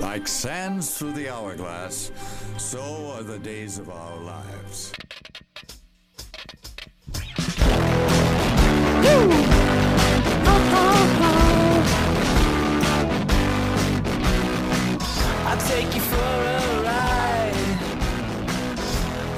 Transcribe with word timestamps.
Like 0.00 0.26
sands 0.26 0.98
through 0.98 1.12
the 1.12 1.28
hourglass, 1.28 2.10
so 2.56 3.12
are 3.12 3.22
the 3.22 3.38
days 3.38 3.78
of 3.78 3.90
our 3.90 4.16
lives. 4.18 4.92
I'll 15.46 15.68
take 15.68 15.94
you 15.94 16.00
for 16.00 16.16
a 16.16 16.82
ride. 16.82 17.54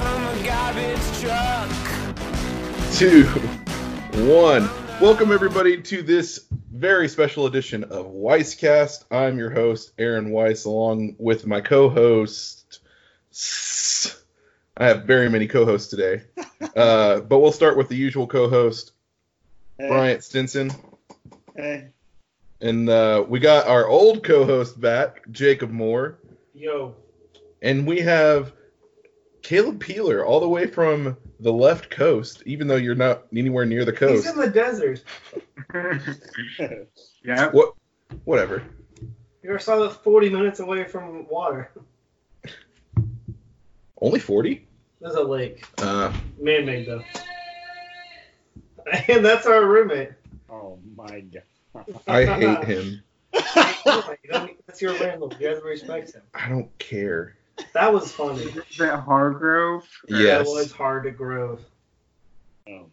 I'm 0.00 0.38
a 0.38 0.42
garbage 0.42 1.20
truck. 1.20 1.70
two, 2.95 3.24
one. 4.27 4.70
Welcome 5.02 5.30
everybody 5.32 5.82
to 5.82 6.02
this 6.02 6.46
very 6.70 7.09
special 7.09 7.46
edition 7.46 7.84
of 7.84 8.06
Weisscast. 8.06 9.04
I'm 9.10 9.38
your 9.38 9.50
host 9.50 9.92
Aaron 9.98 10.30
Weiss, 10.30 10.64
along 10.64 11.16
with 11.18 11.46
my 11.46 11.60
co-host. 11.60 12.80
I 14.77 14.86
have 14.86 15.05
very 15.05 15.28
many 15.28 15.46
co-hosts 15.46 15.88
today, 15.88 16.22
uh, 16.77 17.20
but 17.20 17.38
we'll 17.38 17.52
start 17.52 17.77
with 17.77 17.88
the 17.88 17.96
usual 17.96 18.27
co-host 18.27 18.92
Hey, 19.78 19.88
Bryant 19.88 20.22
Stinson, 20.24 20.70
hey. 21.56 21.92
and 22.60 22.88
uh, 22.88 23.24
we 23.28 23.38
got 23.38 23.66
our 23.69 23.86
old 23.86 24.22
co-host 24.24 24.80
back, 24.80 25.22
Jacob 25.30 25.70
Moore, 25.70 26.19
Yo. 26.55 26.94
and 27.62 27.86
we 27.86 28.00
have 28.00 28.52
Caleb 29.46 29.78
Peeler, 29.78 30.27
all 30.27 30.41
the 30.41 30.48
way 30.48 30.66
from 30.66 31.16
the 31.38 31.52
left 31.52 31.88
coast, 31.88 32.42
even 32.46 32.66
though 32.66 32.74
you're 32.74 32.96
not 32.96 33.27
anywhere 33.32 33.64
near 33.64 33.84
the 33.84 33.92
coast. 33.92 34.24
He's 34.24 34.32
in 34.34 34.41
the 34.41 34.50
desert. 34.50 35.05
Yeah. 37.24 37.50
What? 37.50 37.74
Whatever. 38.24 38.64
You're 39.44 39.61
saw 39.61 39.77
this 39.86 39.97
40 39.98 40.30
minutes 40.30 40.58
away 40.58 40.83
from 40.84 41.28
water? 41.28 41.70
Only 44.00 44.19
forty. 44.19 44.67
There's 45.00 45.14
a 45.14 45.22
lake. 45.22 45.64
Uh, 45.78 46.12
Man-made, 46.41 46.86
though. 46.86 47.02
And 49.08 49.24
that's 49.24 49.47
our 49.47 49.64
roommate. 49.64 50.11
Oh 50.50 50.78
my 50.97 51.20
god. 51.20 51.84
I 52.08 52.24
hate 52.24 52.64
him. 52.64 53.02
You 53.34 54.33
don't- 54.33 54.67
that's 54.67 54.83
your 54.83 54.98
landlord. 54.98 55.36
You 55.39 55.47
have 55.48 55.61
to 55.61 55.64
respect 55.64 56.14
him. 56.14 56.22
I 56.34 56.48
don't 56.48 56.77
care. 56.78 57.36
That 57.72 57.92
was 57.92 58.12
funny. 58.12 58.42
Is 58.42 58.76
that 58.78 59.00
Hargrove? 59.00 59.88
Yes. 60.08 60.46
That 60.46 60.52
was 60.52 60.72
Hargrove. 60.72 61.60
Oh 62.68 62.70
my 62.72 62.78
god. 62.78 62.90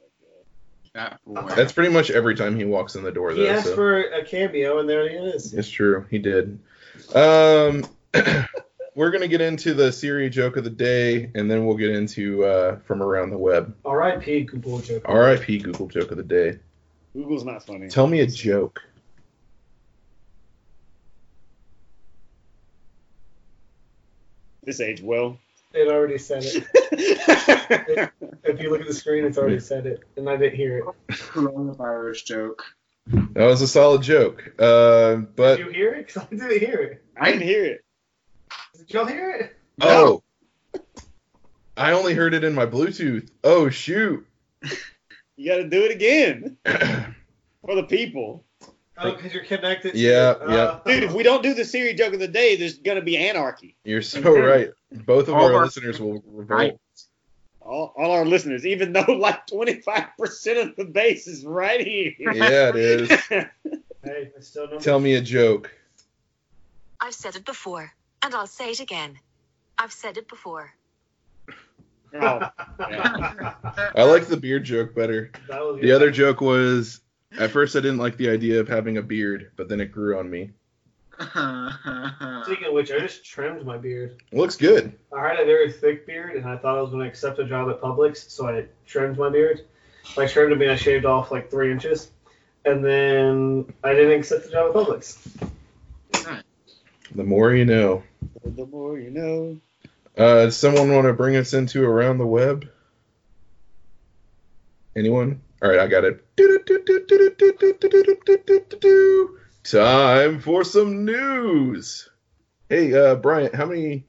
That 0.94 1.20
boy. 1.26 1.56
That's 1.56 1.74
pretty 1.74 1.92
much 1.92 2.12
every 2.12 2.36
time 2.36 2.56
he 2.56 2.66
walks 2.66 2.96
in 2.96 3.04
the 3.04 3.12
door, 3.12 3.34
Though, 3.34 3.42
He 3.42 3.50
asked 3.50 3.66
So. 3.68 3.76
for 3.76 4.02
a 4.02 4.24
cameo, 4.26 4.80
and 4.80 4.88
there 4.90 5.08
he 5.10 5.16
is. 5.16 5.54
It's 5.54 5.70
true. 5.70 6.06
He 6.10 6.20
did. 6.20 6.60
Um, 7.16 7.84
we're 8.96 9.12
gonna 9.12 9.28
get 9.28 9.42
into 9.42 9.74
the 9.74 9.92
Siri 9.92 10.30
joke 10.30 10.58
of 10.58 10.64
the 10.64 10.70
day, 10.70 11.32
and 11.36 11.50
then 11.50 11.66
we'll 11.66 11.78
get 11.78 11.90
into 11.92 12.46
uh, 12.46 12.78
from 12.86 13.02
around 13.02 13.32
the 13.32 13.38
web. 13.38 13.76
R.I.P. 13.86 14.44
Google 14.44 14.80
joke. 14.80 15.04
R.I.P. 15.06 15.60
Google 15.60 15.88
joke 15.88 16.12
of 16.12 16.18
the 16.18 16.24
day. 16.24 16.60
Google's 17.14 17.44
not 17.44 17.66
funny. 17.66 17.88
Tell 17.90 18.08
me 18.08 18.22
a 18.22 18.28
joke. 18.28 18.82
This 24.66 24.80
age 24.80 25.02
will. 25.02 25.38
It 25.74 25.88
already 25.88 26.18
said 26.18 26.44
it. 26.46 28.10
If 28.46 28.62
you 28.62 28.70
look 28.70 28.82
at 28.82 28.88
the 28.88 28.94
screen, 28.94 29.24
it's 29.24 29.38
already 29.38 29.60
said 29.62 29.86
it, 29.86 30.04
and 30.18 30.30
I 30.30 30.36
didn't 30.38 30.56
hear 30.56 30.80
it. 30.80 30.86
Coronavirus 31.12 32.26
joke. 32.26 32.64
That 33.08 33.46
was 33.46 33.62
a 33.62 33.68
solid 33.68 34.02
joke. 34.02 34.54
Uh, 34.60 35.16
but 35.16 35.56
Did 35.58 35.68
you 35.68 35.72
hear 35.72 35.94
it? 35.94 36.08
'Cause 36.10 36.24
I 36.24 36.36
didn't 36.36 36.60
hear 36.60 36.80
it. 36.82 37.04
I 37.20 37.32
didn't 37.32 37.48
hear 37.48 37.66
it. 37.66 37.86
Did 38.78 38.94
y'all 38.94 39.06
hear 39.06 39.32
it? 39.32 39.56
oh, 39.82 40.22
I 41.78 41.94
only 41.94 42.14
heard 42.14 42.34
it 42.34 42.44
in 42.44 42.54
my 42.54 42.66
Bluetooth. 42.66 43.30
Oh 43.44 43.70
shoot. 43.70 44.26
You 45.36 45.50
got 45.50 45.58
to 45.58 45.68
do 45.68 45.84
it 45.84 45.90
again 45.90 46.58
for 47.66 47.74
the 47.76 47.84
people, 47.90 48.44
Oh, 48.98 49.12
because 49.16 49.34
you're 49.34 49.44
connected. 49.44 49.94
to 49.94 49.98
Yeah, 49.98 50.36
yeah. 50.48 50.56
Uh, 50.56 50.80
dude. 50.86 51.04
If 51.04 51.14
we 51.14 51.24
don't 51.24 51.42
do 51.42 51.54
the 51.54 51.66
Siri 51.66 51.94
joke 51.94 52.14
of 52.14 52.20
the 52.20 52.28
day, 52.28 52.56
there's 52.56 52.78
gonna 52.78 53.02
be 53.02 53.18
anarchy. 53.18 53.76
You're 53.84 54.02
so 54.04 54.22
right. 54.40 54.70
Both 54.92 55.28
of 55.30 55.34
All 55.36 55.46
our 55.46 55.54
our- 55.56 55.66
listeners 55.66 56.00
will 56.00 56.22
revolt. 56.28 56.50
Right. 56.50 56.78
All, 57.62 57.94
all 57.98 58.12
our 58.12 58.26
listeners, 58.26 58.66
even 58.66 58.92
though 58.94 59.02
like 59.08 59.48
25% 59.48 60.62
of 60.62 60.76
the 60.76 60.84
base 60.86 61.28
is 61.28 61.46
right 61.46 61.80
here. 61.80 62.12
Yeah, 62.20 62.70
it 62.70 62.76
is. 62.76 63.10
Hey, 64.06 64.32
I 64.38 64.42
still. 64.42 64.68
Tell 64.82 65.00
me 65.00 65.14
a 65.14 65.22
joke. 65.22 65.72
I've 67.00 67.14
said 67.14 67.38
it 67.38 67.46
before, 67.46 67.94
and 68.22 68.36
I'll 68.36 68.48
say 68.48 68.72
it 68.72 68.82
again. 68.82 69.18
I've 69.78 69.94
said 69.94 70.18
it 70.18 70.28
before. 70.28 70.74
oh, 72.14 72.50
I 72.80 74.04
like 74.04 74.26
the 74.28 74.36
beard 74.36 74.66
joke 74.66 74.94
better. 74.94 75.32
The 75.48 75.94
other 75.96 76.12
joke 76.12 76.42
was 76.42 77.00
at 77.38 77.52
first 77.52 77.76
I 77.76 77.80
didn't 77.80 77.98
like 77.98 78.18
the 78.18 78.30
idea 78.30 78.60
of 78.60 78.68
having 78.68 78.98
a 78.98 79.02
beard, 79.02 79.52
but 79.56 79.70
then 79.70 79.80
it 79.80 79.92
grew 79.92 80.18
on 80.18 80.30
me. 80.30 80.52
Speaking 81.20 82.66
of 82.68 82.74
which, 82.74 82.92
I 82.92 83.00
just 83.00 83.24
trimmed 83.24 83.66
my 83.66 83.78
beard. 83.78 84.22
Looks 84.32 84.56
good. 84.56 84.94
I 85.16 85.28
had 85.28 85.40
a 85.40 85.46
very 85.46 85.72
thick 85.72 86.08
beard, 86.08 86.36
and 86.36 86.46
I 86.46 86.58
thought 86.58 86.78
I 86.78 86.82
was 86.82 86.90
going 86.90 87.04
to 87.04 87.08
accept 87.08 87.40
a 87.40 87.46
job 87.46 87.70
at 87.70 87.82
Publix, 87.82 88.30
so 88.30 88.48
I 88.48 88.66
trimmed 88.86 89.18
my 89.18 89.30
beard. 89.30 89.62
By 90.16 90.28
trimmed, 90.28 90.54
I 90.54 90.56
mean 90.56 90.70
I 90.70 90.76
shaved 90.76 91.06
off 91.06 91.32
like 91.32 91.50
three 91.50 91.72
inches, 91.72 92.10
and 92.66 92.84
then 92.84 93.74
I 93.84 93.94
didn't 93.94 94.20
accept 94.20 94.46
the 94.46 94.52
job 94.52 94.76
at 94.76 94.76
Publix. 94.76 95.18
The 97.16 97.24
more 97.24 97.54
you 97.54 97.66
know. 97.66 98.04
the 98.44 98.66
more 98.66 98.98
you 98.98 99.12
know. 99.12 99.58
Uh, 100.18 100.46
does 100.46 100.58
someone 100.58 100.92
want 100.92 101.06
to 101.08 101.14
bring 101.14 101.36
us 101.36 101.54
into 101.54 101.84
around 101.84 102.18
the 102.18 102.26
web? 102.26 102.68
Anyone? 104.96 105.42
All 105.64 105.70
right, 105.70 105.80
I 105.80 105.88
got 105.88 106.04
it. 106.04 106.22
Time 109.64 110.40
for 110.42 110.64
some 110.66 111.06
news. 111.06 112.10
Hey, 112.68 112.94
uh, 112.94 113.16
Bryant, 113.16 113.56
how 113.56 113.66
many 113.66 114.04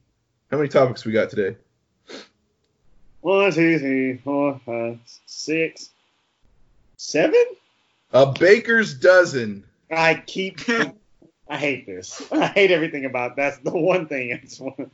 how 0.51 0.57
many 0.57 0.67
topics 0.67 1.05
we 1.05 1.13
got 1.13 1.29
today? 1.29 1.55
One, 3.21 3.53
two, 3.53 3.79
three, 3.79 4.17
four, 4.17 4.59
five, 4.65 4.99
six, 5.27 5.91
seven. 6.97 7.45
A 8.11 8.33
baker's 8.33 8.93
dozen. 8.93 9.63
I 9.89 10.15
keep. 10.15 10.59
I 11.47 11.57
hate 11.57 11.85
this. 11.85 12.21
I 12.33 12.47
hate 12.47 12.71
everything 12.71 13.05
about 13.05 13.37
that's 13.37 13.59
the 13.59 13.71
one 13.71 14.07
thing. 14.07 14.33
I 14.33 14.37
just 14.45 14.59
want. 14.59 14.91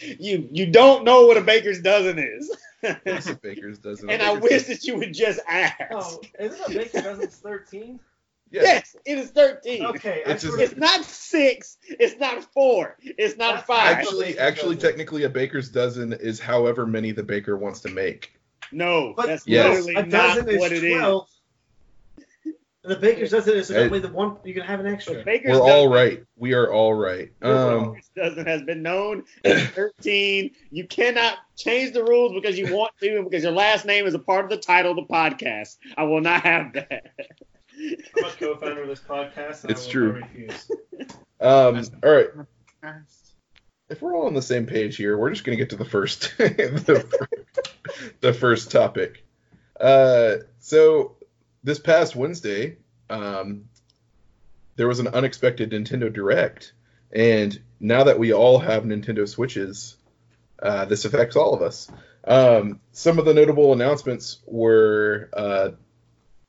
You 0.00 0.48
you 0.50 0.66
don't 0.66 1.04
know 1.04 1.26
what 1.26 1.36
a 1.36 1.40
baker's 1.40 1.80
dozen 1.80 2.18
is, 2.18 2.50
What's 3.04 3.28
a 3.28 3.34
baker's 3.36 3.78
dozen? 3.78 4.10
and 4.10 4.20
A 4.20 4.24
I 4.24 4.28
baker's 4.34 4.42
wish 4.42 4.52
dozen- 4.62 4.74
that 4.74 4.84
you 4.84 4.96
would 4.98 5.14
just 5.14 5.40
ask. 5.48 5.74
Oh, 5.92 6.20
isn't 6.38 6.60
a 6.66 6.78
baker 6.78 7.02
dozen's 7.02 7.36
13? 7.36 8.00
Yeah, 8.50 8.62
Yes, 8.62 8.96
it 9.04 9.18
is 9.18 9.30
thirteen. 9.30 9.84
Okay, 9.84 10.22
It's 10.26 10.42
just- 10.44 10.58
It's 10.60 10.76
not 10.76 11.04
six. 11.04 11.78
It's 11.88 12.20
not 12.20 12.44
four. 12.52 12.96
It's 13.02 13.36
not 13.36 13.54
That's 13.54 13.66
five. 13.66 13.96
Actually, 13.96 14.38
actually, 14.38 14.76
dozen. 14.76 14.90
technically, 14.90 15.24
a 15.24 15.28
baker's 15.30 15.70
dozen 15.70 16.12
is 16.12 16.38
however 16.38 16.86
many 16.86 17.10
the 17.12 17.22
baker 17.24 17.56
wants 17.56 17.80
to 17.80 17.88
make. 17.88 18.32
no, 18.70 19.12
But 19.16 19.26
that's 19.26 19.46
Yes. 19.46 19.84
literally 19.86 19.94
a 19.94 20.06
not 20.06 20.36
dozen 20.36 20.48
is 20.50 20.58
what 20.60 20.72
it 20.72 20.84
is. 20.84 20.92
12. 22.84 22.90
And 22.92 23.02
the 23.02 23.06
baker's 23.06 23.30
dozen 23.30 23.54
is 23.56 23.68
so 23.68 23.74
Hey. 23.74 23.82
that 23.84 23.90
way 23.92 23.98
the 23.98 24.08
one 24.08 24.36
you 24.44 24.54
can 24.54 24.62
have 24.62 24.80
an 24.80 24.86
extra. 24.86 25.22
baker's 25.24 25.50
We're 25.52 25.58
dozen, 25.58 25.72
all 25.72 25.88
right. 25.88 26.22
We 26.36 26.52
are 26.54 26.70
all 26.72 26.94
right. 26.94 27.30
the 27.40 27.56
Um, 27.56 27.90
baker's 27.92 28.10
dozen 28.16 28.46
has 28.46 28.62
been 28.62 28.82
known 28.82 29.24
as 29.44 29.62
thirteen. 29.70 30.50
You 30.70 30.86
cannot 30.86 31.38
change 31.56 31.92
the 31.94 32.04
rules 32.04 32.32
because 32.34 32.58
you 32.58 32.74
want 32.74 32.92
to, 33.00 33.16
and 33.16 33.24
because 33.30 33.42
your 33.42 33.52
last 33.52 33.84
name 33.86 34.06
is 34.06 34.14
a 34.14 34.18
part 34.18 34.44
of 34.44 34.50
the 34.50 34.56
title 34.58 34.90
of 34.90 34.96
the 34.96 35.12
podcast. 35.12 35.76
I 35.96 36.04
will 36.04 36.20
not 36.20 36.42
have 36.42 36.72
that. 36.74 37.12
I'm 38.16 38.24
a 38.24 38.30
co-founder 38.38 38.82
of 38.82 38.88
this 38.88 39.00
podcast. 39.00 39.62
And 39.62 39.70
It's 39.72 39.82
I 39.82 39.86
will 39.86 39.90
true. 39.92 40.12
refuse. 40.12 40.70
um, 41.40 41.82
all 42.04 42.10
right. 42.12 42.28
If 43.90 44.00
we're 44.00 44.14
all 44.16 44.26
on 44.26 44.34
the 44.34 44.42
same 44.42 44.66
page 44.66 44.96
here, 44.96 45.16
we're 45.18 45.30
just 45.30 45.44
gonna 45.44 45.56
get 45.56 45.70
to 45.70 45.76
the 45.76 45.84
first, 45.84 46.32
the, 46.38 47.04
the 48.20 48.32
first 48.32 48.70
topic. 48.70 49.24
Uh, 49.78 50.36
so 50.60 51.16
this 51.64 51.78
past 51.78 52.14
Wednesday, 52.14 52.76
um, 53.10 53.64
there 54.76 54.86
was 54.86 55.00
an 55.00 55.08
unexpected 55.08 55.70
Nintendo 55.70 56.12
Direct, 56.12 56.72
and 57.10 57.58
now 57.80 58.04
that 58.04 58.18
we 58.18 58.32
all 58.32 58.58
have 58.58 58.84
Nintendo 58.84 59.28
Switches, 59.28 59.96
uh, 60.62 60.84
this 60.84 61.04
affects 61.04 61.36
all 61.36 61.54
of 61.54 61.62
us. 61.62 61.90
Um, 62.26 62.80
some 62.92 63.18
of 63.18 63.24
the 63.24 63.34
notable 63.34 63.72
announcements 63.72 64.38
were 64.46 65.28
uh, 65.32 65.70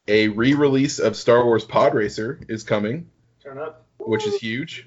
a 0.07 0.27
re-release 0.29 0.99
of 0.99 1.15
Star 1.15 1.43
Wars 1.43 1.65
Pod 1.65 1.93
Racer 1.93 2.39
is 2.47 2.63
coming, 2.63 3.09
Turn 3.43 3.57
up. 3.57 3.85
which 3.97 4.25
is 4.27 4.35
huge. 4.35 4.85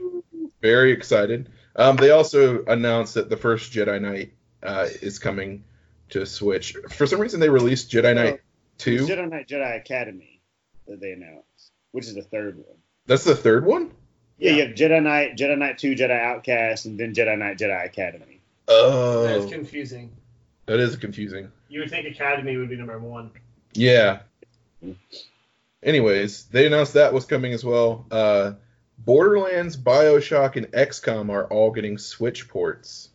Very 0.62 0.92
excited. 0.92 1.50
Um, 1.76 1.96
they 1.96 2.10
also 2.10 2.64
announced 2.64 3.14
that 3.14 3.28
the 3.30 3.36
first 3.36 3.72
Jedi 3.72 4.00
Knight 4.00 4.32
uh, 4.62 4.88
is 5.02 5.18
coming 5.18 5.64
to 6.10 6.26
Switch. 6.26 6.74
For 6.90 7.06
some 7.06 7.20
reason, 7.20 7.38
they 7.38 7.50
released 7.50 7.90
Jedi 7.90 8.14
Knight 8.14 8.40
Two. 8.78 9.06
Jedi 9.06 9.28
Knight 9.28 9.48
Jedi 9.48 9.76
Academy 9.76 10.40
that 10.86 11.00
they 11.00 11.12
announced, 11.12 11.72
which 11.92 12.06
is 12.06 12.14
the 12.14 12.22
third 12.22 12.56
one. 12.56 12.76
That's 13.06 13.24
the 13.24 13.36
third 13.36 13.64
one. 13.64 13.90
Yeah, 14.38 14.52
you 14.52 14.62
have 14.66 14.76
Jedi 14.76 15.02
Knight, 15.02 15.36
Jedi 15.36 15.58
Knight 15.58 15.78
2, 15.78 15.96
Jedi 15.96 16.10
Outcast, 16.18 16.86
and 16.86 16.98
then 16.98 17.12
Jedi 17.12 17.36
Knight, 17.36 17.58
Jedi 17.58 17.84
Academy. 17.84 18.40
Oh, 18.68 19.22
That's 19.24 19.50
confusing. 19.52 20.12
that 20.66 20.78
is 20.78 20.94
confusing. 20.96 21.50
You 21.68 21.80
would 21.80 21.90
think 21.90 22.06
Academy 22.06 22.56
would 22.56 22.68
be 22.68 22.76
number 22.76 22.98
one. 22.98 23.32
Yeah. 23.74 24.20
Anyways, 25.82 26.44
they 26.44 26.66
announced 26.66 26.94
that 26.94 27.12
was 27.12 27.24
coming 27.24 27.52
as 27.52 27.64
well. 27.64 28.06
Uh, 28.10 28.52
Borderlands, 28.98 29.76
Bioshock, 29.76 30.56
and 30.56 30.66
XCOM 30.72 31.30
are 31.30 31.44
all 31.46 31.70
getting 31.70 31.98
Switch 31.98 32.48
ports. 32.48 33.08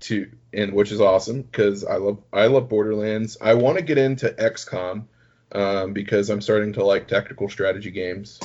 To 0.00 0.30
and 0.52 0.72
which 0.72 0.92
is 0.92 1.00
awesome 1.00 1.42
because 1.42 1.84
I 1.84 1.96
love 1.96 2.18
I 2.32 2.46
love 2.46 2.68
Borderlands. 2.68 3.38
I 3.40 3.54
want 3.54 3.78
to 3.78 3.82
get 3.84 3.96
into 3.98 4.28
XCOM 4.28 5.04
um, 5.52 5.92
because 5.92 6.28
I'm 6.28 6.40
starting 6.40 6.74
to 6.74 6.84
like 6.84 7.08
tactical 7.08 7.48
strategy 7.48 7.90
games. 7.90 8.40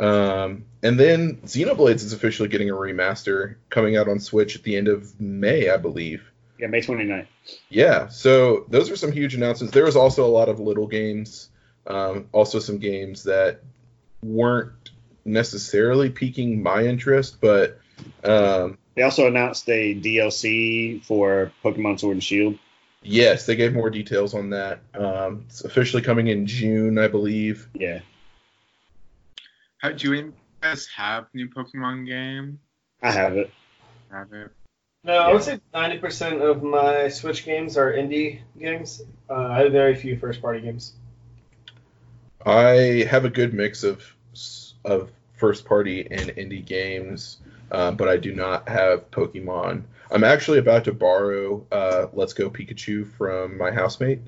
Um, 0.00 0.64
and 0.82 0.98
then 0.98 1.36
Xenoblades 1.44 2.04
is 2.04 2.12
officially 2.12 2.48
getting 2.48 2.70
a 2.70 2.74
remaster 2.74 3.56
coming 3.68 3.96
out 3.96 4.08
on 4.08 4.20
Switch 4.20 4.56
at 4.56 4.62
the 4.62 4.76
end 4.76 4.88
of 4.88 5.20
May, 5.20 5.70
I 5.70 5.76
believe. 5.76 6.30
Yeah, 6.58 6.68
May 6.68 6.80
29th. 6.80 7.26
Yeah, 7.68 8.08
so 8.08 8.64
those 8.68 8.90
are 8.90 8.96
some 8.96 9.12
huge 9.12 9.34
announcements. 9.34 9.74
There 9.74 9.84
was 9.84 9.96
also 9.96 10.24
a 10.24 10.30
lot 10.30 10.48
of 10.48 10.60
little 10.60 10.86
games, 10.86 11.48
um, 11.86 12.28
also 12.32 12.58
some 12.58 12.78
games 12.78 13.24
that 13.24 13.62
weren't 14.22 14.90
necessarily 15.24 16.10
piquing 16.10 16.62
my 16.62 16.84
interest, 16.84 17.40
but 17.40 17.80
um, 18.24 18.78
They 18.98 19.04
also 19.04 19.28
announced 19.28 19.68
a 19.68 19.94
DLC 19.94 21.04
for 21.04 21.52
Pokemon 21.62 22.00
Sword 22.00 22.14
and 22.16 22.24
Shield. 22.24 22.58
yes, 23.00 23.46
they 23.46 23.54
gave 23.54 23.72
more 23.72 23.90
details 23.90 24.34
on 24.34 24.50
that. 24.50 24.80
Um, 24.92 25.44
it's 25.46 25.62
officially 25.62 26.02
coming 26.02 26.26
in 26.26 26.48
June, 26.48 26.98
I 26.98 27.06
believe. 27.06 27.68
Yeah, 27.74 28.00
How 29.80 29.92
do 29.92 30.16
you 30.16 30.34
guys 30.60 30.88
have 30.96 31.26
new 31.32 31.48
Pokemon 31.48 32.08
game? 32.08 32.58
I 33.00 33.12
have 33.12 33.36
it. 33.36 33.52
Have 34.10 34.32
it? 34.32 34.50
No, 35.04 35.16
I 35.16 35.32
would 35.32 35.44
say 35.44 35.60
90% 35.72 36.40
of 36.42 36.64
my 36.64 37.06
Switch 37.06 37.44
games 37.44 37.76
are 37.76 37.92
indie 37.92 38.40
games. 38.58 39.00
Uh, 39.30 39.34
I 39.34 39.60
have 39.60 39.70
very 39.70 39.94
few 39.94 40.18
first 40.18 40.42
party 40.42 40.60
games. 40.60 40.94
I 42.44 43.06
have 43.08 43.24
a 43.24 43.30
good 43.30 43.54
mix 43.54 43.84
of 43.84 44.02
of 44.84 45.12
first 45.36 45.66
party 45.66 46.08
and 46.10 46.30
indie 46.30 46.66
games, 46.66 47.38
uh, 47.70 47.90
but 47.92 48.08
I 48.08 48.16
do 48.16 48.34
not 48.34 48.68
have 48.68 49.10
Pokemon. 49.10 49.82
I'm 50.10 50.24
actually 50.24 50.58
about 50.58 50.84
to 50.84 50.92
borrow 50.92 51.66
uh, 51.70 52.06
Let's 52.12 52.32
Go 52.32 52.50
Pikachu 52.50 53.10
from 53.16 53.58
my 53.58 53.70
housemate, 53.70 54.20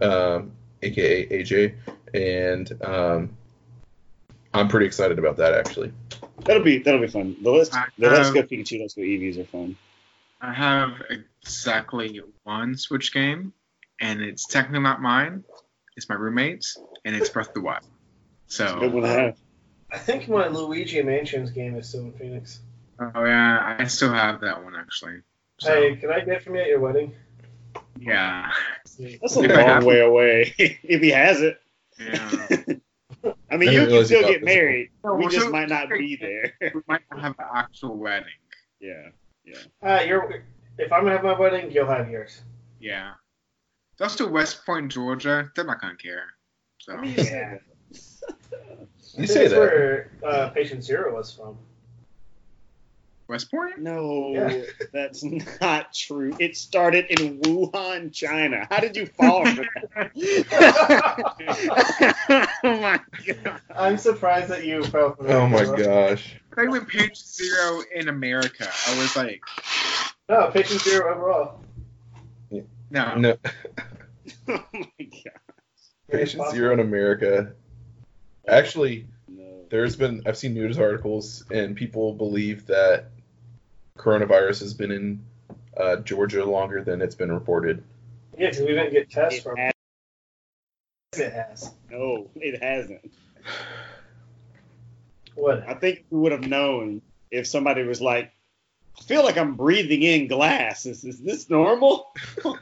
um, 0.00 0.52
aka 0.82 1.26
AJ, 1.28 1.74
and 2.12 2.70
um, 2.84 3.36
I'm 4.52 4.68
pretty 4.68 4.86
excited 4.86 5.18
about 5.18 5.36
that 5.38 5.54
actually. 5.54 5.92
That'll 6.44 6.62
be 6.62 6.78
that'll 6.78 7.00
be 7.00 7.06
fun. 7.06 7.36
The 7.40 7.50
Let's 7.50 7.74
I 7.74 7.86
the 7.98 8.10
Let's 8.10 8.30
Go 8.30 8.42
Pikachu, 8.42 8.80
Let's 8.80 8.94
Go 8.94 9.02
Eevees 9.02 9.38
are 9.38 9.44
fun. 9.44 9.76
I 10.40 10.52
have 10.52 10.90
exactly 11.08 12.20
one 12.42 12.76
Switch 12.76 13.14
game, 13.14 13.52
and 14.00 14.20
it's 14.20 14.46
technically 14.46 14.80
not 14.80 15.00
mine. 15.00 15.44
It's 15.96 16.08
my 16.08 16.16
roommate's, 16.16 16.78
and 17.04 17.14
it's 17.14 17.28
Breath 17.28 17.48
of 17.48 17.54
the 17.54 17.60
Wild. 17.60 17.84
Good 18.56 18.92
one 18.92 19.02
to 19.02 19.08
So, 19.08 19.14
have. 19.18 19.36
I 19.90 19.98
think 19.98 20.28
my 20.28 20.48
Luigi 20.48 21.02
Mansions 21.02 21.50
game 21.50 21.76
is 21.76 21.88
still 21.88 22.02
in 22.02 22.12
Phoenix. 22.12 22.60
Oh 23.00 23.24
yeah, 23.24 23.76
I 23.78 23.86
still 23.86 24.12
have 24.12 24.40
that 24.40 24.62
one 24.62 24.74
actually. 24.76 25.20
So, 25.58 25.72
Hey, 25.74 25.96
can 25.96 26.10
I 26.10 26.20
get 26.20 26.28
it 26.28 26.42
from 26.42 26.54
you 26.56 26.60
at 26.62 26.68
your 26.68 26.80
wedding? 26.80 27.14
yeah, 27.98 28.50
That's 28.98 29.36
a 29.36 29.42
If 29.42 29.50
long 29.50 29.66
have- 29.66 29.84
way 29.84 30.00
away. 30.00 30.54
if 30.58 31.00
he 31.00 31.10
has 31.10 31.40
it. 31.40 31.60
yeah. 31.98 32.30
I 33.50 33.56
mean, 33.56 33.68
I 33.68 33.72
you 33.72 33.86
can 33.86 34.04
still 34.04 34.22
get 34.28 34.42
married. 34.42 34.90
No, 35.04 35.14
we 35.14 35.24
just 35.28 35.44
so- 35.46 35.50
might 35.52 35.68
not 35.68 35.88
be 35.88 36.16
there. 36.16 36.54
we 36.74 36.80
might 36.88 37.02
not 37.10 37.20
have 37.20 37.34
an 37.38 37.44
actual 37.54 37.96
wedding. 37.96 38.26
yeah. 38.80 39.08
yeah. 39.44 39.58
Uh, 39.82 40.02
you're, 40.02 40.42
if 40.78 40.90
I'm 40.92 41.02
gonna 41.04 41.12
have 41.16 41.22
my 41.24 41.38
wedding, 41.38 41.70
you'll 41.70 41.86
have 41.86 42.10
yours. 42.10 42.40
Yeah. 42.80 43.12
That's 43.98 44.16
to 44.16 44.26
West 44.26 44.66
Point, 44.66 44.90
Georgia. 44.90 45.50
They're 45.54 45.64
not 45.64 45.80
gonna 45.80 45.94
care. 45.96 46.24
So 46.78 47.00
Yeah. 47.02 47.58
You 49.14 49.26
say 49.26 49.40
That's 49.46 49.50
that. 49.52 49.58
where 49.60 50.10
uh, 50.26 50.48
Patient 50.50 50.82
Zero 50.82 51.14
was 51.14 51.32
from. 51.32 51.58
West 53.28 53.50
Point? 53.50 53.78
No, 53.78 54.32
Yeah. 54.34 54.62
that's 54.92 55.24
not 55.60 55.92
true. 55.94 56.34
It 56.38 56.56
started 56.56 57.06
in 57.20 57.38
Wuhan, 57.40 58.12
China. 58.12 58.66
How 58.70 58.80
did 58.80 58.96
you 58.96 59.06
fall 59.06 59.44
for 59.46 59.64
that? 59.94 60.10
oh 62.64 62.80
my 62.80 63.00
god. 63.26 63.60
I'm 63.74 63.96
surprised 63.98 64.48
that 64.48 64.64
you 64.64 64.82
fell 64.84 65.14
for 65.14 65.24
that. 65.24 65.36
Oh 65.36 65.46
my 65.46 65.64
gosh. 65.64 66.36
They 66.56 66.68
went 66.68 66.88
page 66.88 67.16
zero 67.16 67.82
in 67.94 68.08
America. 68.08 68.68
I 68.88 68.98
was 68.98 69.16
like, 69.16 69.42
No, 70.28 70.50
Patient 70.50 70.80
Zero 70.82 71.14
overall. 71.14 71.60
no. 72.90 73.14
No, 73.16 73.36
Oh 74.48 74.64
my 74.72 74.84
god. 74.98 75.40
Patient 76.10 76.50
Zero 76.50 76.72
in 76.74 76.80
America. 76.80 77.52
Actually, 78.46 79.06
No. 79.28 79.64
there's 79.70 79.96
been 79.96 80.22
I've 80.26 80.36
seen 80.36 80.52
news 80.54 80.78
articles 80.78 81.44
and 81.50 81.74
people 81.76 82.12
believe 82.12 82.66
that 82.66 83.11
coronavirus 83.98 84.60
has 84.60 84.74
been 84.74 84.90
in 84.90 85.22
uh, 85.76 85.96
Georgia 85.96 86.44
longer 86.44 86.82
than 86.82 87.00
it's 87.02 87.14
been 87.14 87.32
reported. 87.32 87.82
Yeah, 88.38 88.50
because 88.50 88.60
we 88.60 88.66
didn't 88.68 88.92
get 88.92 89.10
tests 89.10 89.38
It 89.38 89.42
from 89.42 89.56
has- 89.56 89.72
it. 91.14 91.32
has. 91.32 91.72
no, 91.90 92.28
it 92.36 92.62
hasn't. 92.62 93.12
What? 95.34 95.64
I 95.68 95.74
think 95.74 96.04
we 96.10 96.18
would 96.20 96.32
have 96.32 96.46
known 96.46 97.02
if 97.30 97.46
somebody 97.46 97.82
was 97.84 98.00
like, 98.00 98.32
I 98.98 99.02
feel 99.02 99.22
like 99.24 99.38
I'm 99.38 99.54
breathing 99.56 100.02
in 100.02 100.28
glass. 100.28 100.84
Is, 100.86 101.04
is 101.04 101.20
this 101.20 101.48
normal? 101.50 102.12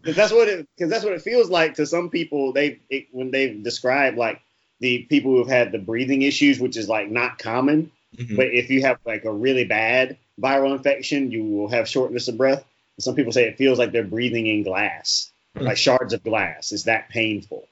Because 0.00 0.16
that's 0.16 0.32
what 0.34 0.48
it 0.48 0.68
because 0.76 0.90
that's 0.90 1.02
what 1.02 1.14
it 1.14 1.22
feels 1.22 1.48
like 1.48 1.76
to 1.76 1.86
some 1.86 2.10
people. 2.10 2.52
They 2.52 2.78
when 3.12 3.30
they've 3.30 3.62
described 3.62 4.18
like 4.18 4.38
the 4.80 4.98
people 5.04 5.30
who've 5.30 5.48
had 5.48 5.72
the 5.72 5.78
breathing 5.78 6.20
issues, 6.20 6.60
which 6.60 6.76
is 6.76 6.90
like 6.90 7.10
not 7.10 7.38
common. 7.38 7.90
Mhm. 8.16 8.36
But 8.36 8.48
if 8.48 8.70
you 8.70 8.82
have 8.82 8.98
like 9.04 9.24
a 9.24 9.32
really 9.32 9.64
bad 9.64 10.16
viral 10.40 10.76
infection, 10.76 11.30
you 11.30 11.44
will 11.44 11.68
have 11.68 11.88
shortness 11.88 12.28
of 12.28 12.36
breath. 12.36 12.64
Some 12.98 13.14
people 13.16 13.32
say 13.32 13.44
it 13.48 13.56
feels 13.58 13.78
like 13.78 13.90
they're 13.92 14.04
breathing 14.04 14.46
in 14.46 14.62
glass, 14.62 15.32
Hmm. 15.56 15.64
like 15.64 15.76
shards 15.76 16.12
of 16.12 16.22
glass. 16.22 16.72
It's 16.72 16.84
that 16.84 17.08
painful. 17.08 17.66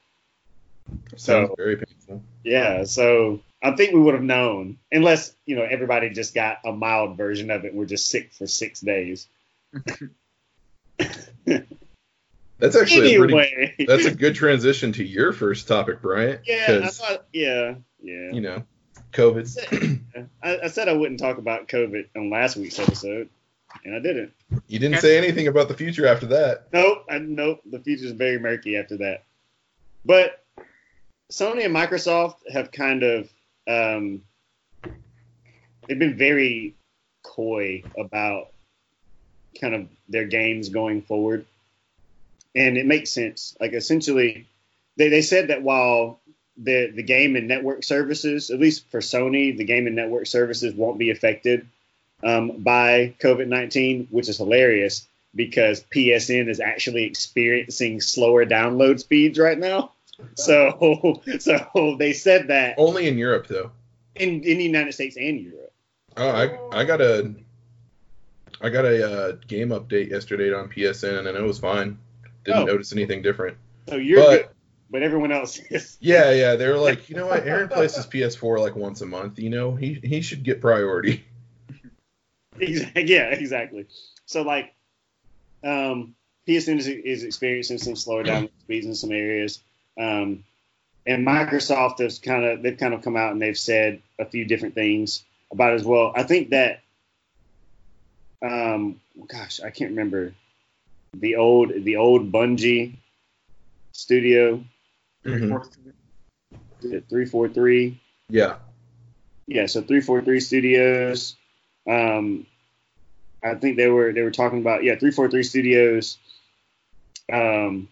Sounds 1.15 1.49
So 1.49 1.55
very 1.57 1.77
painful. 1.77 2.21
yeah, 2.43 2.83
so 2.83 3.41
I 3.61 3.71
think 3.75 3.93
we 3.93 3.99
would 4.01 4.15
have 4.15 4.23
known, 4.23 4.77
unless 4.91 5.33
you 5.45 5.55
know 5.55 5.63
everybody 5.63 6.09
just 6.09 6.33
got 6.35 6.59
a 6.65 6.73
mild 6.73 7.15
version 7.15 7.49
of 7.51 7.63
it. 7.63 7.73
We're 7.73 7.85
just 7.85 8.09
sick 8.09 8.33
for 8.33 8.45
six 8.47 8.81
days. 8.81 9.27
That's 12.59 12.75
actually 12.77 13.15
a 13.15 13.19
pretty, 13.19 13.33
anyway, 13.33 13.75
that's 13.87 14.05
a 14.05 14.15
good 14.15 14.35
transition 14.35 14.93
to 14.93 15.03
your 15.03 15.33
first 15.33 15.67
topic, 15.67 16.01
Bryant. 16.01 16.41
yeah, 16.45 16.81
I 16.83 16.87
thought, 16.87 17.25
yeah, 17.33 17.75
yeah. 18.01 18.31
you 18.31 18.39
know, 18.41 18.63
COVID. 19.13 19.99
I, 20.43 20.59
I 20.63 20.67
said 20.67 20.89
I 20.89 20.93
wouldn't 20.93 21.19
talk 21.19 21.37
about 21.37 21.67
COVID 21.67 22.07
on 22.15 22.29
last 22.29 22.57
week's 22.57 22.79
episode, 22.79 23.29
and 23.85 23.95
I 23.95 23.99
didn't. 23.99 24.33
You 24.67 24.79
didn't 24.79 24.99
say 24.99 25.17
anything 25.17 25.47
about 25.47 25.67
the 25.67 25.73
future 25.73 26.07
after 26.07 26.27
that. 26.27 26.67
Nope, 26.73 27.05
I, 27.09 27.19
nope. 27.19 27.61
The 27.65 27.79
future's 27.79 28.11
very 28.11 28.39
murky 28.39 28.77
after 28.77 28.97
that. 28.97 29.23
But 30.05 30.43
Sony 31.31 31.65
and 31.65 31.75
Microsoft 31.75 32.35
have 32.51 32.71
kind 32.71 33.03
of 33.03 33.29
um, 33.67 34.21
they've 35.87 35.99
been 35.99 36.17
very 36.17 36.75
coy 37.23 37.83
about 37.97 38.49
kind 39.59 39.75
of 39.75 39.87
their 40.09 40.25
games 40.25 40.69
going 40.69 41.01
forward, 41.01 41.45
and 42.55 42.77
it 42.77 42.85
makes 42.85 43.11
sense. 43.11 43.55
Like 43.59 43.73
essentially, 43.73 44.47
they 44.97 45.09
they 45.09 45.21
said 45.21 45.47
that 45.47 45.63
while 45.63 46.19
the 46.57 46.91
the 46.95 47.03
game 47.03 47.35
and 47.35 47.47
network 47.47 47.83
services, 47.83 48.49
at 48.51 48.59
least 48.59 48.89
for 48.91 48.99
Sony, 48.99 49.55
the 49.57 49.63
game 49.63 49.87
and 49.87 49.95
network 49.95 50.27
services 50.27 50.73
won't 50.73 50.97
be 50.99 51.09
affected 51.09 51.67
um, 52.23 52.61
by 52.63 53.15
COVID 53.21 53.47
nineteen, 53.47 54.07
which 54.11 54.29
is 54.29 54.37
hilarious 54.37 55.07
because 55.35 55.83
PSN 55.93 56.47
is 56.49 56.59
actually 56.59 57.03
experiencing 57.05 57.99
slower 58.01 58.45
download 58.45 58.99
speeds 58.99 59.39
right 59.39 59.57
now. 59.57 59.91
So, 60.35 61.21
so 61.39 61.95
they 61.97 62.13
said 62.13 62.47
that 62.49 62.75
Only 62.77 63.07
in 63.07 63.17
Europe 63.17 63.47
though. 63.47 63.71
in, 64.15 64.29
in 64.43 64.57
the 64.59 64.63
United 64.63 64.93
States 64.93 65.17
and 65.17 65.39
Europe. 65.41 65.73
Oh, 66.15 66.29
I 66.29 66.81
I 66.81 66.85
got 66.85 67.01
a 67.01 67.33
I 68.61 68.69
got 68.69 68.85
a 68.85 69.11
uh, 69.11 69.31
game 69.47 69.69
update 69.69 70.11
yesterday 70.11 70.53
on 70.53 70.69
PSN 70.69 71.27
and 71.27 71.35
it 71.35 71.41
was 71.41 71.57
fine. 71.59 71.97
Didn't 72.45 72.61
Oh. 72.61 72.65
notice 72.65 72.93
anything 72.93 73.23
different. 73.23 73.57
So 73.89 73.95
you're 73.95 74.21
But- 74.21 74.29
good, 74.43 74.49
but 74.89 75.03
everyone 75.03 75.31
else 75.31 75.59
is. 75.69 75.97
Yeah, 75.99 76.31
yeah, 76.31 76.55
they 76.55 76.67
were 76.67 76.77
like, 76.77 77.09
you 77.09 77.15
know 77.15 77.27
what? 77.27 77.45
Aaron 77.45 77.69
plays 77.69 77.95
his 77.95 78.05
PS4 78.05 78.59
like 78.59 78.75
once 78.75 79.01
a 79.01 79.05
month. 79.05 79.39
You 79.39 79.49
know, 79.49 79.75
he 79.75 79.99
he 80.03 80.21
should 80.21 80.43
get 80.43 80.61
priority. 80.61 81.25
Yeah, 82.59 83.29
exactly. 83.29 83.87
So 84.27 84.43
like, 84.43 84.75
um, 85.63 86.13
PSN 86.47 86.77
is, 86.77 86.87
is 86.87 87.23
experiencing 87.23 87.79
some 87.79 87.95
slower 87.95 88.21
down 88.21 88.47
speeds 88.61 88.85
in 88.85 88.93
some 88.93 89.11
areas. 89.11 89.59
Um, 89.99 90.43
and 91.05 91.25
Microsoft 91.25 91.99
has 91.99 92.19
kind 92.19 92.45
of 92.45 92.61
they've 92.61 92.77
kind 92.77 92.93
of 92.93 93.01
come 93.01 93.17
out 93.17 93.31
and 93.31 93.41
they've 93.41 93.57
said 93.57 94.01
a 94.19 94.25
few 94.25 94.45
different 94.45 94.75
things 94.75 95.23
about 95.51 95.73
it 95.73 95.75
as 95.75 95.83
well. 95.83 96.13
I 96.15 96.23
think 96.23 96.49
that, 96.51 96.81
um, 98.41 99.01
gosh, 99.27 99.59
I 99.61 99.69
can't 99.69 99.91
remember 99.91 100.33
the 101.13 101.35
old 101.35 101.71
the 101.83 101.97
old 101.97 102.31
Bungie 102.31 102.95
studio 103.91 104.63
Mhm. 105.25 105.65
three 107.09 107.25
four 107.25 107.49
three. 107.49 107.99
Yeah. 108.29 108.55
Yeah, 109.47 109.65
so 109.65 109.81
three 109.81 110.01
four 110.01 110.21
three 110.21 110.39
studios. 110.39 111.35
Um, 111.87 112.45
I 113.43 113.55
think 113.55 113.77
they 113.77 113.89
were 113.89 114.13
they 114.13 114.21
were 114.21 114.31
talking 114.31 114.59
about 114.59 114.83
yeah 114.83 114.95
three 114.97 115.11
four 115.11 115.29
three 115.29 115.43
studios. 115.43 116.17
Um, 117.31 117.89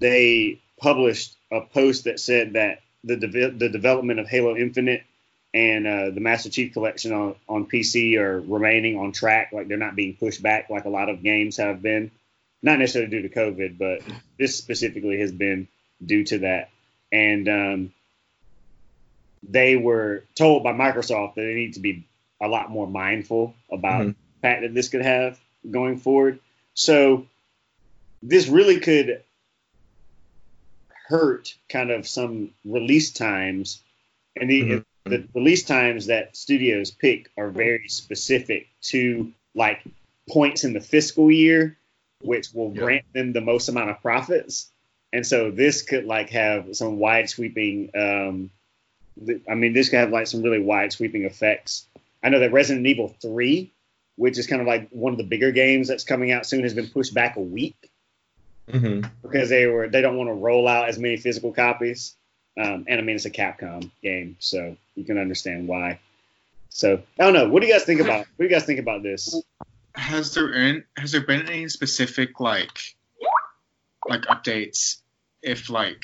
they 0.00 0.60
published 0.78 1.36
a 1.50 1.60
post 1.60 2.04
that 2.04 2.20
said 2.20 2.54
that 2.54 2.80
the 3.04 3.16
de- 3.16 3.50
the 3.50 3.68
development 3.68 4.20
of 4.20 4.28
Halo 4.28 4.56
Infinite 4.56 5.02
and 5.54 5.86
uh, 5.86 6.10
the 6.10 6.20
Master 6.20 6.50
Chief 6.50 6.72
Collection 6.72 7.12
on, 7.12 7.34
on 7.48 7.66
PC 7.66 8.16
are 8.18 8.40
remaining 8.40 8.98
on 8.98 9.12
track. 9.12 9.52
Like 9.52 9.68
they're 9.68 9.76
not 9.78 9.96
being 9.96 10.14
pushed 10.14 10.42
back 10.42 10.68
like 10.68 10.84
a 10.84 10.90
lot 10.90 11.08
of 11.08 11.22
games 11.22 11.56
have 11.56 11.80
been. 11.80 12.10
Not 12.66 12.80
necessarily 12.80 13.10
due 13.12 13.28
to 13.28 13.28
COVID, 13.28 13.78
but 13.78 14.02
this 14.40 14.56
specifically 14.56 15.20
has 15.20 15.30
been 15.30 15.68
due 16.04 16.24
to 16.24 16.38
that. 16.38 16.70
And 17.12 17.48
um, 17.48 17.92
they 19.48 19.76
were 19.76 20.24
told 20.34 20.64
by 20.64 20.72
Microsoft 20.72 21.36
that 21.36 21.42
they 21.42 21.54
need 21.54 21.74
to 21.74 21.80
be 21.80 22.04
a 22.40 22.48
lot 22.48 22.68
more 22.68 22.88
mindful 22.88 23.54
about 23.70 24.02
Mhm. 24.02 24.08
the 24.08 24.40
fact 24.42 24.62
that 24.62 24.74
this 24.74 24.88
could 24.88 25.02
have 25.02 25.38
going 25.70 25.98
forward. 25.98 26.40
So 26.74 27.28
this 28.20 28.48
really 28.48 28.80
could 28.80 29.22
hurt 31.06 31.54
kind 31.68 31.92
of 31.92 32.08
some 32.08 32.50
release 32.64 33.12
times, 33.12 33.80
and 34.34 34.50
the, 34.50 34.62
Mhm. 34.62 34.84
the 35.04 35.28
release 35.34 35.62
times 35.62 36.06
that 36.06 36.36
studios 36.36 36.90
pick 36.90 37.30
are 37.36 37.50
very 37.50 37.88
specific 37.88 38.66
to 38.90 39.32
like 39.54 39.84
points 40.28 40.64
in 40.64 40.72
the 40.72 40.80
fiscal 40.80 41.30
year, 41.30 41.78
which 42.20 42.52
will 42.52 42.72
Yeah. 42.72 42.80
grant 42.80 43.12
them 43.12 43.32
the 43.32 43.40
most 43.40 43.68
amount 43.68 43.90
of 43.90 44.00
profits. 44.00 44.70
And 45.12 45.26
so 45.26 45.50
this 45.50 45.82
could 45.82 46.04
like 46.04 46.30
have 46.30 46.74
some 46.76 46.98
wide 46.98 47.28
sweeping. 47.28 47.90
Um, 47.94 48.50
th- 49.24 49.42
I 49.48 49.54
mean, 49.54 49.72
this 49.72 49.88
could 49.88 49.98
have 50.00 50.10
like 50.10 50.26
some 50.26 50.42
really 50.42 50.60
wide 50.60 50.92
sweeping 50.92 51.24
effects. 51.24 51.86
I 52.22 52.28
know 52.28 52.40
that 52.40 52.52
Resident 52.52 52.86
Evil 52.86 53.14
3, 53.22 53.72
which 54.16 54.38
is 54.38 54.46
kind 54.46 54.60
of 54.60 54.66
like 54.66 54.88
one 54.90 55.12
of 55.12 55.18
the 55.18 55.24
bigger 55.24 55.52
games 55.52 55.88
that's 55.88 56.04
coming 56.04 56.32
out 56.32 56.46
soon, 56.46 56.62
has 56.64 56.74
been 56.74 56.88
pushed 56.88 57.14
back 57.14 57.36
a 57.36 57.40
week 57.40 57.76
hmm 58.70 59.00
because 59.22 59.48
they 59.48 59.66
were 59.66 59.88
they 59.88 60.00
don't 60.02 60.16
want 60.16 60.28
to 60.28 60.34
roll 60.34 60.66
out 60.66 60.88
as 60.88 60.98
many 60.98 61.16
physical 61.16 61.52
copies. 61.52 62.16
Um, 62.58 62.86
and 62.88 62.98
I 62.98 63.02
mean, 63.02 63.14
it's 63.16 63.26
a 63.26 63.30
Capcom 63.30 63.90
game, 64.02 64.36
so 64.40 64.76
you 64.94 65.04
can 65.04 65.18
understand 65.18 65.68
why. 65.68 66.00
So 66.70 66.94
I 67.18 67.24
don't 67.24 67.34
know. 67.34 67.48
What 67.48 67.60
do 67.60 67.68
you 67.68 67.72
guys 67.72 67.84
think 67.84 68.00
about? 68.00 68.20
What 68.20 68.38
do 68.38 68.44
you 68.44 68.50
guys 68.50 68.64
think 68.64 68.80
about 68.80 69.02
this? 69.02 69.40
Has 69.96 70.34
there 70.34 70.48
been 70.52 70.84
has 70.96 71.12
there 71.12 71.22
been 71.22 71.48
any 71.48 71.68
specific 71.68 72.38
like 72.40 72.78
like 74.08 74.22
updates 74.22 74.98
if 75.42 75.68
like 75.70 76.02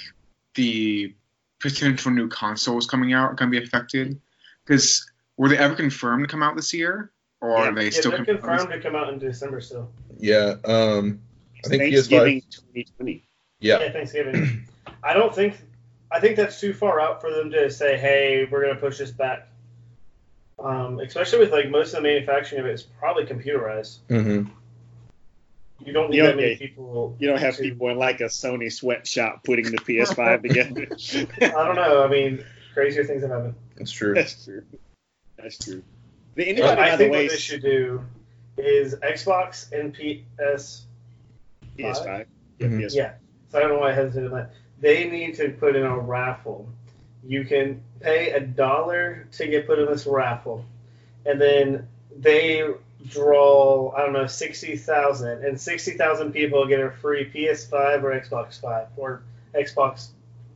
the 0.55 1.15
potential 1.61 2.11
new 2.11 2.29
consoles 2.29 2.87
coming 2.87 3.13
out 3.13 3.31
are 3.31 3.35
gonna 3.35 3.51
be 3.51 3.63
affected? 3.63 4.21
Because 4.65 5.09
were 5.37 5.49
they 5.49 5.59
ever 5.59 5.75
confirmed 5.75 6.25
to 6.25 6.29
come 6.29 6.43
out 6.43 6.57
this 6.57 6.73
year, 6.73 7.11
or 7.41 7.51
Yeah. 7.51 7.69
are 7.69 7.75
they 7.75 7.85
Yeah, 7.87 7.91
still 7.91 8.11
they're 8.13 8.25
confirmed? 8.25 8.61
confirmed 8.61 8.83
to 8.83 8.89
come 8.89 8.97
out 8.97 9.13
in 9.13 9.19
December 9.19 9.61
still. 9.61 9.93
Yeah. 10.19 10.57
Um. 10.65 11.21
I 11.65 11.69
think 11.69 11.83
Thanksgiving 11.83 12.41
PS5. 12.41 12.51
2020. 12.75 13.25
Yeah. 13.61 13.79
Thanksgiving. 13.93 14.67
I 15.03 15.13
don't 15.15 15.35
think. 15.35 15.57
I 16.11 16.19
think 16.21 16.37
that's 16.37 16.61
too 16.61 16.75
far 16.75 17.01
out 17.01 17.21
for 17.21 17.31
them 17.31 17.51
to 17.53 17.71
say, 17.71 17.97
"Hey, 17.99 18.47
we're 18.51 18.63
going 18.63 18.75
to 18.75 18.81
push 18.81 18.99
this 18.99 19.11
back." 19.13 19.49
Um, 20.63 21.01
especially 21.01 21.41
with 21.41 21.51
like 21.53 21.71
most 21.71 21.89
of 21.95 22.03
the 22.03 22.09
manufacturing 22.09 22.61
of 22.61 22.67
it 22.67 22.73
is 22.75 22.83
probably 22.83 23.25
computerized. 23.25 23.99
hmm 24.09 24.45
You 25.85 25.93
don't 25.93 26.11
need 26.11 26.17
You 26.19 26.23
that 26.23 26.29
don't 26.31 26.37
many 26.37 26.57
people. 26.57 27.17
You 27.19 27.29
don't 27.29 27.41
have 27.41 27.57
to- 27.57 27.63
people 27.63 27.89
in 27.89 27.99
like 27.99 28.21
a 28.21 28.25
Sony 28.25 28.73
sweatshop 28.73 29.43
putting 29.45 29.71
the 29.71 29.79
PS5 29.79 30.43
together. 30.49 30.87
I 31.41 31.65
don't 31.67 31.77
know. 31.77 32.05
I 32.05 32.09
mean, 32.09 32.45
crazier 32.75 33.05
things 33.05 33.23
have 33.23 33.31
happened. 33.31 33.55
It's 33.77 33.91
true. 33.91 34.15
That's 34.15 34.45
true. 34.45 34.63
That's 35.37 35.59
true. 35.59 35.83
Did 36.37 36.49
anybody, 36.49 36.77
by 36.77 36.89
I 36.89 36.91
the 36.93 36.97
think 36.99 37.13
way, 37.13 37.23
what 37.25 37.31
they 37.33 37.37
should 37.39 37.63
do 37.63 38.05
is 38.57 38.95
Xbox 38.97 39.73
and 39.73 39.93
PS. 39.93 40.87
PS5? 41.79 42.27
Yeah, 42.59 42.67
Mhm. 42.69 42.81
PS5. 42.81 42.95
Yeah. 42.95 43.13
So 43.51 43.59
I 43.59 43.61
don't 43.63 43.71
know 43.71 43.79
why 43.81 43.91
I 43.91 43.95
hesitated 43.95 44.31
on 44.33 44.39
that. 44.39 44.53
They 44.81 45.09
need 45.11 45.35
to 45.37 45.51
put 45.51 45.75
in 45.77 45.83
a 45.83 45.99
raffle. 45.99 46.69
You 47.25 47.45
can 47.45 47.83
pay 48.01 48.31
a 48.31 48.41
dollar 48.41 49.29
to 49.33 49.47
get 49.47 49.67
put 49.67 49.79
in 49.79 49.87
this 49.87 50.07
raffle, 50.07 50.65
and 51.25 51.41
then 51.41 51.89
they 52.17 52.67
draw 53.09 53.93
I 53.97 54.01
don't 54.01 54.13
know 54.13 54.27
sixty 54.27 54.77
thousand, 54.77 55.45
and 55.45 55.61
sixty 55.61 55.93
thousand 55.93 56.33
people 56.33 56.67
get 56.67 56.81
a 56.81 56.91
free 56.91 57.31
PS5 57.31 58.03
or 58.03 58.21
Xbox 58.21 58.61
Five 58.61 58.89
or 58.97 59.23
Xbox 59.55 60.09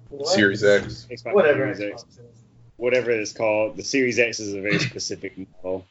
what? 0.08 0.28
Series 0.28 0.62
X. 0.64 1.06
Xbox 1.10 1.34
whatever 1.34 1.74
Series 1.74 1.92
X. 1.92 2.02
Is. 2.02 2.18
Whatever 2.76 3.10
it's 3.10 3.32
called. 3.32 3.76
The 3.76 3.82
Series 3.82 4.18
X 4.18 4.40
is 4.40 4.54
a 4.54 4.60
very 4.60 4.78
specific 4.78 5.34
model. 5.38 5.86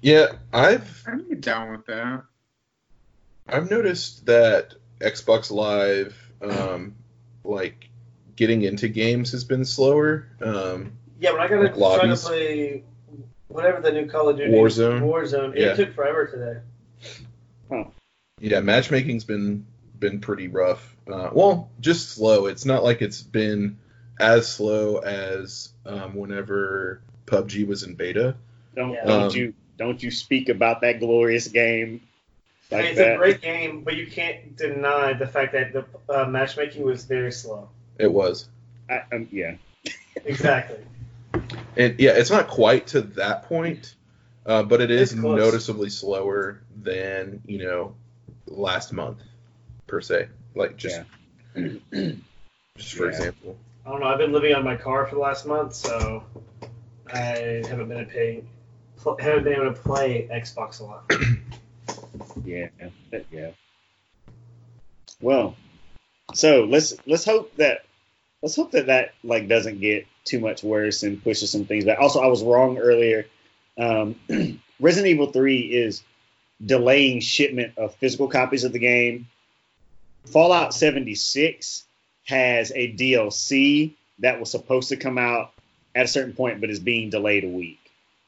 Yeah. 0.00 0.32
I've 0.52 1.04
I'm 1.06 1.40
down 1.40 1.72
with 1.72 1.86
that. 1.86 2.24
I've 3.46 3.70
noticed 3.70 4.26
that 4.26 4.74
Xbox 5.00 5.50
Live, 5.50 6.16
um, 6.40 6.94
like 7.44 7.89
getting 8.36 8.62
into 8.62 8.88
games 8.88 9.32
has 9.32 9.44
been 9.44 9.64
slower. 9.64 10.26
Um, 10.40 10.92
Yeah, 11.20 11.32
when 11.32 11.40
I 11.40 11.48
got 11.48 11.60
Like 11.60 11.74
to 11.74 12.06
try 12.06 12.08
to 12.08 12.16
play 12.16 12.84
whatever 13.48 13.80
the 13.80 13.92
new 13.92 14.06
Call 14.06 14.28
of 14.28 14.36
Duty 14.36 14.52
Warzone. 14.52 15.00
Warzone, 15.02 15.54
Yeah. 15.56 15.72
it 15.72 15.76
took 15.76 15.94
forever 15.94 16.26
today. 16.26 17.86
yeah, 18.40 18.60
matchmaking's 18.60 19.24
been 19.24 19.66
been 19.98 20.20
pretty 20.20 20.48
rough. 20.48 20.96
Uh, 21.06 21.28
well, 21.32 21.70
just 21.80 22.10
slow. 22.10 22.46
It's 22.46 22.64
not 22.64 22.82
like 22.82 23.02
it's 23.02 23.20
been 23.22 23.78
as 24.18 24.50
slow 24.50 24.98
as 24.98 25.70
um, 25.84 26.14
whenever 26.14 27.02
PUBG 27.26 27.66
was 27.66 27.82
in 27.82 27.94
beta. 27.96 28.34
Don't 28.74 28.92
Yeah. 28.92 29.04
don't 29.04 29.22
Um, 29.24 29.36
you 29.36 29.54
don't 29.76 30.02
you 30.02 30.10
speak 30.10 30.48
about 30.48 30.80
that 30.82 31.00
glorious 31.00 31.48
game 31.48 32.00
I 32.72 32.76
mean, 32.76 32.84
it's 32.86 32.98
that? 32.98 33.14
a 33.14 33.18
great 33.18 33.40
game, 33.40 33.82
but 33.82 33.96
you 33.96 34.06
can't 34.06 34.56
deny 34.56 35.12
the 35.12 35.26
fact 35.26 35.52
that 35.54 35.72
the 35.72 35.84
uh, 36.08 36.26
matchmaking 36.26 36.84
was 36.84 37.04
very 37.04 37.32
slow. 37.32 37.68
It 38.00 38.12
was. 38.12 38.48
I, 38.88 39.02
um, 39.12 39.28
yeah. 39.30 39.56
Exactly. 40.24 40.78
It, 41.76 42.00
yeah, 42.00 42.12
it's 42.12 42.30
not 42.30 42.48
quite 42.48 42.88
to 42.88 43.02
that 43.02 43.44
point, 43.44 43.94
uh, 44.46 44.62
but 44.62 44.80
it 44.80 44.90
is 44.90 45.14
noticeably 45.14 45.90
slower 45.90 46.62
than 46.82 47.42
you 47.46 47.58
know 47.58 47.94
last 48.46 48.92
month 48.92 49.22
per 49.86 50.00
se. 50.00 50.28
Like 50.54 50.76
just 50.76 51.02
just 51.54 52.94
for 52.94 53.04
Yeah. 53.04 53.08
example. 53.10 53.56
I 53.86 53.90
don't 53.90 54.00
know. 54.00 54.06
I've 54.06 54.18
been 54.18 54.32
living 54.32 54.54
on 54.54 54.64
my 54.64 54.76
car 54.76 55.06
for 55.06 55.14
the 55.14 55.20
last 55.20 55.46
month, 55.46 55.74
so 55.74 56.24
I 57.12 57.62
haven't 57.68 57.88
been 57.88 58.06
paying, 58.06 58.46
pl- 58.98 59.16
haven't 59.18 59.44
been 59.44 59.54
able 59.54 59.72
to 59.72 59.80
play 59.80 60.28
Xbox 60.32 60.80
a 60.80 60.84
lot. 60.84 61.10
Yeah, 62.44 62.68
yeah. 63.30 63.50
Well, 65.20 65.56
so 66.34 66.64
let's 66.64 66.94
let's 67.06 67.24
hope 67.24 67.56
that 67.56 67.84
let's 68.42 68.56
hope 68.56 68.72
that 68.72 68.86
that 68.86 69.14
like 69.22 69.48
doesn't 69.48 69.80
get 69.80 70.06
too 70.24 70.40
much 70.40 70.62
worse 70.62 71.02
and 71.02 71.22
pushes 71.22 71.50
some 71.50 71.64
things 71.64 71.84
back. 71.84 71.98
Also, 72.00 72.20
I 72.20 72.26
was 72.26 72.42
wrong 72.42 72.78
earlier. 72.78 73.26
Um, 73.78 74.16
Resident 74.80 75.12
Evil 75.12 75.32
Three 75.32 75.60
is 75.60 76.02
delaying 76.64 77.20
shipment 77.20 77.74
of 77.76 77.94
physical 77.96 78.28
copies 78.28 78.64
of 78.64 78.72
the 78.72 78.78
game. 78.78 79.28
Fallout 80.26 80.74
76 80.74 81.84
has 82.26 82.70
a 82.74 82.92
DLC 82.92 83.92
that 84.18 84.38
was 84.38 84.50
supposed 84.50 84.90
to 84.90 84.96
come 84.96 85.18
out 85.18 85.52
at 85.94 86.04
a 86.04 86.08
certain 86.08 86.34
point, 86.34 86.60
but 86.60 86.70
is 86.70 86.78
being 86.78 87.10
delayed 87.10 87.44
a 87.44 87.48
week. 87.48 87.78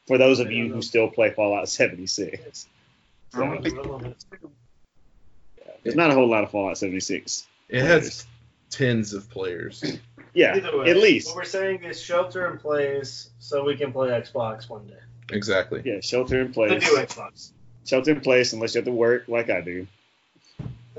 For 0.06 0.18
those 0.18 0.40
of 0.40 0.50
you 0.50 0.72
who 0.72 0.82
still 0.82 1.08
play 1.08 1.30
Fallout 1.30 1.68
76. 1.68 2.66
I 3.34 3.38
don't 3.38 4.16
There's 5.82 5.96
not 5.96 6.10
a 6.10 6.14
whole 6.14 6.28
lot 6.28 6.44
of 6.44 6.50
Fallout 6.50 6.78
76. 6.78 7.46
It 7.68 7.82
has 7.82 8.26
tens 8.72 9.12
of 9.12 9.30
players. 9.30 9.84
Yeah, 10.34 10.54
way, 10.74 10.90
at 10.90 10.96
least. 10.96 11.26
what 11.28 11.36
we're 11.36 11.44
saying 11.44 11.84
is 11.84 12.00
shelter 12.00 12.50
in 12.50 12.56
place 12.56 13.28
so 13.38 13.64
we 13.64 13.76
can 13.76 13.92
play 13.92 14.08
Xbox 14.08 14.66
one 14.66 14.86
day. 14.86 14.96
Exactly. 15.30 15.82
Yeah, 15.84 16.00
shelter 16.00 16.40
in 16.40 16.46
The 16.46 16.52
place. 16.54 16.82
new 16.82 16.96
Xbox. 16.96 17.50
Shelter 17.84 18.12
in 18.12 18.22
place 18.22 18.54
unless 18.54 18.74
you 18.74 18.78
have 18.78 18.86
to 18.86 18.92
work 18.92 19.28
like 19.28 19.50
I 19.50 19.60
do. 19.60 19.86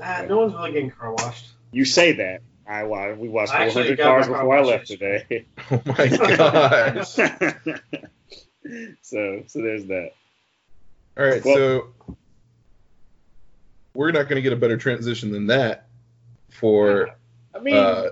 Ah, 0.00 0.24
no 0.28 0.38
one's 0.38 0.54
really 0.54 0.70
getting 0.70 0.92
car 0.92 1.12
washed. 1.14 1.46
You 1.72 1.84
say 1.84 2.12
that. 2.12 2.42
I 2.68 2.84
wa- 2.84 3.14
we 3.14 3.28
watched 3.28 3.52
I 3.52 3.64
actually 3.66 3.96
400 3.96 3.98
cars 4.04 4.28
my 4.28 4.34
car 4.34 4.42
before 4.44 4.56
I 4.56 4.62
left 4.62 4.86
today. 4.86 5.46
Oh 5.72 5.82
my 5.84 6.06
gosh. 6.36 7.14
so 9.02 9.42
so 9.48 9.62
there's 9.62 9.86
that. 9.86 10.10
All 11.18 11.24
right, 11.26 11.44
Well- 11.44 11.56
so 11.56 11.92
we're 13.94 14.12
not 14.12 14.28
going 14.28 14.36
to 14.36 14.42
get 14.42 14.52
a 14.52 14.56
better 14.56 14.76
transition 14.76 15.32
than 15.32 15.48
that 15.48 15.86
for 16.50 17.10
I 17.54 17.58
mean, 17.60 17.76
uh, 17.76 18.10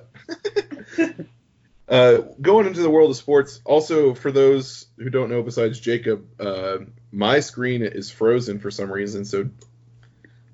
uh, 1.88 2.18
going 2.40 2.66
into 2.66 2.80
the 2.80 2.90
world 2.90 3.10
of 3.10 3.16
sports, 3.16 3.60
also 3.64 4.14
for 4.14 4.30
those 4.32 4.86
who 4.96 5.10
don't 5.10 5.30
know, 5.30 5.42
besides 5.42 5.78
Jacob, 5.80 6.24
uh, 6.40 6.78
my 7.10 7.40
screen 7.40 7.82
is 7.82 8.10
frozen 8.10 8.58
for 8.60 8.70
some 8.70 8.90
reason. 8.90 9.24
So 9.24 9.48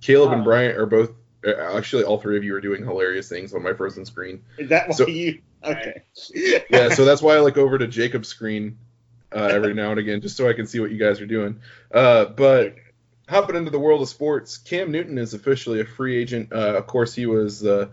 Caleb 0.01 0.33
and 0.33 0.41
Oh. 0.43 0.45
Bryant 0.45 0.79
are 0.79 0.87
both. 0.87 1.13
uh, 1.47 1.53
Actually, 1.77 2.05
all 2.05 2.19
three 2.19 2.37
of 2.37 2.45
you 2.45 2.55
are 2.55 2.61
doing 2.61 2.85
hilarious 2.85 3.29
things 3.29 3.55
on 3.55 3.63
my 3.63 3.73
frozen 3.73 4.05
screen. 4.05 4.43
Is 4.59 4.71
that 4.71 4.89
why 4.89 4.95
So- 4.95 5.07
you? 5.07 5.41
Okay. 5.63 6.03
Yeah, 6.71 6.91
so 6.91 7.05
that's 7.05 7.21
why 7.23 7.37
I 7.37 7.41
look 7.41 7.57
over 7.59 7.79
to 7.79 7.87
Jacob's 7.89 8.29
screen 8.29 8.79
uh, 9.35 9.39
every 9.45 9.75
now 9.75 9.91
and 9.91 9.99
again, 10.01 10.21
just 10.21 10.37
so 10.37 10.49
I 10.49 10.53
can 10.53 10.67
see 10.67 10.81
what 10.81 10.91
you 10.91 10.99
guys 10.99 11.21
are 11.21 11.27
doing. 11.27 11.61
Uh, 11.93 12.25
but 12.27 12.77
hopping 13.29 13.57
into 13.57 13.71
the 13.71 13.79
world 13.79 14.01
of 14.03 14.09
sports, 14.09 14.57
Cam 14.59 14.91
Newton 14.93 15.19
is 15.19 15.35
officially 15.35 15.81
a 15.81 15.85
free 15.85 16.17
agent. 16.17 16.53
Uh, 16.53 16.77
of 16.77 16.87
course, 16.87 17.15
he 17.15 17.27
was 17.27 17.61
the 17.61 17.91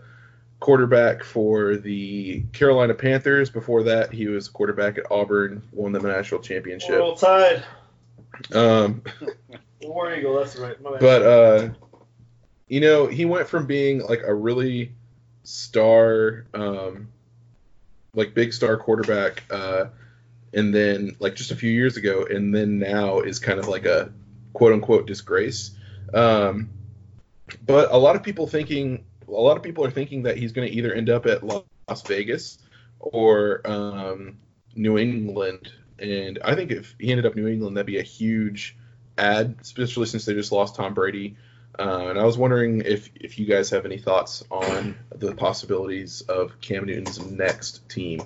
quarterback 0.60 1.22
for 1.22 1.76
the 1.76 2.42
Carolina 2.52 2.94
Panthers. 2.94 3.50
Before 3.50 3.82
that, 3.84 4.12
he 4.12 4.26
was 4.26 4.48
quarterback 4.48 4.98
at 4.98 5.10
Auburn, 5.10 5.62
won 5.72 5.92
the 5.92 6.00
national 6.00 6.40
championship. 6.40 6.98
Roll 6.98 7.14
Tide. 7.14 7.64
Um, 8.52 9.02
War 9.82 10.14
Eagle, 10.14 10.38
that's 10.38 10.56
right. 10.56 10.76
But 10.82 11.22
uh, 11.22 11.68
you 12.68 12.80
know, 12.80 13.06
he 13.06 13.24
went 13.24 13.48
from 13.48 13.66
being 13.66 14.00
like 14.00 14.22
a 14.24 14.34
really 14.34 14.92
star, 15.44 16.46
um, 16.54 17.08
like 18.14 18.34
big 18.34 18.52
star 18.52 18.76
quarterback, 18.76 19.44
uh, 19.50 19.86
and 20.52 20.74
then 20.74 21.16
like 21.20 21.34
just 21.34 21.50
a 21.50 21.56
few 21.56 21.70
years 21.70 21.96
ago, 21.96 22.26
and 22.28 22.54
then 22.54 22.78
now 22.78 23.20
is 23.20 23.38
kind 23.38 23.58
of 23.58 23.68
like 23.68 23.84
a 23.84 24.12
quote 24.52 24.72
unquote 24.72 25.06
disgrace. 25.06 25.72
Um, 26.12 26.70
but 27.64 27.92
a 27.92 27.96
lot 27.96 28.16
of 28.16 28.22
people 28.22 28.46
thinking, 28.46 29.04
a 29.28 29.32
lot 29.32 29.56
of 29.56 29.62
people 29.62 29.84
are 29.84 29.90
thinking 29.90 30.24
that 30.24 30.36
he's 30.36 30.52
going 30.52 30.68
to 30.68 30.74
either 30.74 30.92
end 30.92 31.10
up 31.10 31.26
at 31.26 31.42
Las 31.42 32.02
Vegas 32.06 32.58
or 32.98 33.60
um, 33.64 34.38
New 34.74 34.98
England. 34.98 35.72
And 35.98 36.38
I 36.44 36.54
think 36.54 36.70
if 36.70 36.94
he 36.98 37.10
ended 37.10 37.26
up 37.26 37.34
New 37.34 37.46
England, 37.46 37.76
that'd 37.76 37.86
be 37.86 37.98
a 37.98 38.02
huge 38.02 38.76
ad, 39.16 39.56
especially 39.60 40.06
since 40.06 40.24
they 40.24 40.34
just 40.34 40.52
lost 40.52 40.76
Tom 40.76 40.94
Brady. 40.94 41.36
Uh, 41.78 42.06
and 42.08 42.18
I 42.18 42.24
was 42.24 42.38
wondering 42.38 42.82
if 42.82 43.10
if 43.14 43.38
you 43.38 43.44
guys 43.44 43.68
have 43.70 43.84
any 43.84 43.98
thoughts 43.98 44.42
on 44.50 44.96
the 45.14 45.34
possibilities 45.34 46.22
of 46.22 46.58
Cam 46.62 46.86
Newton's 46.86 47.18
next 47.20 47.86
team. 47.88 48.22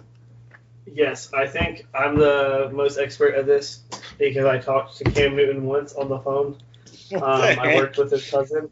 Yes, 0.87 1.33
I 1.33 1.47
think 1.49 1.87
I'm 1.92 2.16
the 2.16 2.71
most 2.73 2.99
expert 2.99 3.35
at 3.35 3.47
this 3.47 3.80
because 4.19 4.45
I 4.45 4.59
talked 4.59 4.99
to 4.99 5.04
Cam 5.04 5.35
Newton 5.35 5.64
once 5.64 5.95
on 5.95 6.09
the 6.09 6.19
phone. 6.19 6.59
Um, 7.12 7.23
I 7.23 7.75
worked 7.75 7.99
with 7.99 8.12
his 8.12 8.30
cousin. 8.30 8.71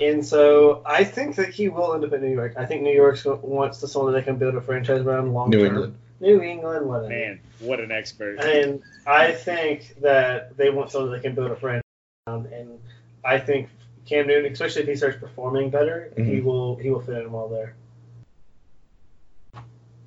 And 0.00 0.24
so 0.24 0.82
I 0.86 1.02
think 1.04 1.36
that 1.36 1.48
he 1.48 1.68
will 1.68 1.94
end 1.94 2.04
up 2.04 2.12
in 2.12 2.20
New 2.22 2.32
York. 2.32 2.54
I 2.56 2.66
think 2.66 2.82
New 2.82 2.94
York 2.94 3.18
wants 3.42 3.80
to 3.80 3.88
someone 3.88 4.12
that 4.12 4.20
they 4.20 4.24
can 4.24 4.36
build 4.36 4.54
a 4.54 4.60
franchise 4.60 5.00
around 5.02 5.32
long 5.32 5.50
New 5.50 5.58
term. 5.58 5.74
England. 5.74 5.96
New 6.20 6.40
England, 6.40 6.86
whatever. 6.86 7.08
Man, 7.08 7.40
what 7.60 7.80
an 7.80 7.90
expert. 7.92 8.38
And 8.40 8.80
I 9.06 9.32
think 9.32 9.96
that 10.00 10.56
they 10.56 10.70
want 10.70 10.90
someone 10.90 11.10
that 11.10 11.18
they 11.18 11.22
can 11.22 11.34
build 11.34 11.50
a 11.50 11.56
franchise 11.56 11.82
around. 12.26 12.46
And 12.46 12.78
I 13.24 13.38
think 13.38 13.68
Cam 14.06 14.26
Newton, 14.28 14.50
especially 14.52 14.82
if 14.82 14.88
he 14.88 14.96
starts 14.96 15.18
performing 15.18 15.68
better, 15.70 16.12
he 16.16 16.22
Mhm. 16.22 16.44
will 16.44 16.76
he 16.76 16.90
will 16.90 17.00
fit 17.00 17.18
in 17.22 17.32
well 17.32 17.48
there. 17.48 17.74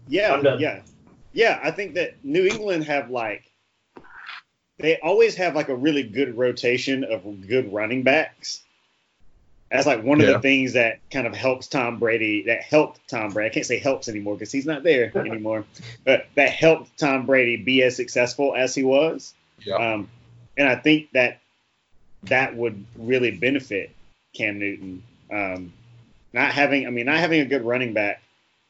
Yeah, 0.08 0.34
I'm 0.34 0.42
done. 0.44 0.60
yeah, 0.60 0.82
yeah. 1.34 1.60
I 1.62 1.72
think 1.72 1.94
that 1.96 2.16
New 2.24 2.46
England 2.46 2.86
have 2.86 3.10
like 3.12 3.52
they 4.78 4.98
always 5.00 5.36
have 5.36 5.56
like 5.56 5.70
a 5.70 5.76
really 5.76 6.04
good 6.04 6.36
rotation 6.38 7.04
of 7.04 7.48
good 7.48 7.72
running 7.72 8.02
backs. 8.04 8.64
That's 9.72 9.86
like 9.86 10.04
one 10.04 10.20
of 10.20 10.28
Yeah. 10.28 10.34
the 10.34 10.40
things 10.40 10.74
that 10.74 11.00
kind 11.12 11.28
of 11.28 11.36
helps 11.36 11.68
Tom 11.68 12.00
Brady. 12.00 12.44
That 12.44 12.62
helped 12.64 13.08
Tom 13.08 13.32
Brady. 13.32 13.50
I 13.52 13.54
can't 13.54 13.66
say 13.66 13.78
helps 13.78 14.08
anymore 14.08 14.36
because 14.36 14.52
he's 14.52 14.66
not 14.66 14.84
there 14.84 15.12
anymore. 15.18 15.66
But 16.06 16.28
that 16.36 16.50
helped 16.50 16.98
Tom 16.98 17.26
Brady 17.26 17.58
be 17.58 17.84
as 17.84 17.96
successful 17.96 18.56
as 18.56 18.74
he 18.74 18.84
was. 18.84 19.34
Yeah. 19.64 19.76
Um, 19.76 20.10
and 20.58 20.68
I 20.68 20.76
think 20.76 21.12
that 21.12 21.40
that 22.24 22.56
would 22.56 22.84
really 22.98 23.32
benefit 23.32 23.92
Cam 24.34 24.60
Newton. 24.60 25.04
Um, 25.32 25.74
not 26.34 26.52
having, 26.52 26.88
I 26.88 26.90
mean, 26.90 27.06
not 27.06 27.18
having 27.18 27.42
a 27.42 27.46
good 27.46 27.64
running 27.64 27.94
back. 27.94 28.22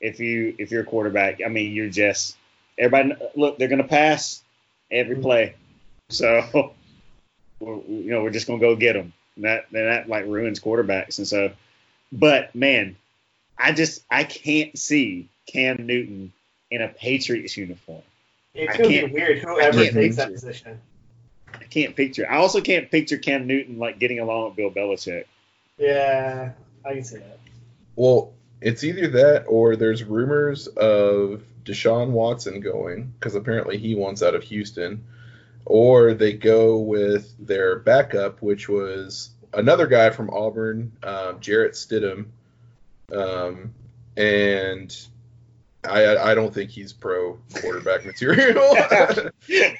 If 0.01 0.19
you 0.21 0.55
if 0.57 0.71
you're 0.71 0.83
a 0.83 0.85
quarterback, 0.85 1.39
I 1.45 1.49
mean, 1.49 1.73
you're 1.73 1.89
just 1.89 2.37
everybody. 2.77 3.19
Look, 3.35 3.57
they're 3.57 3.67
gonna 3.67 3.83
pass 3.83 4.41
every 4.89 5.17
play, 5.17 5.55
so 6.07 6.41
we're, 7.59 7.75
you 7.87 8.11
know 8.11 8.23
we're 8.23 8.29
just 8.29 8.47
gonna 8.47 8.59
go 8.61 8.77
get 8.77 8.93
them. 8.93 9.11
And 9.39 9.45
that 9.45 9.67
then 9.71 9.85
that 9.85 10.09
like 10.09 10.25
ruins 10.25 10.59
quarterbacks, 10.59 11.17
and 11.17 11.25
so. 11.27 11.51
But 12.11 12.53
man, 12.53 12.97
I 13.57 13.71
just 13.71 14.03
I 14.11 14.25
can't 14.25 14.77
see 14.77 15.29
Cam 15.45 15.85
Newton 15.85 16.33
in 16.69 16.81
a 16.81 16.89
Patriots 16.89 17.55
uniform. 17.55 18.01
It's 18.53 18.75
going 18.77 18.91
to 18.91 19.07
be 19.07 19.13
weird 19.13 19.37
whoever 19.39 19.81
can't 19.81 19.93
takes 19.93 20.17
that 20.17 20.33
position. 20.33 20.81
I 21.53 21.63
can't 21.63 21.95
picture. 21.95 22.29
I 22.29 22.35
also 22.37 22.59
can't 22.59 22.91
picture 22.91 23.17
Cam 23.17 23.47
Newton 23.47 23.79
like 23.79 23.97
getting 23.97 24.19
along 24.19 24.45
with 24.45 24.55
Bill 24.57 24.71
Belichick. 24.71 25.23
Yeah, 25.77 26.51
I 26.83 26.93
can 26.93 27.03
see 27.05 27.19
that. 27.19 27.39
Well, 27.95 28.33
it's 28.59 28.83
either 28.83 29.07
that 29.07 29.45
or 29.47 29.77
there's 29.77 30.03
rumors 30.03 30.67
of 30.67 31.43
Deshaun 31.63 32.09
Watson 32.09 32.59
going 32.59 33.13
because 33.17 33.35
apparently 33.35 33.77
he 33.77 33.95
wants 33.95 34.21
out 34.21 34.35
of 34.35 34.43
Houston, 34.43 35.05
or 35.65 36.13
they 36.13 36.33
go 36.33 36.77
with 36.79 37.33
their 37.39 37.79
backup, 37.79 38.41
which 38.41 38.67
was 38.69 39.31
another 39.53 39.87
guy 39.87 40.09
from 40.09 40.29
Auburn, 40.29 40.91
um, 41.03 41.39
Jarrett 41.39 41.73
Stidham, 41.73 42.27
um, 43.11 43.73
and 44.17 44.95
I 45.83 46.17
I 46.17 46.35
don't 46.35 46.53
think 46.53 46.69
he's 46.71 46.93
pro 46.93 47.39
quarterback 47.55 48.05
material. 48.05 48.63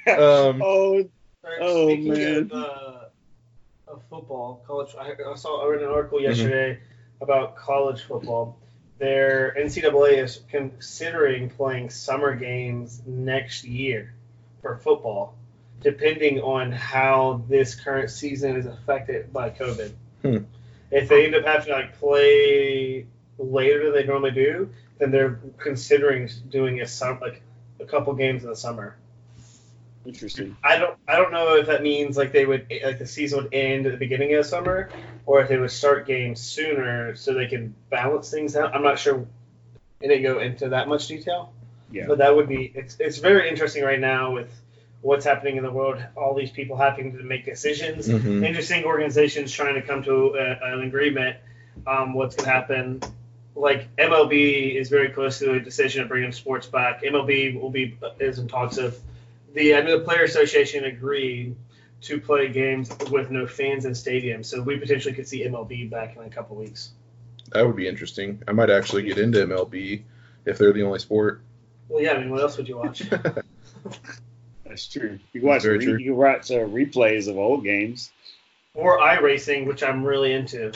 um, 0.08 0.62
oh, 0.64 1.10
Oh, 1.62 1.96
man. 1.96 2.52
Of, 2.52 2.52
uh, 2.52 3.00
of 3.88 4.04
football, 4.10 4.64
college. 4.68 4.94
I, 5.00 5.14
I 5.30 5.36
saw 5.36 5.64
I 5.66 5.68
read 5.70 5.82
an 5.82 5.90
article 5.90 6.20
Mm-hmm. 6.20 6.30
yesterday 6.30 6.80
about 7.22 7.56
college 7.56 8.02
football. 8.04 8.58
Their 9.00 9.56
NCAA 9.58 10.22
is 10.24 10.42
considering 10.50 11.50
playing 11.50 11.90
summer 11.90 12.36
games 12.36 13.02
next 13.06 13.64
year 13.64 14.14
for 14.62 14.78
football, 14.78 15.36
depending 15.82 16.40
on 16.42 16.72
how 16.72 17.44
this 17.48 17.76
current 17.76 18.10
season 18.10 18.56
is 18.56 18.66
affected 18.66 19.32
by 19.32 19.50
COVID. 19.50 19.92
Hmm. 20.22 20.38
If 20.92 21.08
they 21.08 21.26
end 21.26 21.36
up 21.36 21.46
having 21.46 21.68
to 21.68 21.74
like 21.74 22.00
play 22.00 23.06
later 23.38 23.86
than 23.86 23.94
they 23.94 24.04
normally 24.06 24.32
do, 24.32 24.70
then 24.98 25.12
they're 25.12 25.40
considering 25.58 26.30
doing 26.50 26.82
a 26.82 26.88
sum 26.88 27.20
like 27.22 27.42
a 27.80 27.86
couple 27.86 28.14
games 28.14 28.44
in 28.44 28.50
the 28.50 28.56
summer. 28.56 28.98
interesting. 30.06 30.58
I 30.64 30.78
don't 30.78 30.98
I 31.08 31.16
don't 31.16 31.32
know 31.32 31.56
if 31.56 31.68
that 31.68 31.84
means 31.84 32.18
like 32.18 32.32
they 32.32 32.46
would 32.46 32.68
like 32.84 33.00
the 33.00 33.08
season 33.08 33.44
would 33.44 33.54
end 33.54 33.86
at 33.86 33.92
the 33.92 33.98
beginning 33.98 34.34
of 34.36 34.46
summer 34.46 34.90
or 35.26 35.42
if 35.42 35.50
they 35.50 35.58
would 35.58 35.72
start 35.72 36.08
games 36.08 36.42
sooner 36.42 37.16
so 37.16 37.34
they 37.34 37.48
can 37.48 37.76
balance 37.90 38.30
things 38.30 38.56
out. 38.56 38.76
I'm 38.76 38.84
not 38.84 39.00
sure 39.00 39.26
it 40.02 40.08
didn't 40.08 40.24
go 40.24 40.40
into 40.40 40.70
that 40.70 40.88
much 40.88 41.08
detail. 41.08 41.54
Yeah. 41.92 42.06
But 42.08 42.18
that 42.20 42.36
would 42.36 42.48
be 42.50 42.72
it's 42.76 42.98
it's 43.00 43.20
very 43.20 43.50
interesting 43.50 43.84
right 43.84 44.00
now 44.00 44.32
with 44.34 44.52
what's 45.02 45.24
happening 45.26 45.56
in 45.58 45.64
the 45.64 45.72
world, 45.72 46.04
all 46.18 46.36
these 46.36 46.52
people 46.52 46.76
having 46.76 47.18
to 47.18 47.24
make 47.24 47.46
decisions, 47.46 48.08
Mhm. 48.08 48.46
interesting 48.46 48.84
organizations 48.84 49.52
trying 49.52 49.76
to 49.76 49.82
come 49.82 50.04
to 50.04 50.36
a, 50.36 50.74
an 50.74 50.82
agreement 50.82 51.38
um, 51.88 52.14
what's 52.14 52.36
going 52.36 52.46
to 52.46 52.52
happen. 52.52 53.02
Like 53.56 53.88
MLB 53.98 54.76
is 54.76 54.90
very 54.90 55.10
close 55.10 55.40
to 55.40 55.54
a 55.54 55.60
decision 55.60 56.02
of 56.04 56.10
bringing 56.10 56.32
sports 56.34 56.68
back. 56.68 57.04
MLB 57.04 57.60
will 57.60 57.70
be 57.70 57.98
is 58.20 58.40
in 58.40 58.48
talks 58.48 58.78
of 58.78 58.98
the 59.54 59.76
I 59.76 59.82
know 59.82 59.98
the 60.00 60.04
player 60.04 60.24
association 60.24 60.84
agreed 60.86 61.56
to 62.02 62.20
play 62.22 62.48
games 62.50 62.90
with 63.12 63.30
no 63.32 63.46
fans 63.48 63.84
in 63.86 63.92
stadiums, 63.94 64.46
so 64.46 64.62
we 64.62 64.78
potentially 64.78 65.14
could 65.14 65.28
see 65.28 65.44
MLB 65.46 65.90
back 65.90 66.16
in 66.16 66.24
a 66.24 66.30
couple 66.30 66.56
weeks. 66.58 66.92
that 67.52 67.66
would 67.66 67.76
be 67.76 67.88
interesting. 67.88 68.42
I 68.48 68.52
might 68.52 68.70
actually 68.70 69.04
get 69.04 69.18
into 69.18 69.40
MLB 69.40 70.04
if 70.46 70.58
they're 70.58 70.72
the 70.72 70.84
only 70.84 71.00
sport. 71.00 71.42
Well, 71.88 72.02
yeah, 72.04 72.12
I 72.14 72.20
mean, 72.20 72.30
what 72.30 72.42
else 72.42 72.58
would 72.58 72.68
you 72.70 72.78
watch? 72.78 73.02
That's 74.70 74.88
true. 74.88 75.20
You 75.34 75.42
can 75.42 75.50
watch 75.50 75.64
re- 75.66 75.84
true. 75.84 75.98
you 75.98 76.16
watch 76.16 76.50
uh, 76.52 76.60
replays 76.60 77.28
of 77.28 77.38
old 77.38 77.64
games. 77.66 78.12
or 78.76 79.00
iRacing, 79.00 79.66
which 79.66 79.84
I'm 79.84 80.04
really 80.06 80.32
into. 80.32 80.72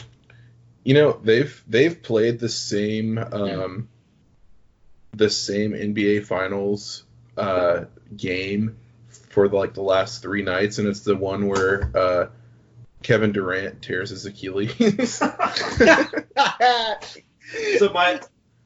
You 0.83 0.95
know, 0.95 1.19
they've 1.23 1.63
they've 1.67 2.01
played 2.03 2.39
the 2.39 2.49
same 2.49 3.17
um 3.17 3.87
the 5.15 5.29
same 5.29 5.71
NBA 5.73 6.25
finals 6.25 7.03
uh 7.37 7.85
game 8.17 8.75
for 9.29 9.47
like 9.47 9.73
the 9.75 9.81
last 9.83 10.21
three 10.21 10.41
nights 10.41 10.79
and 10.79 10.87
it's 10.87 11.01
the 11.01 11.15
one 11.15 11.47
where 11.47 11.89
uh 11.95 12.27
Kevin 13.03 13.31
Durant 13.31 13.81
tears 13.81 14.09
his 14.09 14.25
Achilles. 14.25 15.19
So 17.77 17.91
my 17.93 18.19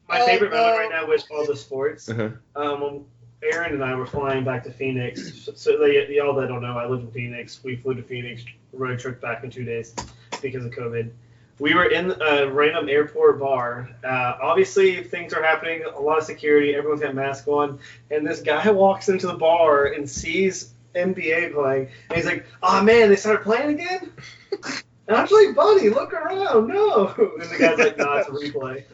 my 0.08 0.20
Oh, 0.20 0.26
favorite 0.26 0.50
no. 0.50 0.56
moment 0.56 0.78
right 0.78 0.90
now 0.90 1.06
with 1.06 1.24
all 1.30 1.44
the 1.46 1.56
sports. 1.56 2.08
Uh-huh. 2.08 2.30
Um, 2.56 2.80
when 2.80 3.04
Aaron 3.42 3.74
and 3.74 3.84
I 3.84 3.94
were 3.94 4.06
flying 4.06 4.44
back 4.44 4.64
to 4.64 4.70
Phoenix. 4.70 5.48
So, 5.54 5.78
they, 5.78 6.08
y'all 6.14 6.34
that 6.34 6.48
don't 6.48 6.62
know, 6.62 6.76
I 6.76 6.86
live 6.86 7.00
in 7.00 7.10
Phoenix. 7.10 7.62
We 7.62 7.76
flew 7.76 7.94
to 7.94 8.02
Phoenix, 8.02 8.44
road 8.72 8.98
trip 8.98 9.20
back 9.20 9.44
in 9.44 9.50
two 9.50 9.64
days 9.64 9.94
because 10.42 10.64
of 10.64 10.72
COVID. 10.72 11.10
We 11.58 11.74
were 11.74 11.86
in 11.86 12.14
a 12.22 12.48
random 12.48 12.88
airport 12.88 13.40
bar. 13.40 13.90
Uh, 14.04 14.38
obviously, 14.40 15.02
things 15.02 15.32
are 15.32 15.42
happening. 15.42 15.82
A 15.84 16.00
lot 16.00 16.18
of 16.18 16.24
security. 16.24 16.74
Everyone's 16.74 17.00
got 17.00 17.14
masks 17.14 17.48
on, 17.48 17.80
and 18.10 18.26
this 18.26 18.40
guy 18.40 18.70
walks 18.70 19.08
into 19.08 19.26
the 19.26 19.34
bar 19.34 19.86
and 19.86 20.08
sees 20.08 20.72
NBA 20.94 21.54
playing, 21.54 21.88
and 22.10 22.16
he's 22.16 22.26
like, 22.26 22.46
"Oh 22.62 22.82
man, 22.82 23.08
they 23.08 23.16
started 23.16 23.42
playing 23.42 23.80
again." 23.80 24.12
And 25.08 25.16
I'm 25.16 25.26
like, 25.30 25.56
"Buddy, 25.56 25.88
look 25.88 26.12
around, 26.12 26.68
no!" 26.68 27.06
And 27.40 27.50
the 27.50 27.56
guy's 27.58 27.78
like, 27.78 27.96
"No, 27.96 28.12
it's 28.16 28.28
a 28.28 28.30
replay." 28.30 28.84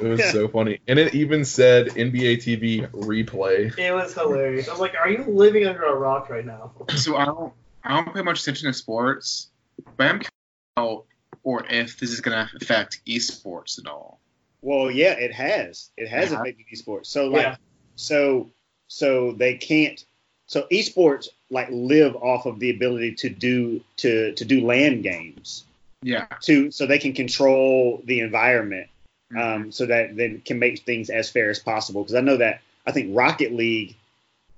It 0.00 0.08
was 0.08 0.30
so 0.32 0.48
funny, 0.48 0.80
and 0.88 0.98
it 0.98 1.14
even 1.14 1.44
said 1.44 1.88
NBA 1.88 2.38
TV 2.38 2.90
replay. 2.90 3.76
It 3.78 3.92
was 3.92 4.12
hilarious. 4.12 4.68
I'm 4.68 4.78
like, 4.78 4.94
"Are 5.00 5.08
you 5.08 5.24
living 5.24 5.66
under 5.66 5.84
a 5.84 5.94
rock 5.94 6.28
right 6.30 6.44
now?" 6.44 6.72
So 6.96 7.16
I 7.16 7.24
don't 7.24 7.52
I 7.84 8.02
don't 8.02 8.14
pay 8.14 8.22
much 8.22 8.42
attention 8.42 8.66
to 8.68 8.74
sports, 8.74 9.50
but 9.96 10.06
I'm 10.06 10.18
curious 10.18 10.30
how 10.76 11.04
or 11.42 11.64
if 11.68 11.98
this 12.00 12.10
is 12.10 12.20
gonna 12.20 12.50
affect 12.60 13.00
esports 13.06 13.78
at 13.78 13.86
all. 13.86 14.20
Well, 14.62 14.90
yeah, 14.90 15.12
it 15.12 15.32
has. 15.32 15.90
It 15.96 16.08
has 16.08 16.32
Yeah. 16.32 16.40
affected 16.40 16.64
esports. 16.72 17.06
So 17.06 17.28
like, 17.28 17.42
Yeah. 17.42 17.56
so 17.96 18.50
so 18.88 19.32
they 19.32 19.56
can't. 19.56 20.02
So 20.46 20.66
esports 20.72 21.28
like 21.50 21.68
live 21.70 22.16
off 22.16 22.46
of 22.46 22.58
the 22.58 22.70
ability 22.70 23.14
to 23.16 23.28
do 23.28 23.80
to 23.98 24.32
to 24.32 24.44
do 24.44 24.66
land 24.66 25.02
games. 25.02 25.64
Yeah. 26.02 26.26
To 26.42 26.70
so 26.70 26.86
they 26.86 26.98
can 26.98 27.12
control 27.12 28.02
the 28.04 28.20
environment. 28.20 28.88
Mm-hmm. 29.34 29.62
Um, 29.64 29.72
so 29.72 29.86
that 29.86 30.16
they 30.16 30.34
can 30.44 30.58
make 30.58 30.80
things 30.80 31.10
as 31.10 31.30
fair 31.30 31.50
as 31.50 31.58
possible. 31.58 32.02
Because 32.02 32.14
I 32.14 32.20
know 32.20 32.36
that 32.36 32.60
I 32.86 32.92
think 32.92 33.16
Rocket 33.16 33.52
League 33.52 33.96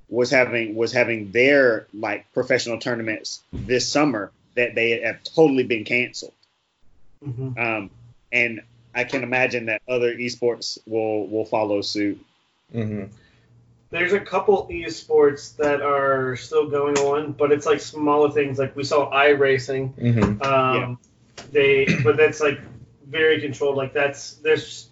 was 0.09 0.31
having 0.31 0.75
was 0.75 0.93
having 0.93 1.31
their 1.33 1.87
like 1.95 2.33
professional 2.33 2.79
tournaments 2.79 3.43
this 3.53 3.89
summer 3.89 4.31
that 4.55 4.75
they 4.75 5.01
have 5.01 5.23
totally 5.25 5.65
been 5.65 5.85
canceled. 5.85 6.33
Mhm. 7.25 7.59
Um, 7.59 7.91
and 8.33 8.61
I 8.95 9.05
can 9.05 9.23
imagine 9.23 9.67
that 9.67 9.83
other 9.89 10.15
esports 10.15 10.79
will 10.87 11.27
will 11.27 11.45
follow 11.45 11.81
suit. 11.83 12.19
hmm 12.73 13.05
There's 13.91 14.13
a 14.13 14.21
couple 14.21 14.67
esports 14.71 15.57
that 15.57 15.81
are 15.81 16.37
still 16.37 16.69
going 16.69 16.99
on, 16.99 17.33
but 17.33 17.53
it's 17.53 17.67
like 17.67 17.81
smaller 17.81 18.31
things. 18.31 18.59
Like 18.59 18.75
we 18.77 18.85
saw 18.85 19.11
iRacing. 19.11 19.93
hmm 19.95 20.43
Um, 20.43 20.99
They, 21.53 21.87
but 22.03 22.17
that's 22.17 22.41
like 22.41 22.59
very 23.07 23.41
controlled. 23.41 23.77
Like 23.77 23.93
that's 23.93 24.35
there's 24.35 24.89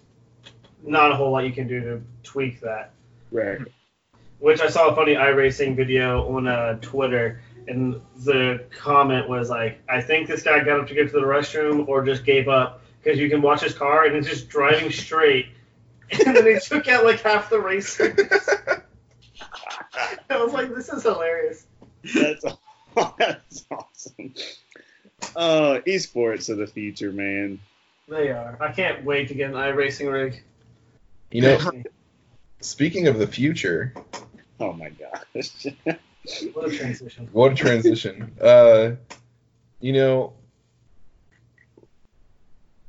not 0.82 1.12
a 1.12 1.16
whole 1.16 1.32
lot 1.32 1.44
you 1.44 1.52
can 1.52 1.66
do 1.66 1.80
to 1.80 2.02
tweak 2.22 2.60
that. 2.60 2.92
Right. 3.30 3.58
Which 4.38 4.60
I 4.60 4.68
saw 4.68 4.88
a 4.88 4.94
funny 4.94 5.14
iRacing 5.14 5.76
video 5.76 6.36
on 6.36 6.46
uh, 6.46 6.78
Twitter, 6.80 7.40
and 7.66 8.00
the 8.16 8.64
comment 8.78 9.28
was 9.28 9.48
like, 9.50 9.80
"I 9.88 10.00
think 10.00 10.28
this 10.28 10.42
guy 10.42 10.62
got 10.62 10.80
up 10.80 10.88
to 10.88 10.94
get 10.94 11.10
to 11.10 11.14
the 11.14 11.26
restroom 11.26 11.88
or 11.88 12.04
just 12.04 12.24
gave 12.24 12.48
up 12.48 12.82
because 13.02 13.18
you 13.18 13.30
can 13.30 13.42
watch 13.42 13.62
his 13.62 13.74
car 13.74 14.04
and 14.04 14.16
it's 14.16 14.28
just 14.28 14.48
driving 14.48 14.90
straight." 14.90 15.48
And 16.26 16.36
then 16.36 16.46
he 16.46 16.60
took 16.60 16.86
out 16.86 17.04
like 17.04 17.22
half 17.22 17.48
the 17.48 17.58
racers. 17.58 18.14
I 20.30 20.42
was 20.42 20.52
like, 20.52 20.72
"This 20.74 20.90
is 20.90 21.02
hilarious." 21.02 21.66
That's 22.14 22.44
that's 23.18 23.64
awesome. 23.70 24.34
Uh, 25.34 25.80
esports 25.86 26.50
of 26.50 26.58
the 26.58 26.66
future, 26.66 27.10
man. 27.10 27.58
They 28.08 28.28
are. 28.28 28.58
I 28.60 28.72
can't 28.72 29.04
wait 29.04 29.28
to 29.28 29.34
get 29.34 29.50
an 29.50 29.56
iRacing 29.56 30.12
rig. 30.12 30.42
You 31.30 31.42
know, 31.42 31.58
speaking 32.60 33.06
of 33.08 33.18
the 33.18 33.26
future, 33.26 33.94
Oh 34.60 34.72
my 34.72 34.90
gosh. 34.90 35.66
What 36.54 36.72
a 36.72 36.74
transition. 36.74 37.28
what 37.32 37.52
a 37.52 37.54
transition. 37.54 38.32
uh, 38.40 38.92
you 39.80 39.92
know, 39.92 40.32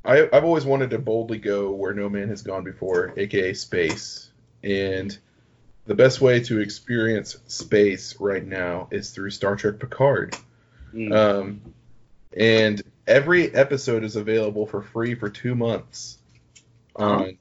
I, 0.06 0.30
I've 0.32 0.46
always 0.46 0.64
wanted 0.64 0.92
to 0.92 1.00
boldly 1.00 1.40
go 1.40 1.72
where 1.72 1.94
no 1.94 2.08
man 2.08 2.30
has 2.30 2.42
gone 2.44 2.64
before, 2.64 3.14
aka 3.18 3.54
space. 3.54 4.30
And 4.64 5.18
the 5.86 5.96
best 5.96 6.22
way 6.22 6.40
to 6.42 6.60
experience 6.62 7.38
space 7.48 8.16
right 8.22 8.46
now 8.46 8.88
is 8.90 9.10
through 9.10 9.32
Star 9.32 9.58
Trek 9.58 9.80
Picard. 9.80 10.38
Mm. 10.94 11.14
Um, 11.14 11.62
and 12.38 12.82
every 13.08 13.54
episode 13.54 14.04
is 14.04 14.16
available 14.16 14.66
for 14.66 14.82
free 14.82 15.16
for 15.16 15.30
two 15.30 15.56
months 15.56 16.18
on 16.96 17.38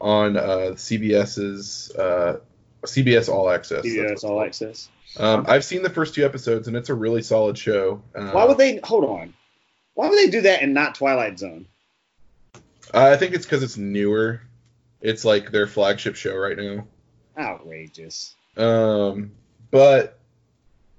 on 0.00 0.36
uh, 0.36 0.72
CBS's 0.74 1.90
uh, 1.96 2.38
CBS 2.82 3.28
All 3.28 3.50
Access. 3.50 3.84
yeah, 3.84 4.02
That's 4.02 4.12
it's 4.12 4.22
what 4.24 4.32
all 4.32 4.42
access. 4.42 4.88
Um, 5.16 5.46
I've 5.48 5.64
seen 5.64 5.82
the 5.82 5.90
first 5.90 6.14
two 6.14 6.24
episodes, 6.24 6.68
and 6.68 6.76
it's 6.76 6.88
a 6.90 6.94
really 6.94 7.22
solid 7.22 7.56
show. 7.56 8.02
Uh, 8.14 8.30
Why 8.32 8.44
would 8.44 8.58
they 8.58 8.80
hold 8.82 9.04
on? 9.04 9.32
Why 9.94 10.08
would 10.08 10.18
they 10.18 10.30
do 10.30 10.42
that 10.42 10.62
and 10.62 10.74
not 10.74 10.96
Twilight 10.96 11.38
Zone? 11.38 11.66
I 12.92 13.16
think 13.16 13.34
it's 13.34 13.46
because 13.46 13.62
it's 13.62 13.76
newer. 13.76 14.42
It's 15.00 15.24
like 15.24 15.50
their 15.50 15.66
flagship 15.66 16.16
show 16.16 16.34
right 16.36 16.56
now. 16.56 16.86
Outrageous. 17.38 18.34
Um, 18.56 19.32
but 19.70 20.18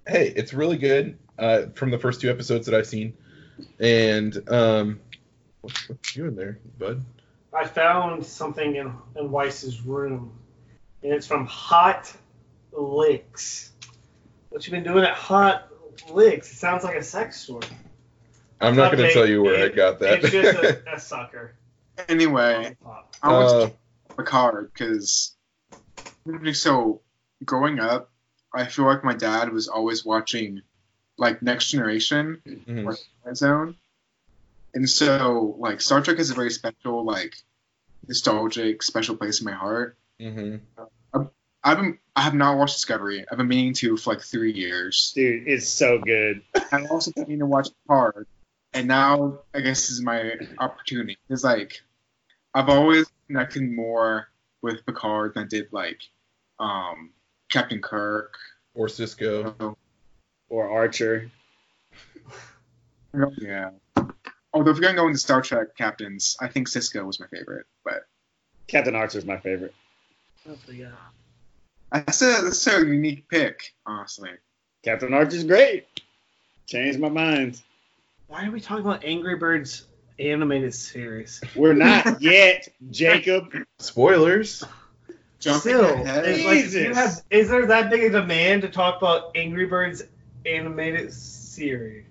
hey, 0.08 0.32
it's 0.36 0.54
really 0.54 0.78
good 0.78 1.18
uh, 1.38 1.64
from 1.76 1.92
the 1.92 2.00
first 2.00 2.22
two 2.22 2.30
episodes 2.30 2.68
that 2.68 2.76
I've 2.76 2.88
seen. 2.88 3.16
And 3.80 4.50
um, 4.50 5.00
what's, 5.62 5.90
what's 5.90 6.16
you 6.16 6.28
in 6.28 6.36
there, 6.36 6.60
bud? 6.78 7.04
I 7.54 7.66
found 7.66 8.26
something 8.26 8.76
in, 8.76 8.94
in 9.16 9.32
Weiss's 9.32 9.82
room, 9.82 10.32
and 11.04 11.14
it's 11.14 11.28
from 11.28 11.46
Hot 11.46 12.12
Licks. 12.74 13.72
What 14.50 14.66
you 14.68 14.72
been 14.72 14.84
doing 14.84 15.04
at 15.06 15.14
Hot 15.14 15.70
Licks? 16.10 16.52
It 16.52 16.56
sounds 16.56 16.84
like 16.84 16.96
a 16.96 17.04
sex 17.04 17.42
store. 17.42 17.62
I'm 18.60 18.76
not 18.76 18.92
going 18.92 19.08
to 19.08 19.14
tell 19.14 19.28
you 19.28 19.42
where 19.44 19.66
I 19.66 19.70
got 19.70 20.00
that. 20.00 20.24
It's 20.24 20.32
just 20.32 20.58
a, 20.58 20.94
a 20.96 21.00
sucker. 21.00 21.56
Anyway, 22.10 22.76
I 23.24 23.32
want 23.32 23.48
Uh, 23.50 23.68
to 23.68 23.74
Picard 24.18 24.72
because 24.74 25.36
so 26.54 27.02
growing 27.44 27.80
up, 27.80 28.12
I 28.54 28.66
feel 28.66 28.86
like 28.86 29.04
my 29.04 29.14
dad 29.14 29.52
was 29.52 29.68
always 29.68 30.06
watching 30.06 30.62
like 31.18 31.42
Next 31.42 31.72
Generation 31.72 32.42
Mhm. 32.46 32.86
or 32.86 32.98
Twilight 33.22 33.38
Zone, 33.38 33.76
and 34.74 34.90
so 34.90 35.56
like 35.60 35.82
Star 35.82 36.02
Trek 36.02 36.20
is 36.20 36.32
a 36.32 36.34
very 36.34 36.52
special, 36.52 37.04
like 37.06 37.36
nostalgic, 38.08 38.84
special 38.84 39.16
place 39.16 39.40
in 39.40 39.46
my 39.46 39.54
heart. 39.54 39.98
Mhm. 40.20 40.62
I've 41.64 41.78
been 41.78 41.98
I 42.16 42.22
have 42.22 42.36
not 42.36 42.58
watched 42.58 42.76
Discovery. 42.76 43.26
I've 43.30 43.38
been 43.38 43.48
meaning 43.48 43.74
to 43.76 43.98
for 43.98 44.14
like 44.14 44.22
three 44.22 44.54
years. 44.54 45.12
Dude, 45.16 45.48
it's 45.48 45.68
so 45.68 45.98
good. 46.00 46.44
I 46.72 46.86
also 46.86 47.12
been 47.12 47.24
meaning 47.24 47.40
to 47.40 47.46
watch 47.48 47.70
Picard, 47.84 48.28
and 48.74 48.88
now 48.88 49.40
I 49.54 49.62
guess 49.62 49.82
this 49.82 49.92
is 49.92 50.02
my 50.02 50.34
opportunity. 50.60 51.18
It's 51.30 51.44
like 51.44 51.82
I've 52.54 52.70
always 52.70 53.08
connected 53.28 53.64
more 53.64 54.30
with 54.62 54.86
Picard 54.86 55.34
than 55.34 55.44
I 55.44 55.48
did 55.48 55.74
like 55.74 56.02
um, 56.60 57.12
Captain 57.50 57.82
Kirk. 57.82 58.36
Or 58.76 58.88
Sisko. 58.88 59.76
Or 60.50 60.70
Archer. 60.70 61.32
Yeah. 63.38 63.72
Although 64.54 64.72
if 64.72 64.78
you're 64.78 64.84
gonna 64.84 64.96
go 64.98 65.08
into 65.08 65.20
Star 65.20 65.42
Trek 65.42 65.76
captains, 65.78 66.38
I 66.40 66.48
think 66.48 66.70
Sisko 66.70 67.06
was 67.06 67.20
my 67.20 67.28
favorite. 67.28 67.66
But 67.84 68.06
Captain 68.68 68.96
Archer 68.96 69.18
is 69.18 69.26
my 69.26 69.38
favorite. 69.40 69.74
Oh, 70.48 70.56
yeah. 70.72 70.92
that's 71.92 72.22
a 72.22 72.42
that's 72.44 72.68
a 72.68 72.86
unique 72.86 73.28
pick, 73.30 73.74
honestly. 73.86 74.32
Captain 74.84 75.14
Archer's 75.14 75.44
great. 75.44 75.88
Changed 76.68 77.00
my 77.00 77.10
mind. 77.10 77.62
Why 78.28 78.46
are 78.46 78.52
we 78.52 78.60
talking 78.62 78.86
about 78.86 79.04
Angry 79.04 79.36
Birds 79.36 79.86
animated 80.20 80.74
series? 80.74 81.42
We're 81.56 81.74
not 81.74 82.22
yet, 82.22 82.68
Jacob. 82.92 83.54
Spoilers. 83.80 84.64
Jumping 85.40 85.60
Still, 85.74 85.94
ahead. 85.94 86.44
like, 86.46 86.72
you 86.72 86.94
have, 86.94 87.22
is 87.30 87.50
there 87.50 87.68
that 87.68 87.92
big 87.92 88.04
a 88.04 88.10
demand 88.10 88.64
to 88.64 88.70
talk 88.70 88.98
about 88.98 89.32
Angry 89.36 89.66
Birds 89.68 90.02
animated 90.46 91.14
series? 91.14 92.06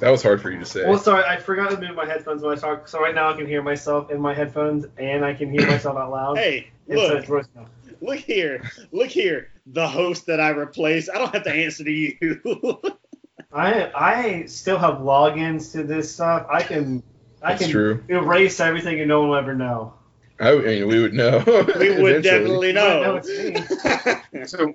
That 0.00 0.10
was 0.10 0.22
hard 0.22 0.42
for 0.42 0.50
you 0.50 0.58
to 0.58 0.64
say. 0.64 0.86
Well, 0.86 0.98
sorry, 0.98 1.24
I 1.24 1.38
forgot 1.38 1.70
to 1.70 1.80
move 1.80 1.94
my 1.96 2.04
headphones 2.06 2.42
when 2.42 2.52
I 2.52 2.60
talk. 2.60 2.86
So 2.88 3.00
right 3.00 3.14
now 3.14 3.30
I 3.30 3.36
can 3.36 3.46
hear 3.46 3.62
myself 3.62 4.10
in 4.10 4.20
my 4.20 4.34
headphones 4.34 4.84
and 4.98 5.24
I 5.24 5.32
can 5.32 5.50
hear 5.50 5.66
myself 5.70 5.96
out 5.96 6.10
loud. 6.10 6.38
Hey, 6.38 6.68
look, 6.86 7.24
voicemail. 7.24 7.66
look 8.00 8.18
here, 8.18 8.62
look 8.92 9.08
here. 9.08 9.48
The 9.66 9.88
host 9.88 10.26
that 10.26 10.38
I 10.40 10.50
replaced. 10.50 11.08
I 11.12 11.18
don't 11.18 11.32
have 11.32 11.44
to 11.44 11.52
answer 11.52 11.84
to 11.84 11.90
you. 11.90 12.16
I 13.52 13.90
I 13.94 14.46
still 14.46 14.78
have 14.78 14.96
logins 14.96 15.72
to 15.72 15.82
this 15.82 16.12
stuff. 16.12 16.46
I 16.50 16.62
can 16.62 17.02
I 17.42 17.50
That's 17.52 17.62
can 17.62 17.70
true. 17.70 18.04
erase 18.08 18.60
everything 18.60 19.00
and 19.00 19.08
no 19.08 19.20
one 19.20 19.30
will 19.30 19.36
ever 19.36 19.54
know. 19.54 19.94
I, 20.38 20.50
I 20.50 20.56
mean, 20.58 20.88
we 20.88 21.00
would 21.00 21.14
know. 21.14 21.42
we 21.78 22.02
would 22.02 22.22
definitely 22.22 22.72
know 22.74 23.20
know. 23.22 24.12
So, 24.46 24.74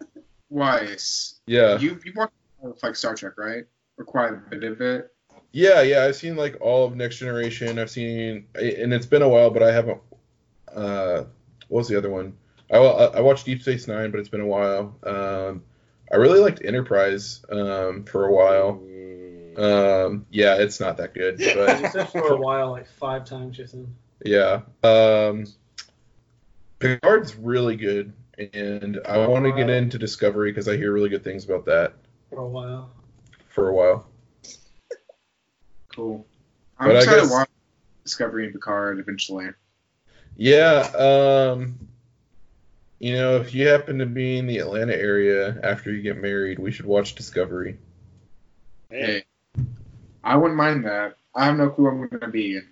Weiss, 0.50 1.40
Yeah. 1.46 1.78
you 1.78 2.00
you 2.04 2.14
watched 2.16 2.34
like 2.84 2.96
Star 2.96 3.16
Trek, 3.16 3.34
right? 3.38 3.66
Or 3.98 4.06
quite 4.06 4.34
a 4.34 4.38
bit 4.38 4.64
of 4.64 4.82
it. 4.82 5.14
Yeah, 5.52 5.82
yeah, 5.82 6.04
I've 6.04 6.16
seen 6.16 6.36
like 6.36 6.58
all 6.62 6.86
of 6.86 6.96
Next 6.96 7.18
Generation. 7.18 7.78
I've 7.78 7.92
seen, 7.92 8.46
and 8.56 8.94
it's 8.94 9.06
been 9.06 9.22
a 9.22 9.30
while, 9.30 9.50
but 9.50 9.64
I 9.64 9.72
haven't. 9.72 10.00
Uh, 10.74 11.24
what 11.68 11.80
was 11.80 11.88
the 11.88 11.98
other 11.98 12.10
one? 12.10 12.34
I, 12.72 12.78
I 12.78 13.20
watched 13.20 13.46
Deep 13.46 13.62
Space 13.62 13.88
Nine, 13.88 14.12
but 14.12 14.20
it's 14.20 14.30
been 14.30 14.42
a 14.42 14.48
while. 14.48 14.96
Um, 15.04 15.64
I 16.12 16.16
really 16.16 16.40
liked 16.40 16.64
Enterprise 16.64 17.44
um, 17.52 18.06
for 18.06 18.28
a 18.28 18.32
while. 18.32 18.82
Um, 19.58 20.26
yeah, 20.32 20.56
it's 20.56 20.80
not 20.80 20.96
that 20.98 21.14
good, 21.14 21.38
but 21.38 21.82
You 21.82 21.90
said 21.90 22.10
for 22.10 22.34
a 22.34 22.38
while, 22.38 22.72
like 22.72 22.88
five 22.88 23.26
times, 23.26 23.58
Jason. 23.58 23.94
yeah. 24.24 24.62
Um, 24.84 25.46
Picard's 26.80 27.36
really 27.36 27.76
good, 27.76 28.14
and 28.54 29.02
I 29.08 29.28
want 29.28 29.46
to 29.46 29.52
get 29.52 29.70
into 29.70 29.98
Discovery 29.98 30.52
because 30.52 30.70
I 30.70 30.78
hear 30.78 30.94
really 30.94 31.10
good 31.10 31.24
things 31.26 31.44
about 31.44 31.66
that 31.66 31.94
For 32.32 32.40
a 32.40 32.48
while. 32.48 32.90
for 33.50 33.68
a 33.70 33.74
while. 33.74 34.08
Cool. 35.94 36.26
I'm 36.80 36.88
But 36.88 36.96
I 36.96 37.00
excited 37.00 37.20
guess- 37.20 37.28
to 37.28 37.34
watch 37.34 37.50
Discovery 38.06 38.46
and 38.46 38.54
Picard 38.54 38.98
eventually. 39.00 39.50
Yeah. 40.38 40.80
Um, 40.96 41.78
you 43.00 43.14
know, 43.14 43.36
if 43.36 43.54
you 43.54 43.68
happen 43.68 43.98
to 44.00 44.06
be 44.06 44.38
in 44.38 44.48
the 44.48 44.60
Atlanta 44.60 44.96
area 44.96 45.60
after 45.64 45.92
you 45.92 46.02
get 46.02 46.16
married, 46.18 46.60
we 46.60 46.72
should 46.72 46.86
watch 46.86 47.14
Discovery. 47.16 47.78
Hey, 48.90 49.26
I 50.24 50.38
wouldn't 50.38 50.56
mind 50.56 50.86
that. 50.86 51.18
I 51.36 51.44
have 51.44 51.58
no 51.58 51.70
clue 51.70 51.84
where 51.84 51.92
I'm 51.94 52.08
going 52.08 52.22
to 52.22 52.28
be. 52.30 52.56
And, 52.56 52.68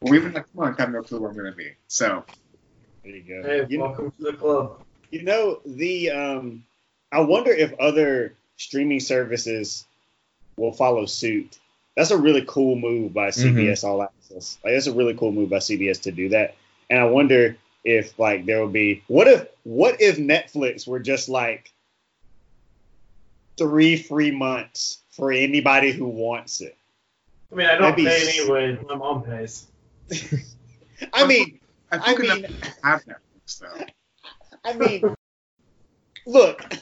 or 0.00 0.16
even 0.16 0.32
next 0.32 0.52
month, 0.56 0.80
I 0.80 0.82
have 0.82 0.90
no 0.92 1.02
clue 1.02 1.20
where 1.20 1.30
I'm 1.30 1.36
going 1.36 1.52
to 1.52 1.56
be. 1.56 1.70
So, 1.86 2.24
There 3.04 3.12
you 3.14 3.22
go. 3.22 3.48
Hey, 3.48 3.66
you, 3.68 3.78
welcome 3.80 4.10
to 4.18 4.22
the 4.32 4.32
club. 4.32 4.82
you 5.12 5.22
know 5.22 5.60
the 5.64 6.10
um, 6.10 6.64
I 7.12 7.20
wonder 7.20 7.52
if 7.52 7.72
other 7.78 8.34
streaming 8.58 9.00
services 9.00 9.86
will 10.56 10.72
follow 10.72 11.06
suit. 11.06 11.58
That's 11.96 12.10
a 12.10 12.18
really 12.18 12.44
cool 12.46 12.76
move 12.76 13.14
by 13.14 13.28
mm-hmm. 13.28 13.56
CBS 13.56 13.84
All 13.84 14.02
Access. 14.02 14.58
Like 14.62 14.74
that's 14.74 14.86
a 14.86 14.92
really 14.92 15.14
cool 15.14 15.32
move 15.32 15.48
by 15.48 15.56
CBS 15.56 16.02
to 16.02 16.12
do 16.12 16.28
that. 16.30 16.56
And 16.90 17.00
I 17.00 17.04
wonder 17.04 17.56
if 17.84 18.18
like 18.18 18.44
there 18.44 18.60
will 18.60 18.68
be 18.68 19.02
what 19.06 19.26
if 19.26 19.46
what 19.62 20.00
if 20.00 20.18
Netflix 20.18 20.86
were 20.86 21.00
just 21.00 21.28
like 21.28 21.72
three 23.56 23.96
free 23.96 24.30
months 24.30 25.00
for 25.10 25.32
anybody 25.32 25.92
who 25.92 26.06
wants 26.06 26.60
it. 26.60 26.76
I 27.50 27.54
mean, 27.54 27.66
I 27.66 27.72
don't 27.72 27.82
That'd 27.82 27.96
be 27.96 28.04
pay 28.04 28.28
s- 28.28 28.38
anyway. 28.38 28.78
My 28.88 28.94
mom 28.94 29.22
pays. 29.22 29.66
I 31.12 31.26
mean, 31.26 31.58
I, 31.90 31.98
I 31.98 32.16
mean, 32.16 32.44
have 32.84 33.04
Netflix, 33.04 33.58
though. 33.60 33.84
I 34.64 34.74
mean, 34.74 35.14
look, 36.26 36.74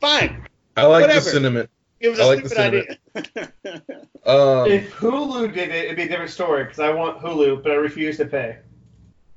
fine. 0.00 0.46
I 0.76 0.86
like 0.86 1.02
Whatever. 1.02 1.20
the 1.24 1.30
sentiment. 1.30 1.70
It 2.00 2.08
was 2.08 2.18
I 2.20 2.24
a 2.24 2.26
like 2.26 2.42
the 2.42 2.48
stupid 2.48 2.98
idea. 3.14 3.52
Um, 4.24 4.70
If 4.70 4.92
Hulu 4.94 5.52
did 5.52 5.70
it, 5.70 5.84
it'd 5.86 5.96
be 5.96 6.02
a 6.04 6.08
different 6.08 6.30
story 6.30 6.62
because 6.64 6.78
I 6.78 6.90
want 6.90 7.20
Hulu, 7.20 7.62
but 7.62 7.72
I 7.72 7.74
refuse 7.74 8.16
to 8.18 8.24
pay. 8.26 8.58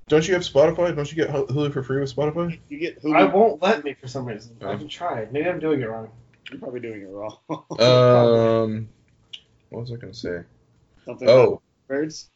don't 0.08 0.28
you 0.28 0.36
have 0.36 0.44
Spotify? 0.44 0.96
Don't 0.96 1.12
you 1.12 1.16
get 1.16 1.30
Hulu 1.34 1.74
for 1.74 1.82
free 1.84 2.00
with 2.00 2.16
Spotify? 2.16 2.60
you 2.70 2.78
get 2.78 2.98
I 3.00 3.02
Hulu. 3.08 3.34
won't 3.34 3.62
let 3.64 3.84
me 3.84 3.96
for 3.96 4.08
some 4.08 4.26
reason. 4.26 4.56
Oh. 4.62 4.70
I 4.70 4.76
can 4.78 4.88
try. 4.88 5.28
Maybe 5.32 5.50
I'm 5.50 5.60
doing 5.60 5.82
it 5.82 5.86
wrong. 5.90 6.10
You're 6.52 6.60
probably 6.60 6.80
doing 6.82 7.02
it 7.02 7.10
wrong. 7.10 7.38
Um, 7.50 8.90
what 9.70 9.82
was 9.82 9.92
I 9.92 9.96
going 9.96 10.14
to 10.14 10.20
say? 10.20 10.42
Something 11.06 11.28
about 11.28 11.38
Oh, 11.48 11.62
birds. 11.88 12.30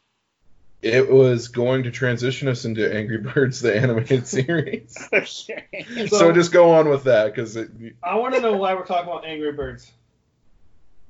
It 0.82 1.10
was 1.12 1.48
going 1.50 1.84
to 1.84 1.92
transition 1.92 2.48
us 2.48 2.66
into 2.66 2.94
Angry 2.94 3.18
Birds, 3.34 3.60
the 3.62 3.76
animated 3.76 4.28
series. 4.28 4.98
Okay. 5.14 6.08
so 6.08 6.32
just 6.32 6.52
go 6.52 6.72
on 6.74 6.90
with 6.90 7.04
that 7.06 7.26
because 7.34 7.56
it, 7.56 7.70
I 8.04 8.16
want 8.16 8.36
to 8.36 8.42
know 8.42 8.56
why 8.58 8.74
we're 8.74 8.86
talking 8.86 9.10
about 9.10 9.26
Angry 9.26 9.52
Birds. 9.52 9.92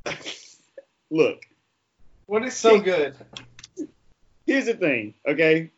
Look, 1.12 1.46
What 2.28 2.44
is 2.46 2.56
so 2.56 2.80
good? 2.80 3.16
here's 4.46 4.66
the 4.66 4.74
thing, 4.76 5.14
okay? 5.28 5.72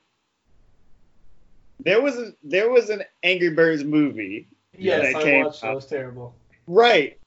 There 1.84 2.02
was 2.02 2.18
a, 2.18 2.34
there 2.44 2.70
was 2.70 2.90
an 2.90 3.04
Angry 3.24 3.50
Birds 3.52 3.84
movie, 3.84 4.48
Yes, 4.78 5.14
that 5.14 5.20
I 5.20 5.24
came 5.24 5.46
watched. 5.46 5.64
Out. 5.64 5.72
It 5.72 5.76
was 5.76 5.86
terrible. 5.86 6.36
right? 6.68 7.18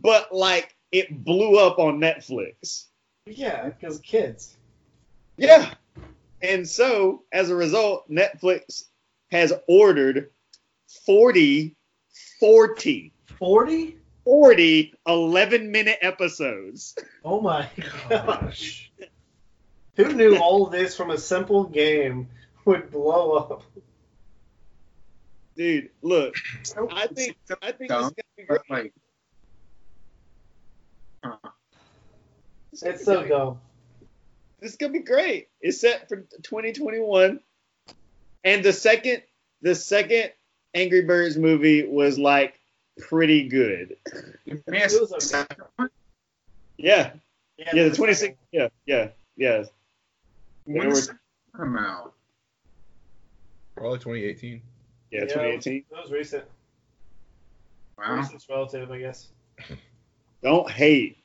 But 0.00 0.32
like 0.34 0.74
it 0.92 1.24
blew 1.24 1.58
up 1.58 1.78
on 1.78 1.98
Netflix. 2.00 2.86
Yeah, 3.26 3.68
because 3.68 3.98
kids. 4.00 4.56
Yeah. 5.36 5.72
And 6.42 6.66
so, 6.68 7.24
as 7.32 7.50
a 7.50 7.54
result, 7.54 8.10
Netflix 8.10 8.84
has 9.30 9.52
ordered 9.68 10.30
40, 11.06 11.76
40, 12.38 13.12
Forty? 13.38 13.96
40 14.24 14.94
11 15.06 15.70
minute 15.70 15.98
episodes. 16.02 16.94
Oh 17.24 17.40
my 17.40 17.68
oh, 17.82 18.08
gosh! 18.08 18.90
Who 19.96 20.12
knew 20.12 20.36
all 20.36 20.66
this 20.66 20.96
from 20.96 21.10
a 21.10 21.18
simple 21.18 21.64
game 21.64 22.28
would 22.64 22.90
blow 22.90 23.32
up? 23.32 23.62
Dude, 25.56 25.90
look, 26.02 26.34
I 26.90 27.06
think 27.06 27.36
I 27.62 27.72
think 27.72 27.90
this 27.90 27.98
is 27.98 28.12
gonna 28.12 28.12
be 28.36 28.44
great. 28.44 28.60
like, 28.70 28.92
It's 32.82 33.04
so 33.04 33.26
dumb. 33.26 33.60
This 34.60 34.72
is 34.72 34.76
gonna 34.76 34.92
be 34.92 34.98
great. 35.00 35.48
It's 35.60 35.80
set 35.80 36.08
for 36.08 36.16
2021, 36.42 37.40
and 38.44 38.64
the 38.64 38.72
second 38.72 39.22
the 39.62 39.74
second 39.74 40.32
Angry 40.74 41.02
Birds 41.02 41.36
movie 41.36 41.86
was 41.86 42.18
like 42.18 42.58
pretty 42.98 43.48
good. 43.48 43.96
you 44.44 44.62
may 44.66 44.80
have 44.80 44.92
It 44.92 45.00
was 45.00 45.12
okay. 45.12 45.20
second 45.20 45.64
one? 45.76 45.90
Yeah, 46.76 47.12
yeah, 47.58 47.64
the 47.72 47.80
second 47.80 47.94
26. 47.96 48.38
Yeah, 48.52 48.68
yeah, 48.86 49.08
yeah. 49.36 49.64
When 50.64 50.80
They 50.80 50.86
were- 50.88 51.00
that 51.00 51.18
come 51.56 51.76
out? 51.78 52.14
probably 53.76 53.98
2018. 53.98 54.62
Yeah, 55.10 55.20
Yeah. 55.20 55.26
2018. 55.26 55.84
That 55.90 56.02
was 56.02 56.12
recent. 56.12 56.44
Wow. 57.98 58.16
Recent's 58.16 58.48
relative, 58.48 58.90
I 58.90 58.98
guess. 58.98 59.28
Don't 60.42 60.70
hate 60.70 61.18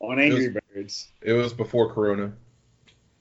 on 0.00 0.18
Angry 0.18 0.46
It 0.46 0.62
Birds 0.74 1.08
It 1.22 1.32
was 1.34 1.52
before 1.54 1.92
Corona. 1.92 2.32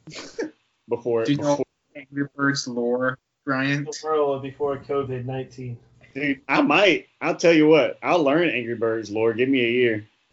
before. 0.89 1.25
Do 1.25 1.31
you 1.33 1.37
know 1.37 1.63
Angry 1.95 2.27
Birds 2.35 2.67
lore, 2.67 3.17
Bryant? 3.45 3.87
Oh, 3.87 3.91
before, 3.91 4.35
uh, 4.35 4.39
before 4.39 4.77
COVID 4.77 5.25
nineteen. 5.25 5.77
Dude, 6.13 6.41
I 6.47 6.61
might. 6.61 7.07
I'll 7.21 7.35
tell 7.35 7.53
you 7.53 7.67
what. 7.67 7.99
I'll 8.01 8.23
learn 8.23 8.49
Angry 8.49 8.75
Birds 8.75 9.11
lore. 9.11 9.33
Give 9.33 9.49
me 9.49 9.63
a 9.65 9.69
year. 9.69 10.07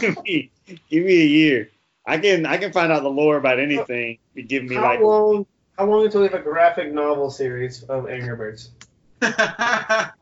give 0.00 0.22
me 0.24 0.50
give 0.90 1.04
me 1.04 1.22
a 1.22 1.26
year. 1.26 1.70
I 2.06 2.18
can 2.18 2.46
I 2.46 2.56
can 2.56 2.72
find 2.72 2.92
out 2.92 3.02
the 3.02 3.10
lore 3.10 3.36
about 3.36 3.58
anything. 3.60 4.18
You 4.34 4.42
give 4.42 4.64
me 4.64 4.76
how 4.76 4.82
like 4.82 5.00
long? 5.00 5.46
How 5.78 5.86
long 5.86 6.04
until 6.04 6.22
we 6.22 6.28
have 6.28 6.40
a 6.40 6.42
graphic 6.42 6.92
novel 6.92 7.30
series 7.30 7.84
of 7.84 8.08
Angry 8.08 8.34
Birds? 8.36 8.70
I 9.22 10.12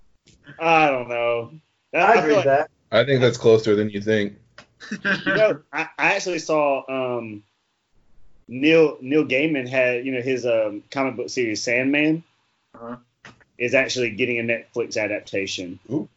don't 0.59 1.09
know. 1.09 1.53
I 1.95 1.99
I 1.99 2.15
agree 2.15 2.37
like, 2.37 2.45
that. 2.45 2.71
I 2.93 3.05
think 3.05 3.21
that's 3.21 3.39
closer 3.39 3.75
than 3.75 3.91
you 3.91 4.01
think. 4.01 4.37
You 4.91 5.35
know, 5.35 5.61
I, 5.73 5.89
I 5.99 6.15
actually 6.15 6.39
saw 6.39 6.83
um, 7.19 7.43
Neil 8.49 8.99
Neil 9.01 9.25
Gaiman 9.25 9.69
had 9.69 10.05
you 10.07 10.13
know 10.13 10.21
his 10.23 10.47
um, 10.47 10.83
comic 10.91 11.17
book 11.17 11.29
series 11.31 11.63
Sandman 11.63 12.23
Uh-huh. 12.75 12.97
is 13.59 13.75
actually 13.75 14.11
getting 14.11 14.39
a 14.39 14.43
Netflix 14.43 14.97
adaptation, 14.97 15.79
Ooh, 15.91 16.09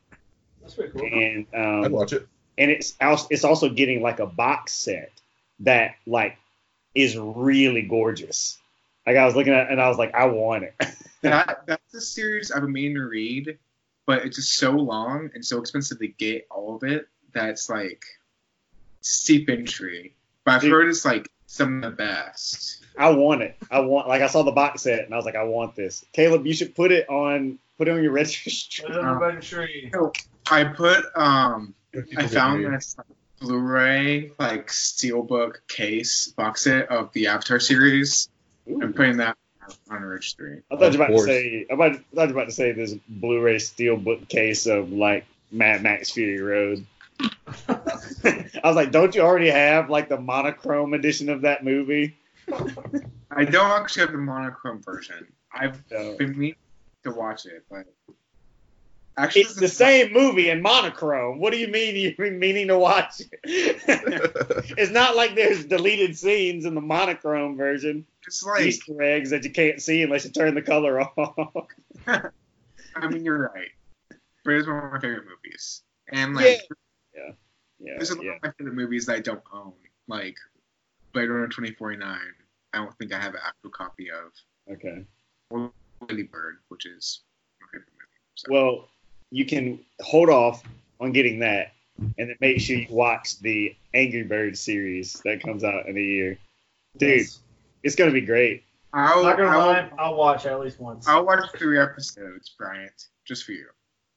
That's 0.62 0.76
pretty 0.76 0.92
cool. 0.92 1.04
and 1.12 1.46
I'd 1.54 1.86
um, 1.86 1.92
watch 1.92 2.14
it. 2.14 2.28
and 2.58 2.70
it's 2.70 2.96
als- 3.02 3.28
it's 3.32 3.44
also 3.44 3.70
getting 3.70 4.02
like 4.02 4.20
a 4.20 4.28
box 4.28 4.74
set 4.74 5.12
that 5.62 5.96
like 6.06 6.38
is 6.94 7.18
really 7.18 7.82
gorgeous. 7.84 8.58
Like 9.08 9.16
I 9.18 9.26
was 9.26 9.36
looking 9.36 9.54
at 9.54 9.68
it 9.68 9.72
and 9.72 9.82
I 9.82 9.88
was 9.90 9.98
like, 9.98 10.14
I 10.14 10.26
want 10.26 10.66
it. 10.66 10.76
that 11.22 11.64
that's 11.66 11.94
a 11.96 12.02
series 12.02 12.52
I've 12.52 12.62
been 12.62 12.72
meaning 12.74 12.96
to 12.96 13.06
read, 13.06 13.58
but 14.06 14.26
it's 14.26 14.36
just 14.36 14.54
so 14.56 14.72
long 14.72 15.32
and 15.34 15.44
so 15.44 15.60
expensive 15.60 16.00
to 16.00 16.08
get 16.08 16.46
all 16.52 16.76
of 16.76 16.84
it 16.84 17.08
that's 17.34 17.70
like 17.70 18.04
steep 19.02 19.50
entry. 19.50 20.16
But 20.44 20.56
I've 20.56 20.62
Dude. 20.62 20.72
heard 20.72 20.90
it's 20.90 21.06
like 21.06 21.30
some 21.48 21.84
of 21.84 21.92
the 21.92 21.96
best. 21.96 22.84
I 22.98 23.10
want 23.12 23.42
it. 23.42 23.56
I 23.72 23.80
want 23.80 24.08
like 24.08 24.22
I 24.22 24.28
saw 24.28 24.44
the 24.44 24.52
box 24.52 24.82
set 24.84 25.06
and 25.06 25.14
I 25.14 25.18
was 25.18 25.26
like, 25.26 25.36
I 25.36 25.44
want 25.44 25.76
this. 25.76 26.06
Caleb, 26.14 26.46
you 26.46 26.54
should 26.54 26.76
put 26.76 26.92
it 26.92 27.08
on 27.10 27.60
put 27.78 27.88
it 27.88 27.92
on 27.92 28.04
your 28.04 28.12
registry. 28.14 28.86
Put 28.86 28.96
it 28.96 29.04
on 29.04 29.16
the 29.16 29.26
registry. 29.26 29.92
I 30.52 30.64
put 30.66 31.06
um 31.16 31.74
I 32.18 32.28
found 32.28 32.60
weird. 32.60 32.74
this 32.76 32.96
Blu-ray 33.40 34.32
like 34.38 34.68
steelbook 34.68 35.56
case 35.70 36.28
box 36.28 36.64
set 36.64 36.90
of 36.90 37.12
the 37.14 37.28
Avatar 37.28 37.60
series. 37.60 38.28
I'm 38.68 38.94
putting 38.94 39.18
that 39.18 39.38
on 39.90 40.04
registry. 40.04 40.62
I 40.70 40.76
thought 40.76 40.84
Of 40.88 40.94
you 40.94 41.00
were 41.00 41.06
about 41.06 41.18
to 41.18 41.24
say 41.24 41.66
I, 41.70 41.74
about, 41.74 41.92
I 41.92 41.96
thought 41.96 42.04
you 42.14 42.18
were 42.18 42.42
about 42.42 42.46
to 42.50 42.52
say 42.52 42.72
this 42.74 42.94
Blu-ray 43.08 43.56
steelbook 43.56 44.28
case 44.28 44.66
of 44.68 44.92
like 44.92 45.26
Mad 45.52 45.82
Max 45.84 46.12
Fury 46.12 46.42
Road. 46.42 46.86
I 47.68 48.62
was 48.64 48.76
like, 48.76 48.92
don't 48.92 49.14
you 49.16 49.22
already 49.22 49.50
have 49.50 49.90
like 49.90 50.10
the 50.10 50.20
monochrome 50.20 50.94
edition 50.94 51.30
of 51.30 51.42
that 51.42 51.64
movie? 51.64 52.18
I 53.32 53.46
don't 53.46 53.72
actually 53.72 54.02
have 54.02 54.12
the 54.12 54.18
monochrome 54.18 54.82
version. 54.82 55.32
I've 55.54 55.84
No. 55.92 56.16
been 56.18 56.38
meaning 56.38 56.56
to 57.04 57.12
watch 57.12 57.46
it, 57.46 57.64
but 57.70 57.86
actually 59.18 59.42
It's 59.44 59.56
the 59.56 59.68
same 59.68 60.14
movie 60.14 60.50
in 60.50 60.62
monochrome. 60.62 61.40
What 61.40 61.52
do 61.54 61.60
you 61.60 61.68
mean 61.68 62.16
you're 62.18 62.32
meaning 62.32 62.68
to 62.68 62.78
watch 62.78 63.22
it? 63.22 63.30
it's 64.78 64.92
not 64.92 65.16
like 65.16 65.36
there's 65.36 65.66
deleted 65.66 66.18
scenes 66.18 66.66
in 66.66 66.76
the 66.76 66.82
monochrome 66.82 67.58
version. 67.58 68.06
It's 68.26 68.44
like 68.44 68.62
Easter 68.62 69.02
eggs 69.02 69.30
that 69.32 69.44
you 69.44 69.52
can't 69.52 69.82
see 69.82 70.04
unless 70.04 70.26
you 70.26 70.32
turn 70.32 70.56
the 70.56 70.62
color 70.62 71.02
off. 71.02 71.68
I 72.08 73.08
mean 73.08 73.24
you're 73.24 73.52
right, 73.54 73.70
but 74.44 74.54
it's 74.54 74.68
one 74.68 74.78
of 74.84 74.92
my 74.92 75.00
favorite 75.00 75.26
movies, 75.26 75.84
and 76.12 76.36
like 76.36 76.62
Yeah. 77.20 77.34
Yeah. 77.80 77.94
There's 77.98 78.10
a 78.10 78.16
lot 78.16 78.26
yeah. 78.26 78.32
of 78.36 78.44
my 78.44 78.52
favorite 78.58 78.76
movies 78.76 79.06
that 79.06 79.16
I 79.16 79.20
don't 79.20 79.44
own, 79.54 79.74
like 80.08 80.36
Blade 81.14 81.30
Runner 81.30 81.48
2049. 81.48 82.20
I 82.74 82.78
don't 82.78 82.98
think 82.98 83.14
I 83.14 83.20
have 83.20 83.34
an 83.34 83.42
actual 83.46 83.72
copy 83.72 84.10
of. 84.12 84.32
Okay. 84.74 85.06
Or 85.50 85.72
Lady 86.08 86.24
Bird, 86.24 86.58
which 86.68 86.86
is 86.86 87.22
my 87.62 87.68
favorite 87.68 87.88
movie. 87.94 88.22
So. 88.36 88.52
Well, 88.52 88.90
you 89.32 89.46
can 89.46 89.80
hold 90.02 90.30
off 90.30 90.64
on 91.00 91.12
getting 91.12 91.40
that, 91.40 91.74
and 91.98 92.30
then 92.30 92.36
make 92.42 92.60
sure 92.60 92.78
you 92.78 92.88
watch 92.90 93.40
the 93.40 93.76
Angry 93.94 94.24
Bird 94.24 94.58
series 94.58 95.14
that 95.26 95.42
comes 95.42 95.64
out 95.64 95.88
in 95.88 95.98
a 95.98 96.02
year. 96.02 96.38
Dude, 96.98 97.20
Yes. 97.20 97.40
it's 97.84 97.96
gonna 97.96 98.12
be 98.12 98.22
great. 98.22 98.64
I'll, 98.94 99.24
Not 99.24 99.38
gonna 99.38 99.50
I'll, 99.50 99.68
lie, 99.68 99.92
I'll 100.00 100.16
watch 100.16 100.46
at 100.46 100.60
least 100.60 100.80
once. 100.80 101.08
I'll 101.08 101.26
watch 101.26 101.44
three 101.58 101.80
episodes, 101.80 102.50
Bryant, 102.58 103.08
just 103.26 103.44
for 103.44 103.52
you. 103.52 103.68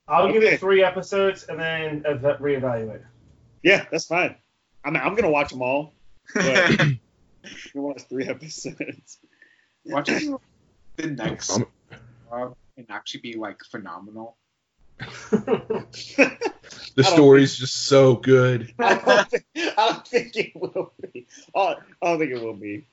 I'll 0.09 0.33
give 0.33 0.43
it 0.43 0.61
three 0.61 0.83
episodes 0.83 1.45
and 1.45 1.59
then 1.59 2.03
ev- 2.07 2.39
reevaluate. 2.41 3.05
Yeah, 3.63 3.87
that's 3.91 4.07
fine. 4.07 4.37
I 4.85 4.91
mean, 4.91 5.03
I'm 5.03 5.15
gonna 5.15 5.31
watch 5.31 5.51
them 5.51 5.63
all. 5.63 5.95
But 6.35 6.47
I'm 6.47 6.77
gonna 6.77 6.99
watch 7.75 8.03
three 8.09 8.27
episodes. 8.27 9.19
Watching 9.85 10.37
the 10.97 11.07
next 11.09 11.51
I'm- 11.51 11.67
uh, 12.31 12.49
can 12.77 12.87
actually 12.91 13.21
be 13.21 13.35
like 13.35 13.61
phenomenal. 13.71 14.37
The 16.95 17.03
don't 17.03 17.13
story's 17.15 17.57
just 17.57 17.87
so 17.87 18.17
good. 18.17 18.73
I 18.79 18.95
don't, 18.95 19.31
think, 19.31 19.45
I 19.57 19.75
don't 19.77 20.07
think 20.07 20.37
it 20.37 20.53
will 20.55 20.93
be. 21.01 21.27
I 21.57 21.61
I 21.61 21.77
don't 22.03 22.19
think 22.19 22.33
it 22.33 22.43
will 22.43 22.55
be. 22.55 22.87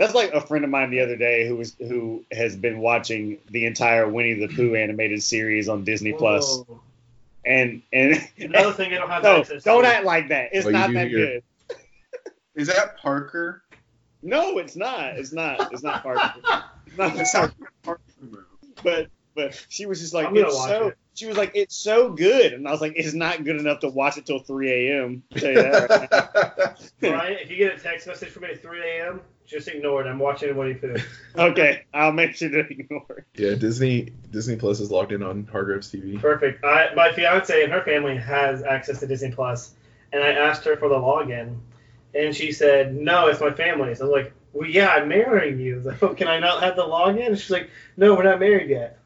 That's 0.00 0.14
like 0.14 0.32
a 0.32 0.40
friend 0.40 0.64
of 0.64 0.70
mine 0.70 0.88
the 0.90 1.00
other 1.00 1.16
day 1.16 1.46
who 1.46 1.56
was 1.56 1.76
who 1.78 2.24
has 2.32 2.56
been 2.56 2.78
watching 2.78 3.36
the 3.50 3.66
entire 3.66 4.08
Winnie 4.08 4.32
the 4.32 4.48
Pooh 4.48 4.74
animated 4.74 5.22
series 5.22 5.68
on 5.68 5.84
Disney 5.84 6.14
Plus, 6.14 6.62
and 7.44 7.82
and 7.92 8.26
Another 8.38 8.72
thing 8.72 8.94
I 8.94 8.96
don't 8.96 9.10
have 9.10 9.22
no, 9.24 9.40
access 9.40 9.62
don't 9.62 9.82
to. 9.82 9.88
act 9.90 10.06
like 10.06 10.28
that. 10.30 10.48
It's 10.52 10.64
Well, 10.64 10.72
not 10.72 10.90
that 10.94 11.10
your- 11.10 11.20
good. 11.26 11.42
Is 12.54 12.68
that 12.68 12.96
Parker? 12.96 13.62
No, 14.22 14.56
it's 14.56 14.74
not. 14.74 15.18
It's 15.18 15.32
not. 15.32 15.70
It's 15.72 15.82
not 15.82 16.02
Parker. 16.02 16.32
It's 16.86 16.96
not 16.98 17.16
It's 17.18 17.32
Parker. 17.34 17.54
Parker. 17.82 18.46
But 18.82 19.08
but 19.34 19.66
she 19.68 19.84
was 19.84 20.00
just 20.00 20.14
like 20.14 20.28
it's 20.34 20.56
so. 20.64 20.88
it. 20.88 20.96
She 21.14 21.26
was 21.26 21.36
like 21.36 21.52
it's 21.54 21.76
so 21.76 22.08
good, 22.14 22.54
and 22.54 22.66
I 22.66 22.70
was 22.72 22.80
like 22.80 22.94
it's 22.96 23.12
not 23.12 23.44
good 23.44 23.56
enough 23.56 23.80
to 23.80 23.88
watch 23.90 24.16
it 24.16 24.24
till 24.24 24.38
3 24.38 24.88
a.m. 24.90 25.22
Tell 25.36 25.54
right. 25.54 26.08
Brian, 27.00 27.38
if 27.38 27.50
you 27.50 27.58
get 27.58 27.76
a 27.76 27.78
text 27.78 28.06
message 28.06 28.30
from 28.30 28.44
me 28.44 28.48
at 28.52 28.62
3 28.62 28.80
a.m., 28.80 29.20
just 29.50 29.68
ignore 29.68 30.02
it. 30.02 30.08
I'm 30.08 30.18
watching 30.18 30.56
Winnie 30.56 30.74
Pooh. 30.74 30.96
okay, 31.38 31.84
I'll 31.92 32.12
make 32.12 32.36
sure 32.36 32.48
to 32.48 32.60
ignore 32.60 33.04
it. 33.10 33.24
yeah, 33.34 33.54
Disney 33.54 34.12
Disney 34.30 34.56
Plus 34.56 34.80
is 34.80 34.90
logged 34.90 35.12
in 35.12 35.22
on 35.22 35.44
Hargrove's 35.46 35.90
TV. 35.90 36.20
Perfect. 36.20 36.64
I, 36.64 36.94
my 36.94 37.12
fiance 37.12 37.62
and 37.62 37.72
her 37.72 37.82
family 37.82 38.16
has 38.16 38.62
access 38.62 39.00
to 39.00 39.06
Disney 39.06 39.32
Plus, 39.32 39.74
and 40.12 40.22
I 40.22 40.32
asked 40.32 40.64
her 40.64 40.76
for 40.76 40.88
the 40.88 40.94
login, 40.94 41.58
and 42.14 42.34
she 42.34 42.52
said, 42.52 42.94
"No, 42.94 43.26
it's 43.26 43.40
my 43.40 43.50
family's." 43.50 44.00
I 44.00 44.04
was 44.04 44.12
like, 44.12 44.32
"Well, 44.52 44.68
yeah, 44.68 44.88
I'm 44.90 45.08
marrying 45.08 45.58
you." 45.58 45.74
I 45.74 45.76
was 45.76 45.86
like, 45.86 46.02
oh, 46.02 46.14
"Can 46.14 46.28
I 46.28 46.38
not 46.38 46.62
have 46.62 46.76
the 46.76 46.82
login?" 46.82 47.26
And 47.26 47.38
she's 47.38 47.50
like, 47.50 47.70
"No, 47.96 48.14
we're 48.14 48.22
not 48.22 48.40
married 48.40 48.70
yet." 48.70 48.98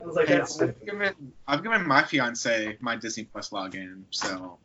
I 0.00 0.04
was 0.04 0.16
like, 0.16 0.30
And 0.30 0.40
"That's 0.40 0.60
I've 0.60 0.84
given 0.84 1.32
I've 1.46 1.62
given 1.62 1.86
my 1.86 2.02
fiance 2.02 2.76
my 2.80 2.96
Disney 2.96 3.24
Plus 3.24 3.50
login, 3.50 4.04
so 4.10 4.58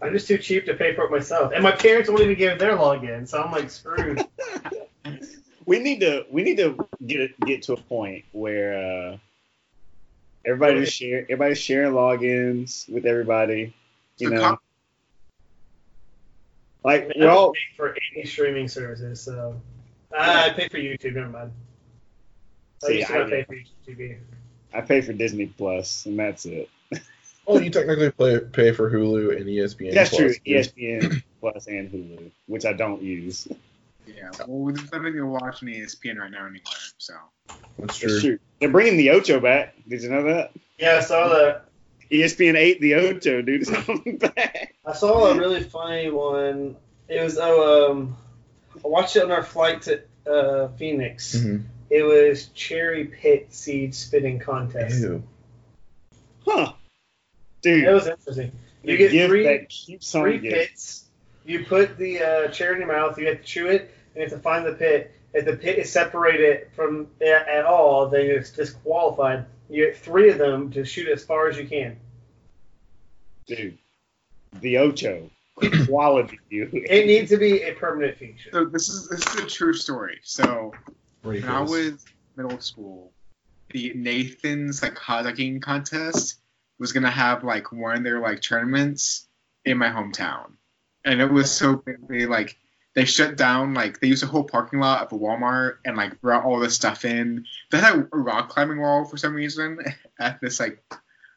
I'm 0.00 0.12
just 0.12 0.28
too 0.28 0.38
cheap 0.38 0.66
to 0.66 0.74
pay 0.74 0.94
for 0.94 1.04
it 1.04 1.10
myself, 1.10 1.52
and 1.54 1.62
my 1.62 1.72
parents 1.72 2.08
won't 2.10 2.22
even 2.22 2.36
give 2.36 2.58
their 2.58 2.76
login, 2.76 3.26
so 3.26 3.42
I'm 3.42 3.52
like 3.52 3.70
screwed." 3.70 4.22
We 5.66 5.80
need 5.80 5.98
to 6.00 6.24
we 6.30 6.44
need 6.44 6.58
to 6.58 6.86
get 7.04 7.38
get 7.40 7.62
to 7.64 7.72
a 7.72 7.76
point 7.76 8.24
where 8.30 9.12
uh, 9.12 9.16
everybody's 10.46 10.92
share 10.92 11.22
everybody's 11.22 11.58
sharing 11.58 11.92
logins 11.92 12.88
with 12.88 13.04
everybody. 13.04 13.74
You 14.18 14.30
know, 14.30 14.40
com- 14.40 14.58
like 16.84 17.02
I 17.02 17.06
we're 17.06 17.26
don't 17.26 17.30
all 17.36 17.52
pay 17.52 17.58
for 17.76 17.96
any 18.14 18.26
streaming 18.26 18.68
services, 18.68 19.20
so 19.20 19.60
I 20.16 20.50
pay 20.50 20.68
for 20.68 20.78
YouTube. 20.78 21.14
Never 21.14 21.30
mind. 21.30 21.52
I 22.84 22.86
See, 22.86 22.98
used 22.98 23.08
to 23.08 23.24
I- 23.24 23.30
pay 23.30 23.42
for 23.42 23.56
YouTube 23.56 24.18
I 24.72 24.80
pay 24.82 25.00
for 25.00 25.14
Disney 25.14 25.46
Plus 25.46 26.06
and 26.06 26.16
that's 26.16 26.44
it. 26.46 26.68
Well, 27.46 27.62
you 27.62 27.70
technically 27.70 28.10
play, 28.10 28.40
pay 28.40 28.72
for 28.72 28.90
Hulu 28.90 29.36
and 29.36 29.46
ESPN. 29.46 29.94
That's 29.94 30.10
Plus, 30.10 30.18
true. 30.20 30.34
too. 30.34 30.40
ESPN 30.46 31.22
Plus 31.40 31.66
and 31.68 31.90
Hulu, 31.90 32.30
which 32.46 32.64
I 32.64 32.72
don't 32.72 33.02
use. 33.02 33.46
yeah. 34.06 34.30
Well, 34.46 34.72
there's 34.74 34.90
nothing 34.92 35.12
to 35.14 35.22
watch 35.26 35.62
on 35.62 35.68
ESPN 35.68 36.18
right 36.18 36.30
now 36.30 36.46
anyway. 36.46 36.62
So 36.98 37.14
That's 37.48 37.60
That's 37.78 37.98
true. 37.98 38.20
true. 38.20 38.38
They're 38.60 38.70
bringing 38.70 38.96
the 38.96 39.10
Ocho 39.10 39.38
back. 39.40 39.74
Did 39.88 40.02
you 40.02 40.10
know 40.10 40.24
that? 40.24 40.52
Yeah, 40.78 40.96
I 40.96 41.00
saw 41.00 41.28
that. 41.28 41.64
ESPN 42.10 42.56
ate 42.56 42.80
the 42.80 42.94
Ocho, 42.94 43.42
dude. 43.42 43.60
It's 43.62 43.70
coming 43.70 44.18
back. 44.18 44.74
I 44.84 44.92
saw 44.92 45.26
a 45.32 45.36
really 45.38 45.62
funny 45.62 46.10
one. 46.10 46.76
It 47.08 47.22
was 47.22 47.38
oh 47.40 47.90
um, 47.92 48.16
I 48.84 48.88
watched 48.88 49.16
it 49.16 49.22
on 49.24 49.30
our 49.32 49.42
flight 49.42 49.82
to 49.82 50.02
uh, 50.28 50.68
Phoenix. 50.76 51.36
Mhm. 51.36 51.62
It 51.90 52.02
was 52.02 52.46
cherry 52.48 53.04
pit 53.04 53.52
seed 53.54 53.94
spitting 53.94 54.38
contest. 54.40 55.00
Ew. 55.00 55.22
Huh. 56.44 56.72
It 57.66 57.80
Dude, 57.80 57.94
was 57.94 58.06
interesting. 58.06 58.52
You 58.82 58.96
get 58.96 59.28
three 59.28 59.42
that 59.44 59.68
keeps 59.68 60.14
on 60.14 60.22
three 60.22 60.38
giving. 60.38 60.58
pits. 60.58 61.06
You 61.44 61.64
put 61.64 61.96
the 61.98 62.20
uh, 62.20 62.48
cherry 62.48 62.74
in 62.74 62.80
your 62.80 62.88
mouth. 62.88 63.18
You 63.18 63.26
have 63.26 63.38
to 63.38 63.42
chew 63.44 63.66
it, 63.66 63.92
and 64.14 64.16
you 64.16 64.20
have 64.22 64.30
to 64.30 64.38
find 64.38 64.64
the 64.64 64.72
pit. 64.72 65.12
If 65.34 65.44
the 65.44 65.56
pit 65.56 65.78
is 65.78 65.90
separated 65.90 66.68
from 66.74 67.08
it 67.20 67.46
at 67.48 67.64
all, 67.64 68.08
then 68.08 68.26
it's 68.26 68.50
disqualified. 68.50 69.44
You 69.68 69.86
get 69.86 69.96
three 69.98 70.30
of 70.30 70.38
them 70.38 70.70
to 70.72 70.84
shoot 70.84 71.08
as 71.08 71.24
far 71.24 71.48
as 71.48 71.58
you 71.58 71.66
can. 71.66 71.96
Dude, 73.46 73.78
the 74.60 74.78
Ocho. 74.78 75.30
Quality, 75.86 76.38
dude. 76.50 76.74
It 76.74 77.06
needs 77.06 77.30
to 77.30 77.38
be 77.38 77.62
a 77.62 77.72
permanent 77.72 78.18
feature. 78.18 78.50
so 78.52 78.66
this 78.66 78.90
is 78.90 79.08
this 79.08 79.26
is 79.26 79.40
a 79.40 79.46
true 79.46 79.72
story. 79.72 80.18
So 80.22 80.74
when 81.22 81.44
I 81.44 81.62
was 81.62 82.04
middle 82.36 82.60
school, 82.60 83.12
the 83.70 83.92
Nathan's 83.94 84.82
like 84.82 84.98
hot 84.98 85.24
dogging 85.24 85.60
contest 85.60 86.40
was 86.78 86.92
gonna 86.92 87.10
have 87.10 87.44
like 87.44 87.72
one 87.72 87.98
of 87.98 88.04
their 88.04 88.20
like 88.20 88.42
tournaments 88.42 89.26
in 89.64 89.78
my 89.78 89.88
hometown, 89.88 90.52
and 91.04 91.20
it 91.20 91.30
was 91.30 91.50
so 91.50 91.76
big. 91.76 92.06
They 92.08 92.26
like 92.26 92.56
they 92.94 93.04
shut 93.04 93.36
down 93.36 93.74
like 93.74 94.00
they 94.00 94.08
used 94.08 94.22
a 94.22 94.26
whole 94.26 94.44
parking 94.44 94.80
lot 94.80 95.02
of 95.02 95.12
a 95.12 95.18
Walmart 95.22 95.78
and 95.84 95.96
like 95.96 96.20
brought 96.20 96.44
all 96.44 96.58
this 96.58 96.74
stuff 96.74 97.04
in. 97.04 97.44
They 97.70 97.78
had 97.78 97.96
a 97.96 98.16
rock 98.16 98.48
climbing 98.48 98.80
wall 98.80 99.04
for 99.04 99.16
some 99.16 99.34
reason 99.34 99.78
at 100.20 100.40
this 100.40 100.60
like 100.60 100.82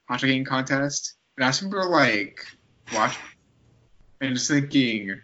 hot 0.08 0.22
dogging 0.22 0.46
contest, 0.46 1.14
and 1.38 1.46
I 1.46 1.54
remember 1.62 1.90
like 1.90 2.46
watching 2.94 3.22
and 4.22 4.36
just 4.36 4.50
thinking 4.50 5.22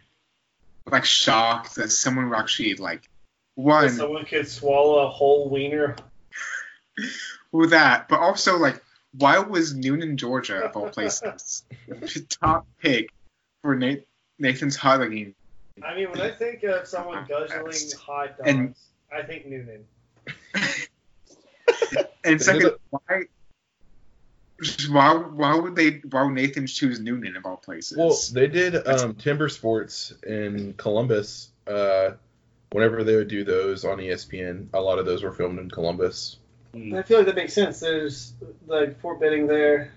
like 0.89 1.05
shocked 1.05 1.75
that 1.75 1.91
someone 1.91 2.29
would 2.29 2.37
actually 2.37 2.75
like 2.75 3.09
one 3.55 3.89
Someone 3.89 4.25
could 4.25 4.47
swallow 4.47 5.05
a 5.05 5.09
whole 5.09 5.49
wiener. 5.49 5.95
with 7.51 7.71
that, 7.71 8.07
but 8.07 8.19
also 8.19 8.57
like, 8.57 8.83
why 9.17 9.39
was 9.39 9.73
Newnan, 9.73 10.15
Georgia, 10.15 10.65
of 10.65 10.75
all 10.75 10.89
places, 10.89 11.63
the 11.87 12.25
top 12.41 12.67
pick 12.81 13.09
for 13.61 13.75
Nathan's 13.75 14.75
hot 14.75 14.99
dogging? 14.99 15.33
I 15.83 15.95
mean, 15.95 16.09
when 16.11 16.21
I 16.21 16.31
think 16.31 16.63
of 16.63 16.87
someone 16.87 17.25
guzzling 17.29 17.99
hot 17.99 18.37
dogs, 18.37 18.49
And- 18.49 18.75
I 19.13 19.23
think 19.23 19.47
Newnan. 19.47 19.83
And 22.23 22.41
second, 22.41 22.71
why, 22.89 23.21
why, 24.89 25.13
why 25.13 25.55
would 25.55 25.75
they? 25.75 26.01
Why 26.09 26.23
would 26.23 26.33
Nathan 26.33 26.65
choose 26.65 26.99
Newnan 26.99 27.37
of 27.37 27.45
all 27.45 27.57
places? 27.57 27.97
Well, 27.97 28.17
they 28.33 28.47
did 28.47 28.75
um, 28.87 29.13
Timber 29.13 29.47
Sports 29.47 30.13
in 30.25 30.73
Columbus. 30.73 31.51
Uh, 31.67 32.11
whenever 32.71 33.03
they 33.03 33.15
would 33.15 33.27
do 33.27 33.43
those 33.43 33.85
on 33.85 33.99
ESPN, 33.99 34.67
a 34.73 34.81
lot 34.81 34.97
of 34.97 35.05
those 35.05 35.21
were 35.23 35.31
filmed 35.31 35.59
in 35.59 35.69
Columbus. 35.69 36.39
I 36.75 37.01
feel 37.03 37.19
like 37.19 37.27
that 37.27 37.35
makes 37.35 37.53
sense. 37.53 37.79
There's 37.79 38.33
like 38.67 38.99
Fort 38.99 39.19
Benning 39.19 39.47
there. 39.47 39.93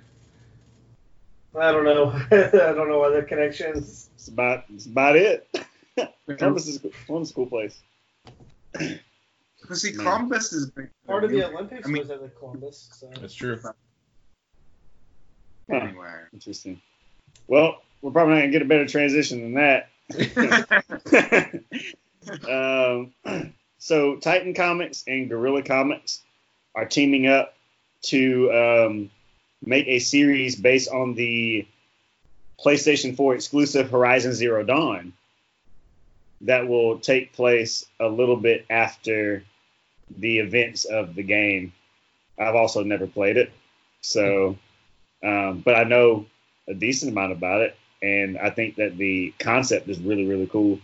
I 1.59 1.73
don't 1.73 1.85
know. 1.85 2.11
I 2.31 2.73
don't 2.73 2.88
know 2.88 3.03
other 3.03 3.23
connections. 3.23 4.11
It's 4.14 4.29
about, 4.29 4.64
it's 4.73 4.87
about 4.87 5.17
it. 5.17 5.49
Columbus 6.39 6.68
is 6.68 6.79
Columbus 7.07 7.29
is 7.29 7.33
a 7.33 7.35
cool 7.35 7.47
place. 7.47 7.81
Because 8.72 9.83
see, 9.83 9.93
Columbus 9.93 10.53
is 10.53 10.70
big. 10.70 10.91
Part 11.07 11.24
of 11.24 11.31
the 11.31 11.45
Olympics 11.45 11.89
I 11.89 11.91
mean- 11.91 12.03
was 12.03 12.11
at 12.11 12.20
the 12.20 12.29
Columbus. 12.29 12.91
So. 12.93 13.11
That's 13.20 13.35
true. 13.35 13.59
anywhere. 15.68 16.29
Interesting. 16.33 16.81
Well, 17.49 17.83
we're 18.03 18.12
probably 18.12 18.35
not 18.35 18.41
gonna 18.41 18.53
get 18.53 18.62
a 18.62 18.66
better 18.66 18.87
transition 18.87 19.41
than 19.41 19.55
that. 19.55 19.89
um, 23.24 23.53
so 23.79 24.16
Titan 24.16 24.55
Comics 24.55 25.05
and 25.09 25.29
Guerrilla 25.29 25.62
Comics 25.62 26.22
are 26.75 26.87
teaming 26.87 27.27
up 27.27 27.55
to 28.03 28.53
um, 28.53 29.11
make 29.64 29.87
a 29.89 29.99
series 29.99 30.57
based 30.57 30.91
on 30.91 31.14
the 31.14 31.66
PlayStation 32.64 33.16
4 33.16 33.35
exclusive 33.35 33.91
Horizon 33.91 34.33
Zero 34.33 34.64
Dawn 34.64 35.12
that 36.43 36.69
will 36.69 36.99
take 36.99 37.33
place 37.33 37.87
a 37.99 38.07
little 38.07 38.37
bit 38.37 38.64
after 38.71 39.43
the 40.16 40.39
events 40.39 40.85
of 40.85 41.14
the 41.14 41.23
game. 41.23 41.73
I've 42.39 42.55
also 42.55 42.85
never 42.85 43.07
played 43.07 43.37
it, 43.37 43.53
so 44.01 44.57
um, 45.23 45.62
but 45.64 45.75
I 45.75 45.85
know 45.85 46.27
a 46.69 46.75
decent 46.75 47.11
amount 47.11 47.33
about 47.33 47.62
it, 47.62 47.77
and 48.01 48.39
I 48.39 48.51
think 48.51 48.77
that 48.77 48.97
the 48.97 49.35
concept 49.41 49.89
is 49.89 49.99
really 49.99 50.27
really 50.27 50.47
cool 50.47 50.79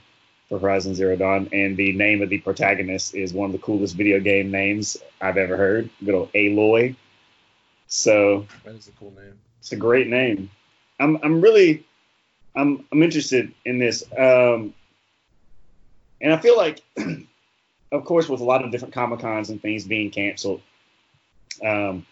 for 0.55 0.61
Horizon 0.61 0.95
Zero 0.95 1.17
Dawn, 1.17 1.49
and 1.53 1.77
the 1.77 1.93
name 1.93 2.23
of 2.23 2.29
the 2.29 2.39
protagonist 2.39 3.15
is 3.15 3.33
one 3.33 3.47
of 3.47 3.53
the 3.53 3.59
coolest 3.59 3.97
video 3.97 4.21
game 4.21 4.51
names 4.53 4.97
I've 5.21 5.37
ever 5.37 5.57
heard. 5.57 5.91
Good 6.05 6.15
old 6.15 6.33
Aloy. 6.33 6.95
So 7.89 8.47
That 8.65 8.77
is 8.77 8.87
a 8.87 8.93
cool 8.93 9.13
name. 9.17 9.39
it's 9.59 9.73
a 9.73 9.77
great 9.77 10.07
name. 10.07 10.51
I'm 11.01 11.19
I'm 11.25 11.41
really 11.41 11.85
I'm 12.55 12.85
I'm 12.93 13.03
interested 13.03 13.53
in 13.65 13.79
this. 13.79 14.05
Um, 14.17 14.75
and 16.21 16.33
I 16.33 16.37
feel 16.39 16.57
like, 16.57 16.83
of 17.93 18.05
course, 18.05 18.29
with 18.29 18.41
a 18.41 18.45
lot 18.45 18.65
of 18.65 18.71
different 18.71 18.95
comic 18.95 19.21
cons 19.21 19.51
and 19.51 19.61
things 19.61 19.85
being 19.85 20.11
canceled, 20.13 20.63
um, 21.65 22.07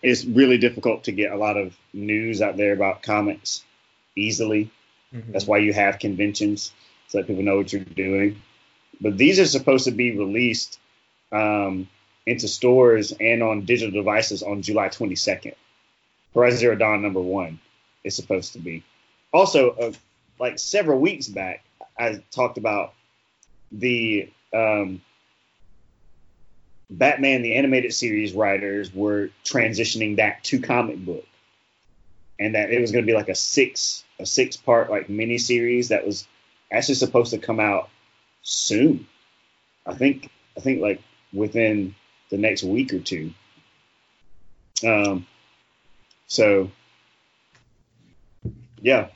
it's 0.00 0.24
really 0.24 0.56
difficult 0.56 1.04
to 1.04 1.12
get 1.12 1.30
a 1.30 1.36
lot 1.36 1.58
of 1.58 1.76
news 1.92 2.40
out 2.40 2.56
there 2.56 2.72
about 2.72 3.02
comics 3.02 3.64
easily. 4.16 4.70
That's 5.12 5.46
why 5.46 5.58
you 5.58 5.74
have 5.74 5.98
conventions 5.98 6.72
so 7.12 7.18
that 7.18 7.26
people 7.26 7.42
know 7.42 7.58
what 7.58 7.70
you're 7.70 7.84
doing. 7.84 8.40
But 8.98 9.18
these 9.18 9.38
are 9.38 9.44
supposed 9.44 9.84
to 9.84 9.90
be 9.90 10.16
released 10.16 10.78
um, 11.30 11.86
into 12.24 12.48
stores 12.48 13.12
and 13.20 13.42
on 13.42 13.66
digital 13.66 13.92
devices 13.92 14.42
on 14.42 14.62
July 14.62 14.88
22nd. 14.88 15.54
Horizon 16.34 16.58
Zero 16.58 16.74
Dawn 16.74 17.02
number 17.02 17.20
one 17.20 17.60
is 18.02 18.16
supposed 18.16 18.54
to 18.54 18.60
be. 18.60 18.82
Also, 19.30 19.70
uh, 19.72 19.92
like 20.38 20.58
several 20.58 21.00
weeks 21.00 21.28
back, 21.28 21.62
I 21.98 22.22
talked 22.30 22.56
about 22.56 22.94
the 23.70 24.30
um, 24.54 25.02
Batman 26.88 27.42
the 27.42 27.56
animated 27.56 27.92
series 27.92 28.32
writers 28.32 28.94
were 28.94 29.28
transitioning 29.44 30.16
that 30.16 30.44
to 30.44 30.60
comic 30.60 31.04
book, 31.04 31.26
and 32.40 32.54
that 32.54 32.70
it 32.70 32.80
was 32.80 32.90
going 32.90 33.04
to 33.04 33.06
be 33.06 33.16
like 33.16 33.28
a 33.28 33.34
six 33.34 34.02
a 34.18 34.24
six 34.24 34.56
part 34.56 34.88
like 34.88 35.10
mini 35.10 35.36
series 35.36 35.88
that 35.88 36.06
was 36.06 36.26
actually 36.72 36.94
supposed 36.96 37.30
to 37.32 37.38
come 37.38 37.60
out 37.60 37.88
soon. 38.42 39.06
I 39.86 39.94
think 39.94 40.30
I 40.56 40.60
think 40.60 40.80
like 40.80 41.00
within 41.32 41.94
the 42.30 42.38
next 42.38 42.62
week 42.62 42.92
or 42.92 42.98
two. 43.00 43.32
Um, 44.86 45.26
so 46.26 46.70
yeah. 48.80 49.08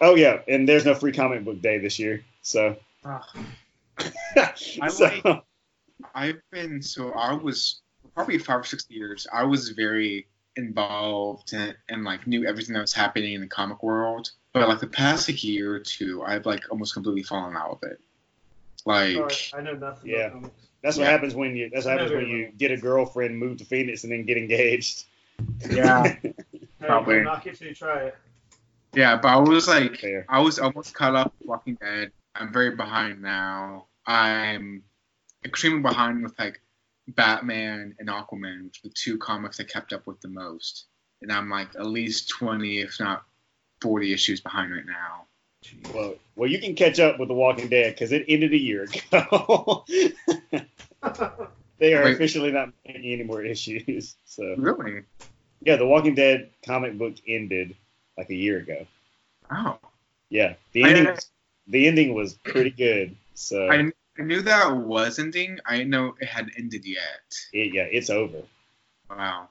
Oh 0.00 0.16
yeah, 0.16 0.40
and 0.48 0.68
there's 0.68 0.84
no 0.84 0.94
free 0.94 1.12
comic 1.12 1.44
book 1.44 1.60
day 1.62 1.78
this 1.78 1.98
year, 1.98 2.24
so. 2.42 2.76
I 4.36 4.88
like- 5.00 5.42
I've 6.14 6.40
been 6.50 6.82
so 6.82 7.12
I 7.12 7.32
was 7.34 7.80
probably 8.14 8.38
five 8.38 8.60
or 8.60 8.64
six 8.64 8.84
years. 8.88 9.26
I 9.32 9.44
was 9.44 9.68
very 9.70 10.26
involved 10.56 11.52
and, 11.52 11.74
and 11.88 12.04
like 12.04 12.26
knew 12.26 12.46
everything 12.46 12.74
that 12.74 12.80
was 12.80 12.92
happening 12.92 13.34
in 13.34 13.40
the 13.40 13.46
comic 13.46 13.82
world. 13.82 14.30
But 14.52 14.68
like 14.68 14.80
the 14.80 14.86
past 14.86 15.28
like, 15.28 15.42
year 15.42 15.74
or 15.74 15.80
two, 15.80 16.22
I've 16.22 16.44
like 16.46 16.64
almost 16.70 16.92
completely 16.94 17.22
fallen 17.22 17.56
out 17.56 17.70
of 17.70 17.82
it. 17.90 18.00
Like 18.84 19.16
Alright, 19.16 19.50
I 19.56 19.60
know 19.62 19.74
nothing 19.74 20.10
Yeah. 20.10 20.16
about 20.26 20.32
comics. 20.32 20.54
That's 20.82 20.96
what 20.96 21.04
Yeah. 21.04 21.10
happens 21.10 21.34
when 21.34 21.56
you. 21.56 21.70
That's 21.72 21.86
what 21.86 21.92
happens 21.92 22.12
when 22.12 22.28
you 22.28 22.52
get 22.56 22.70
a 22.72 22.76
girlfriend, 22.76 23.38
move 23.38 23.58
to 23.58 23.64
Phoenix, 23.64 24.02
and 24.04 24.12
then 24.12 24.24
get 24.24 24.36
engaged. 24.36 25.04
yeah, 25.70 26.16
Hey, 26.22 26.34
Probably. 26.80 27.18
I'm 27.18 27.24
not 27.24 27.44
get 27.44 27.60
you 27.60 27.68
to 27.68 27.74
try 27.74 28.04
it. 28.06 28.16
yeah. 28.92 29.16
But 29.16 29.28
I 29.28 29.36
was 29.36 29.68
like, 29.68 29.96
Fair. 29.98 30.26
I 30.28 30.40
was 30.40 30.58
almost 30.58 30.94
caught 30.94 31.14
up 31.14 31.32
with 31.38 31.48
Walking 31.48 31.76
Dead. 31.76 32.12
I'm 32.34 32.52
very 32.52 32.74
behind 32.76 33.22
now. 33.22 33.86
I'm 34.06 34.82
extremely 35.44 35.80
behind 35.80 36.22
with 36.22 36.38
like 36.38 36.60
Batman 37.14 37.94
and 37.98 38.08
Aquaman, 38.08 38.64
which 38.64 38.80
are 38.84 38.88
the 38.88 38.94
two 38.94 39.18
comics 39.18 39.60
I 39.60 39.64
kept 39.64 39.92
up 39.92 40.06
with 40.06 40.20
the 40.20 40.28
most. 40.28 40.86
And 41.20 41.30
I'm 41.32 41.48
like 41.50 41.68
at 41.76 41.86
least 41.86 42.28
20, 42.30 42.80
if 42.80 42.98
not 43.00 43.24
40 43.80 44.12
issues 44.12 44.40
behind 44.40 44.72
right 44.72 44.86
now. 44.86 45.26
Well, 45.94 46.14
well, 46.34 46.50
you 46.50 46.58
can 46.58 46.74
catch 46.74 46.98
up 46.98 47.18
with 47.20 47.28
The 47.28 47.34
Walking 47.34 47.68
Dead 47.68 47.94
because 47.94 48.10
it 48.12 48.24
ended 48.28 48.52
a 48.52 48.56
year 48.58 48.82
ago. 48.84 49.84
they 51.78 51.94
are 51.94 52.04
Wait. 52.04 52.14
officially 52.14 52.50
not 52.52 52.70
making 52.86 53.12
any 53.12 53.22
more 53.22 53.42
issues. 53.44 54.16
So 54.24 54.54
Really? 54.58 55.02
yeah, 55.60 55.76
The 55.76 55.86
Walking 55.86 56.14
Dead 56.14 56.50
comic 56.66 56.98
book 56.98 57.14
ended 57.28 57.76
like 58.18 58.30
a 58.30 58.34
year 58.34 58.58
ago. 58.58 58.86
Oh. 59.50 59.78
Yeah, 60.30 60.54
the 60.72 60.84
I- 60.84 60.88
ending. 60.88 61.06
was- 61.06 61.30
the 61.68 61.86
ending 61.86 62.12
was 62.14 62.34
pretty 62.34 62.70
good. 62.70 63.14
So 63.34 63.68
I, 63.70 63.92
I 64.22 64.24
knew 64.24 64.40
that 64.42 64.76
was 64.76 65.18
ending. 65.18 65.58
I 65.66 65.78
didn't 65.78 65.90
know 65.90 66.14
it 66.20 66.26
had 66.28 66.48
ended 66.56 66.84
yet. 66.84 67.34
it, 67.52 67.74
yeah, 67.74 67.82
it's 67.90 68.08
over. 68.08 68.42
Wow. 69.10 69.48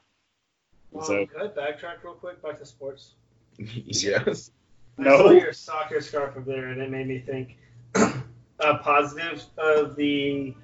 Um, 0.95 1.03
So- 1.03 1.25
can 1.25 1.41
I 1.41 1.47
backtrack 1.47 2.03
real 2.05 2.13
quick 2.13 2.41
back 2.41 2.57
to 2.59 2.65
sports? 2.65 3.15
yes. 3.57 4.51
I 4.97 5.01
No. 5.03 5.17
saw 5.17 5.31
your 5.31 5.51
soccer 5.51 5.99
scarf 5.99 6.37
up 6.37 6.45
there, 6.45 6.67
and 6.67 6.81
it 6.81 6.89
made 6.89 7.05
me 7.07 7.19
think. 7.19 7.57
uh, 7.95 8.77
positives 8.77 9.47
of 9.57 9.97
the. 9.97 10.55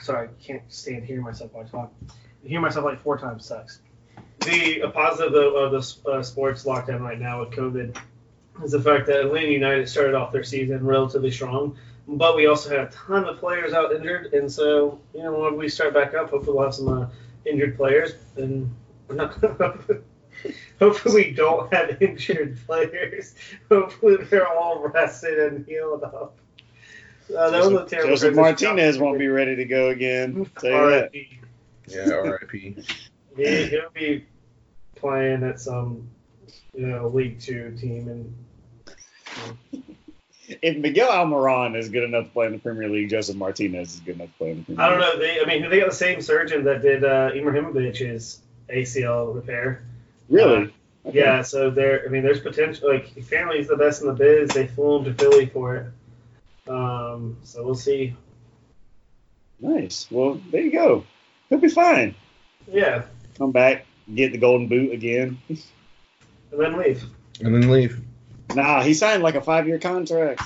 Sorry, 0.00 0.28
I 0.28 0.42
can't 0.42 0.62
stand 0.72 1.04
hearing 1.04 1.22
myself 1.22 1.52
while 1.52 1.64
I 1.66 1.68
talk. 1.68 1.92
Hear 2.42 2.60
myself 2.62 2.86
like 2.86 3.02
four 3.02 3.18
times 3.18 3.44
sucks. 3.44 3.80
The 4.40 4.80
a 4.80 4.88
positive 4.90 5.34
of, 5.34 5.54
of 5.54 5.72
the 5.72 6.10
uh, 6.10 6.22
sports 6.22 6.64
lockdown 6.64 7.00
right 7.00 7.20
now 7.20 7.40
with 7.40 7.50
COVID 7.50 7.98
is 8.64 8.72
the 8.72 8.80
fact 8.80 9.06
that 9.08 9.20
Atlanta 9.20 9.48
United 9.48 9.86
started 9.86 10.14
off 10.14 10.32
their 10.32 10.44
season 10.44 10.86
relatively 10.86 11.30
strong, 11.30 11.76
but 12.16 12.36
we 12.36 12.46
also 12.46 12.70
had 12.70 12.80
a 12.80 12.90
ton 12.90 13.24
of 13.24 13.38
players 13.38 13.72
out 13.72 13.92
injured, 13.92 14.32
and 14.32 14.50
so 14.50 15.00
you 15.14 15.22
know 15.22 15.38
when 15.38 15.56
we 15.56 15.68
start 15.68 15.94
back 15.94 16.14
up, 16.14 16.30
hopefully 16.30 16.56
we'll 16.56 16.64
have 16.64 16.74
some 16.74 16.88
uh, 16.88 17.06
injured 17.44 17.76
players, 17.76 18.14
and 18.36 18.74
we're 19.08 19.16
not. 19.16 19.38
Hopefully, 20.78 21.26
we 21.26 21.30
don't 21.32 21.70
have 21.74 22.00
injured 22.00 22.58
players. 22.64 23.34
Hopefully, 23.68 24.16
they're 24.24 24.48
all 24.48 24.88
rested 24.88 25.38
and 25.38 25.66
healed 25.66 26.02
up. 26.02 26.38
Uh, 27.36 27.50
that 27.50 27.58
was 27.58 27.66
a 27.66 27.70
Josef, 27.70 27.88
terrible 27.88 28.10
Josef. 28.10 28.34
Martinez 28.34 28.98
won't 28.98 29.18
be 29.18 29.28
ready 29.28 29.54
to 29.56 29.64
go 29.66 29.90
again. 29.90 30.46
Tell 30.58 30.70
you 30.70 30.90
that. 30.90 31.02
R.I.P. 31.02 31.40
Yeah, 31.88 32.10
R.I.P. 32.10 32.76
He, 33.36 33.66
he'll 33.68 33.90
be 33.94 34.26
playing 34.96 35.44
at 35.44 35.60
some, 35.60 36.10
you 36.74 36.88
know, 36.88 37.06
League 37.08 37.38
Two 37.38 37.76
team, 37.80 38.08
and 38.08 39.79
If 40.62 40.76
Miguel 40.78 41.08
Almiron 41.10 41.76
is 41.76 41.88
good 41.88 42.02
enough 42.04 42.24
to 42.26 42.30
play 42.30 42.46
in 42.46 42.52
the 42.52 42.58
Premier 42.58 42.88
League, 42.88 43.10
Josef 43.10 43.36
Martinez 43.36 43.94
is 43.94 44.00
good 44.00 44.16
enough 44.16 44.28
to 44.28 44.34
play 44.38 44.50
in 44.52 44.58
the 44.58 44.64
Premier 44.64 44.84
I 44.84 44.88
don't 44.90 45.00
League. 45.00 45.08
know. 45.08 45.18
They, 45.18 45.40
I 45.40 45.44
mean, 45.44 45.70
they 45.70 45.78
got 45.80 45.90
the 45.90 45.94
same 45.96 46.20
surgeon 46.20 46.64
that 46.64 46.82
did 46.82 47.04
uh, 47.04 47.30
Ibrahimovic's 47.32 48.40
ACL 48.68 49.34
repair. 49.34 49.82
Really? 50.28 50.72
Okay. 51.06 51.18
Yeah, 51.18 51.42
so 51.42 51.70
there. 51.70 52.04
I 52.04 52.08
mean, 52.08 52.22
there's 52.22 52.40
potential. 52.40 52.88
Like, 52.92 53.10
apparently, 53.16 53.58
he's 53.58 53.68
the 53.68 53.76
best 53.76 54.02
in 54.02 54.08
the 54.08 54.14
biz. 54.14 54.50
They 54.50 54.66
flew 54.66 54.98
him 54.98 55.04
to 55.04 55.14
Philly 55.14 55.46
for 55.46 55.76
it. 55.76 56.70
Um, 56.70 57.36
so 57.42 57.64
we'll 57.64 57.74
see. 57.74 58.14
Nice. 59.60 60.06
Well, 60.10 60.40
there 60.50 60.60
you 60.62 60.72
go. 60.72 61.04
He'll 61.48 61.58
be 61.58 61.68
fine. 61.68 62.14
Yeah, 62.70 63.02
Come 63.36 63.50
back, 63.52 63.86
get 64.14 64.32
the 64.32 64.38
golden 64.38 64.68
boot 64.68 64.92
again. 64.92 65.38
and 65.48 65.58
then 66.52 66.76
leave. 66.78 67.02
And 67.40 67.54
then 67.54 67.70
leave. 67.70 68.00
Nah, 68.54 68.82
he 68.82 68.94
signed 68.94 69.22
like 69.22 69.34
a 69.34 69.40
five 69.42 69.66
year 69.66 69.78
contract. 69.78 70.42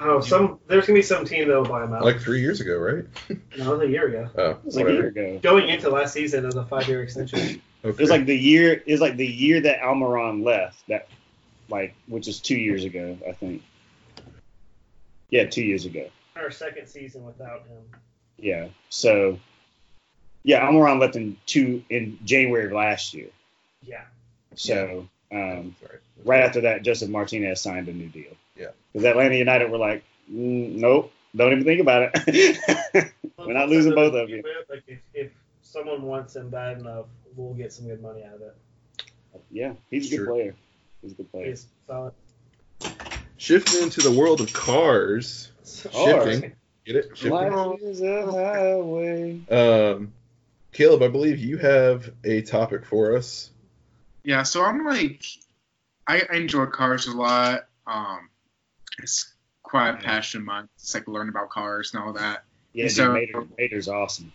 Oh, 0.00 0.20
some 0.20 0.60
there's 0.68 0.86
gonna 0.86 0.98
be 0.98 1.02
some 1.02 1.24
team 1.24 1.48
that'll 1.48 1.64
buy 1.64 1.84
him 1.84 1.92
out. 1.92 2.04
Like 2.04 2.20
three 2.20 2.40
years 2.40 2.60
ago, 2.60 2.76
right? 2.78 3.04
no, 3.58 3.74
it 3.74 3.78
was 3.78 3.88
a 3.88 3.90
year 3.90 4.06
ago. 4.06 4.30
Oh, 4.36 4.50
It 4.50 4.64
was 4.64 4.76
like 4.76 4.86
a 4.86 4.92
year 4.92 5.08
ago. 5.08 5.38
Going 5.42 5.68
into 5.68 5.90
last 5.90 6.12
season 6.12 6.46
as 6.46 6.54
a 6.54 6.64
five-year 6.64 7.02
extension. 7.02 7.38
Okay. 7.40 7.60
It 7.90 7.98
was 7.98 8.10
like 8.10 8.26
the 8.26 8.36
year. 8.36 8.72
It 8.72 8.92
was 8.92 9.00
like 9.00 9.16
the 9.16 9.26
year 9.26 9.60
that 9.62 9.80
Almiron 9.80 10.44
left. 10.44 10.86
That, 10.88 11.08
like, 11.68 11.94
which 12.06 12.28
is 12.28 12.40
two 12.40 12.56
years 12.56 12.84
ago, 12.84 13.18
I 13.28 13.32
think. 13.32 13.62
Yeah, 15.30 15.46
two 15.46 15.64
years 15.64 15.84
ago. 15.84 16.08
Our 16.36 16.50
second 16.50 16.86
season 16.86 17.24
without 17.24 17.66
him. 17.66 17.82
Yeah. 18.38 18.68
So, 18.88 19.38
yeah, 20.44 20.66
Almiron 20.66 21.00
left 21.00 21.16
in 21.16 21.36
two 21.46 21.82
in 21.90 22.18
January 22.24 22.66
of 22.66 22.72
last 22.72 23.14
year. 23.14 23.28
Yeah. 23.82 24.04
So, 24.54 25.08
um, 25.32 25.74
Sorry. 25.80 25.98
right 26.24 26.40
after 26.42 26.60
that, 26.62 26.82
Josef 26.82 27.08
Martinez 27.08 27.60
signed 27.60 27.88
a 27.88 27.92
new 27.92 28.08
deal. 28.08 28.32
Yeah. 28.56 28.68
Because 28.92 29.04
Atlanta 29.04 29.36
United 29.36 29.70
were 29.70 29.78
like, 29.78 30.02
mm, 30.30 30.74
nope, 30.76 31.12
don't 31.36 31.52
even 31.52 31.64
think 31.64 31.80
about 31.80 32.10
it. 32.14 33.12
We're 33.38 33.52
not 33.52 33.68
losing 33.68 33.94
both 33.94 34.14
of 34.14 34.28
you. 34.30 34.42
Like 34.68 34.82
if, 34.86 34.98
if 35.14 35.30
someone 35.62 36.02
wants 36.02 36.34
him 36.34 36.48
bad 36.50 36.78
enough, 36.78 37.06
we'll 37.36 37.54
get 37.54 37.72
some 37.72 37.86
good 37.86 38.02
money 38.02 38.24
out 38.24 38.34
of 38.34 38.42
it. 38.42 38.56
yeah, 39.50 39.74
he's 39.90 40.06
a 40.06 40.10
good 40.10 40.24
Sure. 40.24 40.26
player. 40.34 40.54
He's 41.02 41.12
a 41.12 41.14
good 41.14 41.30
player. 41.30 41.46
He's 41.46 41.66
solid. 41.86 42.12
Shifting 43.36 43.82
into 43.84 44.00
the 44.00 44.10
world 44.10 44.40
of 44.40 44.52
cars. 44.52 45.52
Shifting. 45.64 46.52
Get 46.84 46.96
it? 46.96 47.10
Shifting. 47.14 47.30
Life 47.30 47.80
is 47.82 48.00
a 48.02 48.26
highway. 48.26 49.40
Um, 49.50 50.12
Caleb, 50.72 51.02
I 51.02 51.08
believe 51.08 51.38
you 51.38 51.56
have 51.58 52.10
a 52.24 52.42
topic 52.42 52.84
for 52.84 53.16
us. 53.16 53.50
Yeah, 54.24 54.42
so 54.42 54.64
I'm 54.64 54.84
like, 54.84 55.24
I, 56.06 56.22
I 56.30 56.36
enjoy 56.36 56.66
cars 56.66 57.06
a 57.06 57.16
lot. 57.16 57.66
Um, 57.86 58.28
it's 58.98 59.32
quite 59.62 59.90
a 59.90 59.96
passion 59.96 60.40
of 60.40 60.46
mine. 60.46 60.68
It's 60.76 60.94
like 60.94 61.08
learn 61.08 61.28
about 61.28 61.50
cars 61.50 61.92
and 61.94 62.02
all 62.02 62.12
that. 62.14 62.44
Yeah, 62.72 62.84
dude, 62.84 62.92
So- 62.92 63.12
Mater, 63.12 63.46
Mater's 63.56 63.88
awesome. 63.88 64.32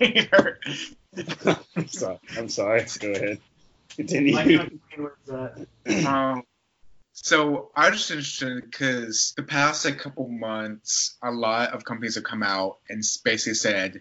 I'm 0.00 1.88
sorry. 1.88 2.18
I'm 2.36 2.48
sorry. 2.48 2.86
Go 3.00 3.10
ahead. 3.12 3.38
Continue. 3.96 4.34
Mike 4.34 4.46
McQueen 4.46 4.98
was 4.98 5.12
that. 5.84 6.06
Um, 6.06 6.44
so 7.12 7.70
I 7.76 7.90
was 7.90 7.98
just 7.98 8.10
interested 8.10 8.64
because 8.70 9.34
the 9.36 9.42
past 9.42 9.84
like 9.84 9.98
couple 9.98 10.28
months, 10.28 11.16
a 11.22 11.30
lot 11.30 11.72
of 11.74 11.84
companies 11.84 12.14
have 12.14 12.24
come 12.24 12.42
out 12.42 12.78
and 12.88 13.02
basically 13.24 13.54
said 13.54 14.00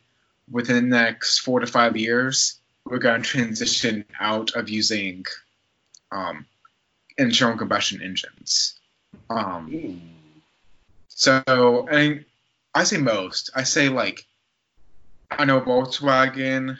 within 0.49 0.89
the 0.89 0.97
next 0.97 1.39
four 1.39 1.59
to 1.59 1.67
five 1.67 1.97
years, 1.97 2.60
we're 2.85 2.99
going 2.99 3.21
to 3.21 3.27
transition 3.27 4.05
out 4.19 4.55
of 4.55 4.69
using 4.69 5.25
um, 6.11 6.45
internal 7.17 7.57
combustion 7.57 8.01
engines. 8.01 8.79
Um, 9.29 10.01
so, 11.07 11.87
and 11.89 12.25
I 12.73 12.83
say 12.83 12.97
most. 12.97 13.51
I 13.55 13.63
say 13.63 13.89
like, 13.89 14.25
I 15.29 15.45
know 15.45 15.61
Volkswagen, 15.61 16.77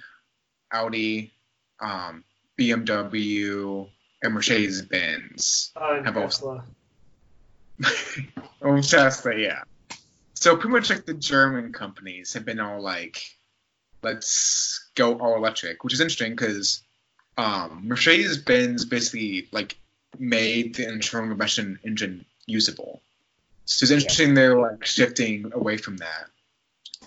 Audi, 0.72 1.32
um, 1.80 2.24
BMW, 2.60 3.88
and 4.22 4.34
Mercedes 4.34 4.82
Benz. 4.82 5.72
Uh, 5.76 6.04
Have 6.04 6.16
Tesla. 6.16 6.64
oh, 8.62 8.82
Tesla, 8.82 9.36
yeah. 9.36 9.64
So 10.34 10.56
pretty 10.56 10.74
much 10.74 10.90
like 10.90 11.06
the 11.06 11.14
German 11.14 11.72
companies 11.72 12.34
have 12.34 12.46
been 12.46 12.60
all 12.60 12.82
like, 12.82 13.22
let's 14.04 14.90
go 14.96 15.18
all 15.20 15.36
electric, 15.36 15.84
which 15.84 15.94
is 15.94 16.02
interesting 16.02 16.32
because 16.32 16.82
um, 17.38 17.82
Mercedes 17.88 18.38
Benz 18.38 18.86
basically 18.86 19.48
like 19.52 19.78
made 20.20 20.76
the 20.76 20.88
internal 20.88 21.30
combustion 21.30 21.80
engine 21.84 22.26
usable. 22.46 23.02
So 23.66 23.84
it's 23.86 23.92
interesting 23.92 24.34
they're 24.34 24.60
like 24.60 24.86
shifting 24.86 25.52
away 25.54 25.78
from 25.78 25.98
that, 25.98 26.26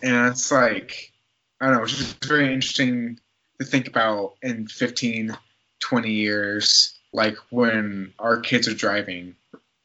and 0.02 0.28
it's 0.28 0.50
like 0.50 1.12
I 1.60 1.66
don't 1.66 1.76
know, 1.76 1.82
it's 1.82 1.96
just 1.96 2.24
very 2.24 2.52
interesting 2.52 3.18
to 3.58 3.64
think 3.64 3.86
about 3.86 4.34
in 4.42 4.66
15, 4.66 5.36
20 5.80 6.10
years, 6.10 6.98
like 7.12 7.36
when 7.50 8.12
our 8.18 8.40
kids 8.40 8.66
are 8.68 8.74
driving, 8.74 9.36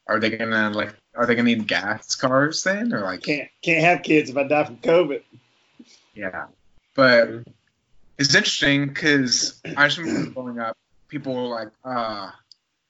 are 0.06 0.18
they 0.18 0.30
gonna 0.30 0.70
like 0.70 0.94
are 1.14 1.26
they 1.26 1.34
gonna 1.34 1.54
need 1.54 1.66
gas 1.66 2.14
cars 2.14 2.62
then 2.64 2.92
or 2.92 3.00
like 3.02 3.22
Can't 3.22 3.48
can't 3.62 3.84
have 3.84 4.02
kids 4.02 4.30
if 4.30 4.36
I 4.36 4.44
die 4.44 4.64
from 4.64 4.76
COVID. 4.78 5.22
yeah 6.14 6.46
but 7.00 7.30
it's 8.18 8.34
interesting 8.34 8.86
because 8.86 9.58
i 9.76 9.86
just 9.88 9.96
remember 9.96 10.30
growing 10.32 10.58
up 10.58 10.76
people 11.08 11.34
were 11.34 11.48
like 11.48 11.68
uh 11.82 12.30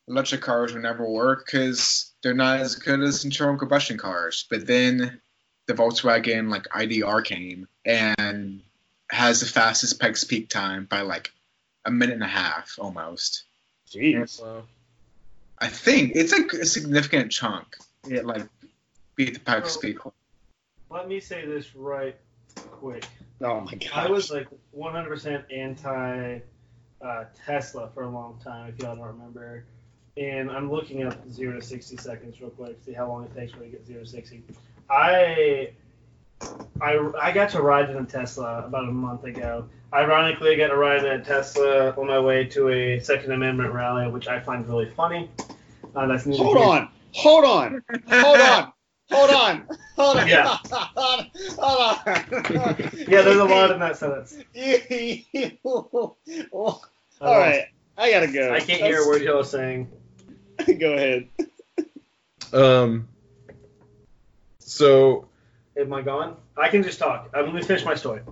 electric 0.08 0.40
cars 0.40 0.72
would 0.72 0.82
never 0.82 1.08
work 1.08 1.46
because 1.46 2.10
they're 2.20 2.34
not 2.34 2.58
as 2.58 2.74
good 2.74 3.00
as 3.00 3.24
internal 3.24 3.56
combustion 3.56 3.96
cars 3.96 4.46
but 4.50 4.66
then 4.66 5.20
the 5.66 5.74
volkswagen 5.74 6.50
like 6.50 6.66
ID.R 6.74 7.22
came 7.22 7.68
and 7.84 8.62
has 9.08 9.38
the 9.40 9.46
fastest 9.46 10.00
Pikes 10.00 10.24
Peak 10.24 10.48
time 10.48 10.86
by 10.86 11.02
like 11.02 11.30
a 11.84 11.90
minute 11.92 12.14
and 12.14 12.24
a 12.24 12.28
half 12.28 12.76
almost 12.80 13.44
Jeez. 13.88 14.42
Wow. 14.42 14.64
i 15.58 15.68
think 15.68 16.12
it's 16.16 16.32
like 16.32 16.52
a 16.52 16.66
significant 16.66 17.30
chunk 17.30 17.76
it 18.08 18.26
like 18.26 18.46
beat 19.14 19.34
the 19.34 19.40
Pikes 19.40 19.76
Oh. 19.76 19.80
peak 19.80 19.98
Let 20.90 21.06
me 21.06 21.20
say 21.20 21.46
this 21.46 21.76
right 21.76 22.16
quick. 22.72 23.06
Oh 23.42 23.60
my 23.60 23.74
god. 23.74 23.90
I 23.94 24.10
was 24.10 24.30
like 24.30 24.48
100% 24.76 25.44
anti 25.52 26.40
uh, 27.02 27.24
Tesla 27.46 27.88
for 27.94 28.02
a 28.02 28.08
long 28.08 28.38
time, 28.44 28.68
if 28.68 28.78
y'all 28.82 28.96
don't 28.96 29.06
remember. 29.06 29.64
And 30.16 30.50
I'm 30.50 30.70
looking 30.70 31.04
up 31.04 31.16
0 31.30 31.58
to 31.58 31.62
60 31.62 31.96
seconds 31.96 32.40
real 32.40 32.50
quick, 32.50 32.78
see 32.84 32.92
how 32.92 33.08
long 33.08 33.24
it 33.24 33.34
takes 33.34 33.52
for 33.52 33.64
you 33.64 33.70
to 33.70 33.78
get 33.78 33.86
0 33.86 34.00
to 34.00 34.06
60. 34.06 34.42
I, 34.90 35.70
I, 36.80 37.10
I 37.20 37.32
got 37.32 37.48
to 37.50 37.62
ride 37.62 37.88
in 37.90 37.96
a 37.96 38.04
Tesla 38.04 38.64
about 38.66 38.88
a 38.88 38.92
month 38.92 39.24
ago. 39.24 39.68
Ironically, 39.92 40.52
I 40.52 40.56
got 40.56 40.68
to 40.68 40.76
ride 40.76 41.04
in 41.04 41.20
a 41.20 41.24
Tesla 41.24 41.90
on 41.92 42.08
my 42.08 42.20
way 42.20 42.44
to 42.46 42.68
a 42.68 43.00
Second 43.00 43.32
Amendment 43.32 43.72
rally, 43.72 44.10
which 44.10 44.28
I 44.28 44.40
find 44.40 44.66
really 44.68 44.90
funny. 44.90 45.30
Uh, 45.94 46.06
that's 46.06 46.24
Hold 46.24 46.58
on. 46.58 46.88
Hold 47.14 47.44
on. 47.44 47.82
Hold 48.08 48.40
on. 48.40 48.72
Hold 49.10 49.30
on. 49.30 49.66
Hold 49.96 50.16
on. 50.18 50.28
Yeah. 50.28 50.56
Hold 50.70 51.20
on. 51.20 51.30
Hold 51.58 52.58
on. 52.58 52.76
Yeah, 53.08 53.22
there's 53.22 53.38
a 53.38 53.44
lot 53.44 53.70
in 53.70 53.80
that 53.80 53.96
sentence. 53.96 54.36
All 55.64 56.16
All 57.20 57.38
right. 57.38 57.64
I 57.96 58.10
gotta 58.10 58.28
go. 58.32 58.52
I 58.52 58.60
can't 58.60 58.82
hear 58.82 59.02
a 59.02 59.06
word 59.06 59.22
y'all 59.22 59.40
are 59.40 59.44
saying. 59.44 59.90
Go 60.78 60.94
ahead. 60.94 61.28
Um. 62.52 63.08
So 64.58 65.28
Am 65.76 65.92
I 65.92 66.02
gone? 66.02 66.36
I 66.56 66.68
can 66.68 66.82
just 66.82 66.98
talk. 66.98 67.30
I'm 67.32 67.46
gonna 67.46 67.62
finish 67.62 67.84
my 67.84 67.94
story. 67.94 68.22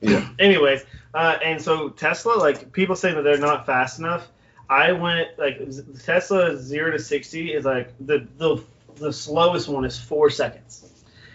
Yeah. 0.00 0.28
Anyways, 0.38 0.84
uh, 1.12 1.36
and 1.44 1.60
so 1.60 1.90
Tesla, 1.90 2.34
like 2.34 2.72
people 2.72 2.96
say 2.96 3.12
that 3.12 3.22
they're 3.22 3.38
not 3.38 3.66
fast 3.66 3.98
enough. 3.98 4.28
I 4.70 4.92
went 4.92 5.38
like 5.38 5.60
Tesla 6.04 6.56
zero 6.56 6.92
to 6.92 6.98
sixty 6.98 7.52
is 7.52 7.64
like 7.64 7.92
the 8.00 8.26
the 8.38 8.62
the 9.02 9.12
slowest 9.12 9.68
one 9.68 9.84
is 9.84 9.98
four 9.98 10.30
seconds, 10.30 10.82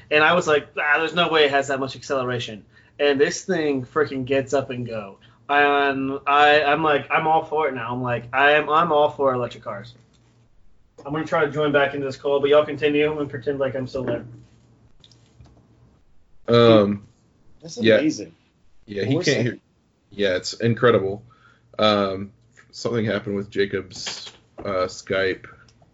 and 0.09 0.23
I 0.23 0.33
was 0.33 0.47
like, 0.47 0.69
ah, 0.77 0.99
there's 0.99 1.13
no 1.13 1.29
way 1.29 1.45
it 1.45 1.51
has 1.51 1.67
that 1.67 1.79
much 1.79 1.95
acceleration. 1.95 2.65
And 2.99 3.21
this 3.21 3.45
thing 3.45 3.85
freaking 3.85 4.25
gets 4.25 4.53
up 4.53 4.71
and 4.71 4.85
go. 4.87 5.19
And 5.49 6.19
I 6.25 6.63
I'm 6.63 6.83
like 6.83 7.07
I'm 7.11 7.27
all 7.27 7.45
for 7.45 7.67
it 7.67 7.75
now. 7.75 7.93
I'm 7.93 8.01
like 8.01 8.33
I'm 8.33 8.69
I'm 8.69 8.91
all 8.91 9.09
for 9.09 9.33
electric 9.33 9.63
cars. 9.63 9.93
I'm 11.05 11.13
gonna 11.13 11.25
try 11.25 11.45
to 11.45 11.51
join 11.51 11.71
back 11.71 11.93
into 11.93 12.05
this 12.05 12.17
call, 12.17 12.39
but 12.39 12.49
y'all 12.49 12.65
continue 12.65 13.19
and 13.19 13.29
pretend 13.29 13.59
like 13.59 13.75
I'm 13.75 13.87
still 13.87 14.03
there. 14.03 14.25
um. 16.47 17.07
That's 17.61 17.77
Yeah. 17.77 17.95
amazing. 17.95 18.33
Yeah, 18.85 19.03
he 19.03 19.19
can't 19.19 19.41
hear. 19.41 19.59
Yeah, 20.11 20.35
it's 20.35 20.53
incredible. 20.53 21.23
Um, 21.77 22.31
something 22.71 23.05
happened 23.05 23.35
with 23.35 23.49
Jacob's 23.49 24.31
uh, 24.59 24.87
Skype, 24.87 25.45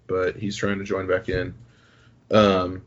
but 0.08 0.38
he's 0.38 0.56
trying 0.56 0.80
to 0.80 0.84
join 0.84 1.08
back 1.08 1.30
in. 1.30 1.54
Um, 2.32 2.84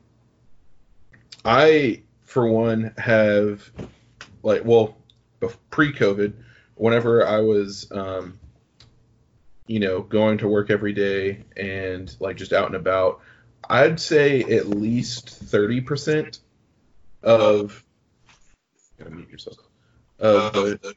I, 1.45 2.03
for 2.25 2.47
one, 2.49 2.93
have 2.99 3.71
like 4.43 4.65
well, 4.65 4.97
pre-COVID, 5.71 6.33
whenever 6.75 7.27
I 7.27 7.41
was, 7.41 7.91
um, 7.93 8.39
you 9.67 9.81
know, 9.81 10.01
going 10.03 10.39
to 10.39 10.49
work 10.49 10.71
every 10.71 10.93
day 10.93 11.45
and 11.57 12.15
like 12.21 12.37
just 12.37 12.53
out 12.53 12.67
and 12.67 12.77
about, 12.77 13.21
I'd 13.69 14.01
say 14.01 14.43
at 14.43 14.69
least 14.69 15.31
thirty 15.31 15.81
percent 15.81 16.41
of. 17.23 17.83
Gotta 18.99 19.11
mute 19.11 19.31
yourself 19.31 19.59
of 20.19 20.53
the 20.53 20.95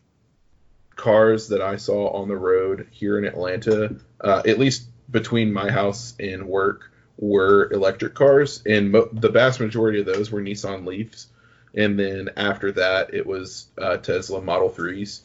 cars 0.96 1.50
that 1.50 1.62
I 1.62 1.78
saw 1.78 2.10
on 2.10 2.28
the 2.28 2.36
road 2.36 2.88
here 2.92 3.18
in 3.18 3.26
Atlanta, 3.26 3.96
uh, 4.22 4.42
at 4.46 4.60
least 4.60 4.89
between 5.12 5.52
my 5.52 5.70
house 5.72 6.14
and 6.20 6.48
work, 6.48 6.92
were 7.18 7.72
electric 7.72 8.14
cars, 8.16 8.62
and 8.66 8.92
mo- 8.92 9.10
the 9.12 9.30
vast 9.30 9.60
majority 9.60 10.00
of 10.00 10.06
those 10.06 10.32
were 10.32 10.42
Nissan 10.42 10.86
Leafs. 10.86 11.28
And 11.76 12.00
then 12.00 12.30
after 12.38 12.72
that, 12.74 13.14
it 13.14 13.26
was 13.26 13.68
uh, 13.78 13.98
Tesla 13.98 14.42
Model 14.42 14.70
3s 14.70 15.22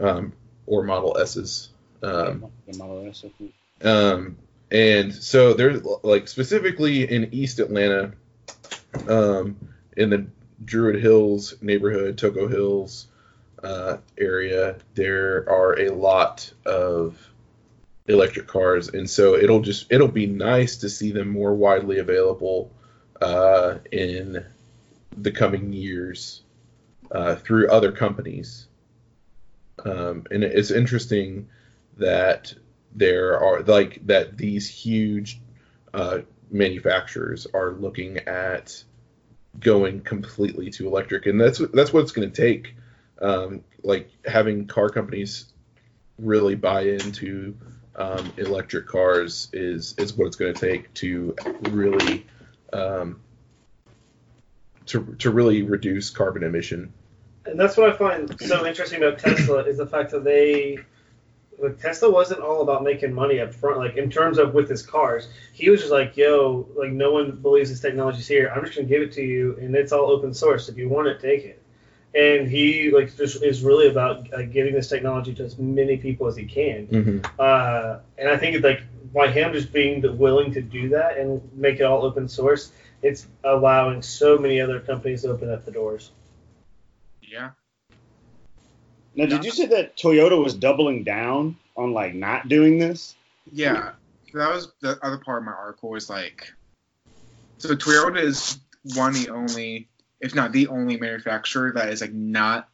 um, 0.00 0.32
or 0.66 0.82
Model 0.82 1.16
S's. 1.18 1.70
Um, 2.02 2.50
The 2.66 2.78
Model 2.78 3.06
S, 3.06 3.24
um, 3.82 4.36
and 4.70 5.14
so 5.14 5.54
there's 5.54 5.82
like 6.02 6.28
specifically 6.28 7.10
in 7.10 7.32
East 7.32 7.60
Atlanta, 7.60 8.12
um, 9.08 9.56
in 9.96 10.10
the 10.10 10.26
Druid 10.64 11.00
Hills 11.00 11.54
neighborhood, 11.60 12.16
Toco 12.16 12.50
Hills 12.50 13.06
uh, 13.62 13.98
area, 14.18 14.76
there 14.94 15.48
are 15.48 15.78
a 15.80 15.90
lot 15.90 16.52
of 16.64 17.18
electric 18.08 18.46
cars, 18.46 18.88
and 18.88 19.08
so 19.08 19.34
it'll 19.34 19.60
just 19.60 19.90
it'll 19.90 20.08
be 20.08 20.26
nice 20.26 20.78
to 20.78 20.88
see 20.88 21.12
them 21.12 21.28
more 21.28 21.54
widely 21.54 21.98
available 21.98 22.70
uh, 23.20 23.78
in 23.90 24.44
the 25.16 25.30
coming 25.30 25.72
years 25.72 26.42
uh, 27.10 27.36
through 27.36 27.70
other 27.70 27.92
companies. 27.92 28.66
Um, 29.84 30.24
and 30.30 30.42
it's 30.42 30.70
interesting 30.70 31.48
that 31.98 32.54
there 32.94 33.38
are 33.38 33.62
like 33.62 34.06
that 34.06 34.36
these 34.36 34.68
huge 34.68 35.40
uh, 35.92 36.20
manufacturers 36.50 37.46
are 37.52 37.72
looking 37.72 38.18
at 38.18 38.82
going 39.58 40.00
completely 40.00 40.70
to 40.70 40.86
electric, 40.86 41.26
and 41.26 41.40
that's 41.40 41.58
that's 41.72 41.92
what 41.92 42.00
it's 42.00 42.12
going 42.12 42.30
to 42.30 42.42
take. 42.42 42.74
Um, 43.20 43.64
like 43.82 44.10
having 44.26 44.66
car 44.66 44.90
companies 44.90 45.46
really 46.18 46.54
buy 46.54 46.82
into 46.82 47.56
um, 47.96 48.32
electric 48.36 48.86
cars 48.86 49.48
is 49.52 49.94
is 49.98 50.14
what 50.14 50.26
it's 50.26 50.36
going 50.36 50.54
to 50.54 50.60
take 50.60 50.92
to 50.94 51.34
really 51.62 52.26
um, 52.72 53.20
to 54.86 55.14
to 55.18 55.30
really 55.30 55.62
reduce 55.62 56.10
carbon 56.10 56.42
emission. 56.42 56.92
And 57.46 57.58
that's 57.58 57.76
what 57.76 57.90
I 57.90 57.96
find 57.96 58.40
so 58.40 58.66
interesting 58.66 59.02
about 59.02 59.18
Tesla 59.18 59.62
is 59.64 59.78
the 59.78 59.86
fact 59.86 60.10
that 60.10 60.24
they 60.24 60.78
like 61.58 61.80
Tesla 61.80 62.10
wasn't 62.10 62.40
all 62.40 62.62
about 62.62 62.82
making 62.82 63.14
money 63.14 63.40
up 63.40 63.54
front, 63.54 63.78
like 63.78 63.96
in 63.96 64.10
terms 64.10 64.38
of 64.38 64.52
with 64.52 64.68
his 64.68 64.82
cars. 64.82 65.28
He 65.52 65.70
was 65.70 65.80
just 65.80 65.92
like, 65.92 66.16
yo, 66.16 66.68
like 66.76 66.90
no 66.90 67.12
one 67.12 67.36
believes 67.36 67.70
this 67.70 67.80
technology's 67.80 68.28
here. 68.28 68.52
I'm 68.54 68.64
just 68.64 68.76
gonna 68.76 68.88
give 68.88 69.02
it 69.02 69.12
to 69.12 69.22
you 69.22 69.56
and 69.60 69.74
it's 69.74 69.92
all 69.92 70.10
open 70.10 70.34
source. 70.34 70.68
If 70.68 70.76
you 70.76 70.88
want 70.88 71.08
it, 71.08 71.20
take 71.20 71.44
it. 71.44 71.62
And 72.14 72.48
he 72.48 72.90
like 72.90 73.14
just 73.16 73.42
is 73.42 73.62
really 73.62 73.88
about 73.88 74.32
uh, 74.32 74.42
giving 74.42 74.74
this 74.74 74.88
technology 74.88 75.34
to 75.34 75.44
as 75.44 75.58
many 75.58 75.96
people 75.96 76.26
as 76.26 76.36
he 76.36 76.44
can. 76.44 76.86
hmm 76.86 77.18
Uh, 77.38 77.98
and 78.18 78.28
I 78.28 78.36
think 78.36 78.56
it's 78.56 78.64
like 78.64 78.82
by 79.12 79.28
him 79.30 79.52
just 79.52 79.72
being 79.72 80.00
the- 80.00 80.12
willing 80.12 80.52
to 80.52 80.60
do 80.60 80.88
that 80.90 81.18
and 81.18 81.40
make 81.54 81.80
it 81.80 81.82
all 81.82 82.04
open 82.04 82.28
source, 82.28 82.72
it's 83.02 83.26
allowing 83.44 84.02
so 84.02 84.38
many 84.38 84.60
other 84.60 84.80
companies 84.80 85.22
to 85.22 85.30
open 85.30 85.50
up 85.50 85.64
the 85.64 85.72
doors. 85.72 86.10
Yeah. 87.22 87.50
Now, 89.14 89.26
did 89.26 89.44
you 89.44 89.50
say 89.50 89.66
that 89.66 89.96
Toyota 89.96 90.42
was 90.42 90.54
doubling 90.54 91.02
down 91.02 91.56
on 91.76 91.92
like 91.92 92.14
not 92.14 92.48
doing 92.48 92.78
this? 92.78 93.14
Yeah, 93.50 93.92
that 94.34 94.48
was 94.50 94.72
the 94.80 94.98
other 95.02 95.18
part 95.18 95.38
of 95.38 95.44
my 95.44 95.52
article. 95.52 95.88
Was 95.88 96.10
like, 96.10 96.52
so 97.58 97.70
Toyota 97.70 98.20
is 98.20 98.58
one 98.94 99.10
of 99.10 99.24
the 99.24 99.30
only, 99.30 99.88
if 100.20 100.34
not 100.34 100.52
the 100.52 100.68
only 100.68 100.96
manufacturer 100.96 101.72
that 101.72 101.90
is 101.90 102.00
like 102.00 102.12
not 102.12 102.68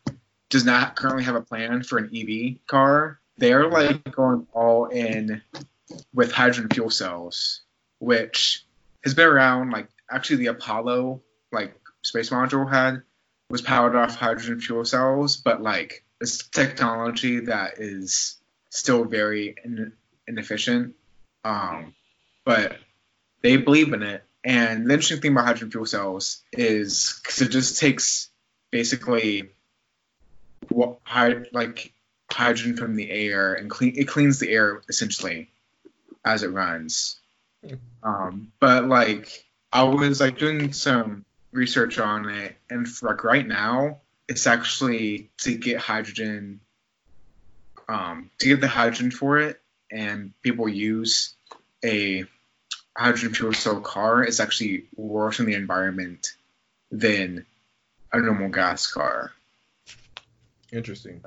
does 0.50 0.64
not 0.64 0.96
currently 0.96 1.24
have 1.24 1.34
a 1.34 1.40
plan 1.40 1.82
for 1.82 1.98
an 1.98 2.10
EV 2.14 2.66
car. 2.66 3.18
They're 3.38 3.68
like 3.68 4.12
going 4.12 4.46
all 4.52 4.86
in 4.86 5.42
with 6.14 6.30
hydrogen 6.32 6.68
fuel 6.72 6.90
cells, 6.90 7.62
which 7.98 8.64
has 9.02 9.14
been 9.14 9.28
around. 9.28 9.70
Like 9.70 9.88
actually, 10.10 10.36
the 10.36 10.46
Apollo 10.48 11.22
like 11.50 11.74
space 12.02 12.30
module 12.30 12.70
had 12.70 13.02
was 13.48 13.62
powered 13.62 13.96
off 13.96 14.16
hydrogen 14.16 14.60
fuel 14.60 14.84
cells, 14.84 15.36
but 15.36 15.62
like 15.62 16.04
it's 16.20 16.46
technology 16.48 17.40
that 17.40 17.78
is 17.78 18.36
still 18.70 19.04
very 19.04 19.54
in, 19.64 19.92
inefficient. 20.28 20.94
Um, 21.44 21.94
but 22.44 22.76
they 23.42 23.56
believe 23.56 23.92
in 23.92 24.02
it. 24.02 24.24
And 24.44 24.86
the 24.86 24.94
interesting 24.94 25.20
thing 25.20 25.32
about 25.32 25.46
hydrogen 25.46 25.70
fuel 25.70 25.86
cells 25.86 26.42
is 26.52 27.20
because 27.22 27.42
it 27.42 27.50
just 27.50 27.78
takes 27.78 28.28
basically 28.70 29.50
what 30.68 30.98
like 31.52 31.92
hydrogen 32.30 32.76
from 32.76 32.96
the 32.96 33.10
air 33.10 33.54
and 33.54 33.70
clean 33.70 33.94
it 33.96 34.08
cleans 34.08 34.38
the 34.38 34.50
air 34.50 34.82
essentially 34.88 35.50
as 36.24 36.42
it 36.42 36.48
runs. 36.48 37.20
Um, 38.02 38.50
but 38.58 38.86
like 38.86 39.44
I 39.72 39.84
was 39.84 40.20
like 40.20 40.38
doing 40.38 40.72
some 40.72 41.24
research 41.52 41.98
on 41.98 42.28
it, 42.28 42.56
and 42.68 42.88
for, 42.88 43.10
like 43.10 43.24
right 43.24 43.46
now, 43.46 43.98
it's 44.28 44.46
actually 44.46 45.30
to 45.38 45.54
get 45.56 45.78
hydrogen, 45.78 46.60
um, 47.88 48.30
to 48.38 48.48
get 48.48 48.60
the 48.60 48.68
hydrogen 48.68 49.10
for 49.10 49.38
it, 49.38 49.60
and 49.90 50.32
people 50.42 50.68
use 50.68 51.34
a 51.84 52.24
hydrogen 52.96 53.34
fuel 53.34 53.52
cell 53.52 53.80
car. 53.80 54.24
is 54.24 54.40
actually 54.40 54.84
worse 54.96 55.40
in 55.40 55.46
the 55.46 55.54
environment 55.54 56.34
than 56.90 57.46
a 58.12 58.18
normal 58.18 58.48
gas 58.48 58.86
car. 58.86 59.32
Interesting. 60.70 61.22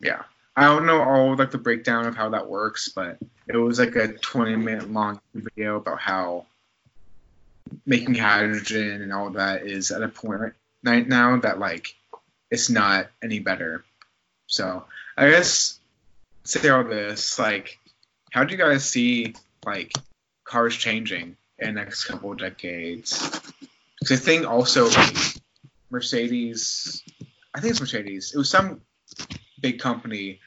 Yeah. 0.00 0.22
I 0.56 0.64
don't 0.64 0.86
know 0.86 1.02
all 1.02 1.36
like 1.36 1.50
the 1.50 1.58
breakdown 1.58 2.06
of 2.06 2.16
how 2.16 2.30
that 2.30 2.48
works, 2.48 2.88
but 2.88 3.18
it 3.46 3.56
was 3.56 3.78
like 3.78 3.94
a 3.96 4.08
20 4.08 4.56
minute 4.56 4.90
long 4.90 5.20
video 5.34 5.76
about 5.76 6.00
how 6.00 6.46
making 7.84 8.14
hydrogen 8.14 9.02
and 9.02 9.12
all 9.12 9.30
that 9.30 9.66
is 9.66 9.90
at 9.90 10.02
a 10.02 10.08
point 10.08 10.54
right 10.82 11.06
now 11.06 11.36
that 11.38 11.58
like 11.58 11.94
it's 12.50 12.70
not 12.70 13.08
any 13.22 13.38
better. 13.38 13.84
So 14.46 14.84
I 15.16 15.30
guess 15.30 15.78
say 16.44 16.68
all 16.68 16.84
this, 16.84 17.38
like, 17.38 17.78
how 18.30 18.44
do 18.44 18.52
you 18.52 18.58
guys 18.58 18.88
see 18.88 19.34
like 19.64 19.92
cars 20.46 20.74
changing 20.76 21.36
in 21.58 21.74
the 21.74 21.80
next 21.80 22.04
couple 22.04 22.32
of 22.32 22.38
decades? 22.38 23.40
Because 24.00 24.20
I 24.20 24.24
think 24.24 24.46
also 24.46 24.88
Mercedes, 25.90 27.02
I 27.54 27.60
think 27.60 27.72
it's 27.72 27.80
Mercedes. 27.80 28.32
It 28.34 28.38
was 28.38 28.50
some 28.50 28.80
big 29.60 29.78
company 29.78 30.40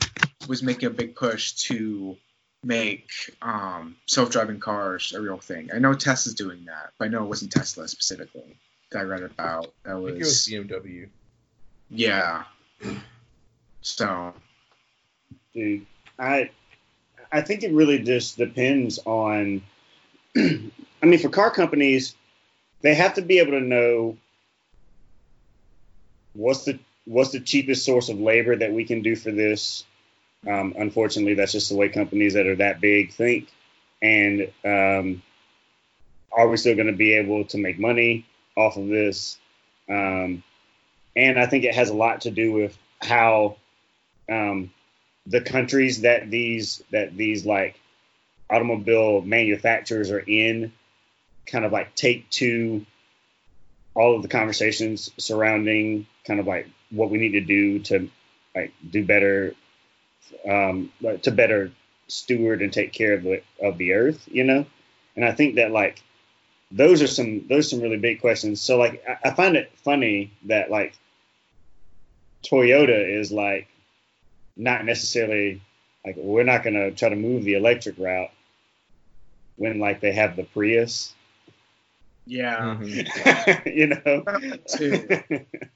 was 0.48 0.64
making 0.64 0.88
a 0.88 0.92
big 0.92 1.16
push 1.16 1.54
to 1.54 2.18
make 2.64 3.10
um, 3.42 3.96
self-driving 4.06 4.60
cars 4.60 5.14
a 5.14 5.22
real 5.22 5.38
thing. 5.38 5.70
I 5.74 5.80
know 5.80 5.94
Tesla's 5.94 6.36
doing 6.36 6.66
that, 6.66 6.92
but 6.98 7.06
I 7.06 7.08
know 7.08 7.24
it 7.24 7.28
wasn't 7.28 7.52
Tesla 7.52 7.88
specifically 7.88 8.58
that 8.92 9.00
I 9.00 9.04
read 9.04 9.24
about. 9.24 9.74
That 9.84 9.92
I 9.92 9.96
was, 9.96 10.46
think 10.46 10.56
it 10.56 10.60
was 10.60 10.70
BMW. 10.80 11.10
yeah. 11.90 12.44
So 13.82 14.34
Dude, 15.54 15.86
I 16.18 16.50
I 17.32 17.42
think 17.42 17.64
it 17.64 17.72
really 17.74 18.00
just 18.00 18.38
depends 18.38 19.00
on. 19.06 19.62
I 20.38 21.06
mean, 21.06 21.20
for 21.20 21.30
car 21.30 21.52
companies, 21.52 22.16
they 22.82 22.96
have 22.96 23.16
to 23.16 23.22
be 23.22 23.40
able 23.40 23.52
to 23.52 23.62
know 23.62 24.18
what's 26.34 26.66
the 26.66 26.80
what's 27.06 27.32
the 27.32 27.40
cheapest 27.40 27.86
source 27.86 28.10
of 28.10 28.20
labor 28.20 28.56
that 28.56 28.72
we 28.72 28.86
can 28.86 29.02
do 29.02 29.16
for 29.16 29.32
this. 29.32 29.84
Um, 30.48 30.74
unfortunately, 30.78 31.34
that's 31.34 31.52
just 31.52 31.70
the 31.70 31.76
way 31.76 31.90
companies 31.90 32.36
that 32.36 32.48
are 32.48 32.56
that 32.58 32.80
big 32.80 33.12
think. 33.12 33.50
And 34.02 34.52
um, 34.64 35.22
are 36.32 36.48
we 36.48 36.58
still 36.58 36.76
going 36.76 36.88
to 36.88 36.94
be 36.94 37.14
able 37.14 37.46
to 37.46 37.58
make 37.58 37.80
money 37.80 38.26
off 38.56 38.78
of 38.78 38.88
this? 38.88 39.38
Um, 39.90 40.44
and 41.16 41.40
I 41.40 41.48
think 41.48 41.64
it 41.66 41.76
has 41.76 41.90
a 41.90 41.96
lot 41.96 42.22
to 42.22 42.32
do 42.32 42.52
with 42.52 42.78
how 43.02 43.58
um, 44.30 44.72
the 45.26 45.42
countries 45.42 46.02
that 46.02 46.30
these 46.30 46.82
that 46.92 47.18
these 47.18 47.46
like 47.46 47.80
automobile 48.50 49.22
manufacturers 49.22 50.12
are 50.12 50.20
in 50.20 50.72
kind 51.46 51.66
of 51.66 51.72
like 51.72 51.96
take 51.96 52.30
to 52.30 52.86
all 53.96 54.16
of 54.16 54.22
the 54.22 54.28
conversations 54.28 55.12
surrounding 55.18 56.06
kind 56.26 56.40
of 56.40 56.48
like 56.48 56.68
what 56.92 57.10
we 57.10 57.18
need 57.18 57.32
to 57.32 57.42
do 57.42 57.80
to 57.80 58.10
like 58.56 58.74
do 58.90 59.06
better 59.06 59.54
um 60.48 60.92
to 61.22 61.32
better 61.32 61.72
steward 62.08 62.62
and 62.62 62.74
take 62.74 62.92
care 62.92 63.14
of 63.14 63.24
the 63.24 63.42
of 63.62 63.78
the 63.78 63.94
earth 63.94 64.28
you 64.32 64.44
know? 64.44 64.66
And 65.16 65.26
i 65.26 65.32
think 65.32 65.56
that 65.56 65.72
like 65.72 66.02
those 66.72 67.02
are 67.02 67.08
some 67.08 67.48
those 67.48 67.66
are 67.66 67.70
some 67.70 67.82
really 67.82 67.98
big 67.98 68.22
questions. 68.22 68.62
So 68.62 68.78
like 68.78 69.04
I, 69.08 69.30
I 69.30 69.34
find 69.34 69.56
it 69.56 69.72
funny 69.84 70.32
that 70.46 70.70
like 70.70 70.98
toyota 72.44 73.20
is 73.20 73.32
like 73.32 73.68
not 74.56 74.86
necessarily 74.86 75.62
like 76.06 76.16
we're 76.18 76.44
not 76.44 76.64
going 76.64 76.76
to 76.76 76.92
try 76.92 77.10
to 77.10 77.16
move 77.16 77.44
the 77.44 77.56
electric 77.56 77.98
route 77.98 78.32
when 79.60 79.78
like 79.80 80.00
they 80.02 80.14
have 80.14 80.36
the 80.36 80.44
Prius, 80.44 81.14
yeah, 82.26 82.78
Mhm. 82.80 83.66
you 83.76 83.88
know. 83.88 85.46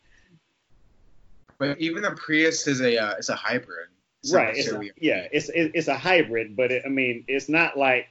But 1.60 1.80
even 1.80 2.02
the 2.04 2.12
Prius 2.12 2.68
is 2.68 2.82
a 2.82 2.98
uh, 2.98 3.14
it's 3.18 3.30
a 3.30 3.36
hybrid. 3.36 3.88
It's 4.22 4.32
not 4.34 4.40
right. 4.40 4.50
It's, 4.50 4.58
necessarily- 4.60 4.92
yeah, 5.00 5.28
it's 5.32 5.50
it, 5.50 5.72
it's 5.76 5.88
a 5.88 5.96
hybrid, 5.98 6.56
but 6.56 6.72
it, 6.72 6.84
I 6.86 6.90
mean, 6.90 7.24
it's 7.28 7.48
not 7.48 7.78
like 7.78 8.08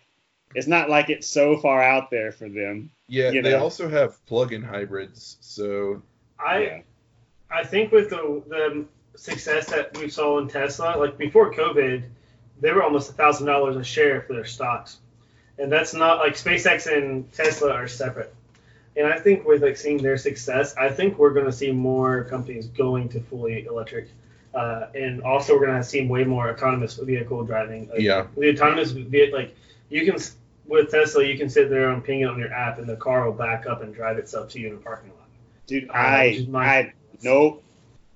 it's 0.54 0.66
not 0.66 0.88
like 0.88 1.10
it's 1.10 1.26
so 1.26 1.56
far 1.58 1.82
out 1.82 2.10
there 2.10 2.32
for 2.32 2.48
them. 2.48 2.90
Yeah, 3.08 3.30
they 3.30 3.40
know. 3.42 3.58
also 3.60 3.88
have 3.88 4.24
plug-in 4.26 4.62
hybrids. 4.62 5.36
So 5.40 6.02
I 6.38 6.62
Yeah. 6.62 6.80
I 7.50 7.64
think 7.64 7.92
with 7.92 8.10
the 8.10 8.42
the 8.48 8.86
success 9.18 9.66
that 9.70 9.96
we 9.98 10.08
saw 10.08 10.38
in 10.38 10.48
Tesla, 10.48 10.96
like 10.96 11.18
before 11.18 11.52
COVID, 11.52 12.04
they 12.60 12.72
were 12.72 12.82
almost 12.82 13.10
a 13.10 13.12
thousand 13.12 13.46
dollars 13.46 13.76
a 13.76 13.84
share 13.84 14.22
for 14.22 14.32
their 14.34 14.46
stocks, 14.46 14.98
and 15.62 15.70
that's 15.70 15.94
not 15.94 16.18
like 16.18 16.34
SpaceX 16.34 16.92
and 16.92 17.30
Tesla 17.32 17.70
are 17.72 17.86
separate. 17.88 18.34
And 18.96 19.06
I 19.06 19.18
think 19.18 19.46
with 19.46 19.62
like 19.62 19.76
seeing 19.76 19.98
their 20.02 20.18
success, 20.18 20.74
I 20.76 20.90
think 20.90 21.18
we're 21.18 21.32
going 21.32 21.46
to 21.46 21.52
see 21.52 21.70
more 21.72 22.24
companies 22.24 22.66
going 22.66 23.08
to 23.10 23.20
fully 23.20 23.64
electric, 23.64 24.08
uh, 24.54 24.88
and 24.94 25.22
also 25.22 25.54
we're 25.58 25.66
going 25.66 25.78
to 25.80 25.84
see 25.88 26.06
way 26.06 26.24
more 26.24 26.50
autonomous 26.50 26.94
vehicle 26.94 27.42
driving. 27.44 27.88
Like, 27.88 28.00
yeah, 28.00 28.26
the 28.36 28.50
autonomous 28.50 28.90
vehicle, 28.90 29.38
like 29.38 29.56
you 29.88 30.04
can 30.04 30.20
with 30.66 30.90
Tesla, 30.90 31.24
you 31.24 31.38
can 31.38 31.48
sit 31.48 31.70
there 31.70 31.88
and 31.90 32.04
ping 32.04 32.20
it 32.20 32.24
on 32.28 32.38
your 32.38 32.52
app, 32.52 32.78
and 32.78 32.86
the 32.86 32.96
car 32.96 33.24
will 33.24 33.32
back 33.32 33.66
up 33.66 33.82
and 33.82 33.94
drive 33.94 34.18
itself 34.18 34.50
to 34.50 34.60
you 34.60 34.68
in 34.68 34.74
a 34.74 34.78
parking 34.78 35.10
lot. 35.10 35.28
Dude, 35.66 35.88
Uh, 35.88 35.92
I 35.94 36.46
my- 36.50 36.66
I 36.66 36.92
nope. 37.22 37.62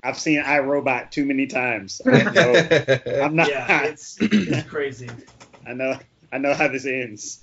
I've 0.02 0.18
seen 0.18 0.42
iRobot 0.42 1.10
too 1.10 1.24
many 1.24 1.46
times. 1.46 2.00
I 2.06 2.22
know, 2.32 3.22
I'm 3.24 3.34
not. 3.34 3.48
yeah, 3.48 3.84
it's 3.84 4.18
it's 4.20 4.68
crazy. 4.68 5.08
I 5.66 5.72
know. 5.72 5.98
I 6.36 6.38
know 6.38 6.52
how 6.52 6.68
this 6.68 6.84
ends. 6.84 7.42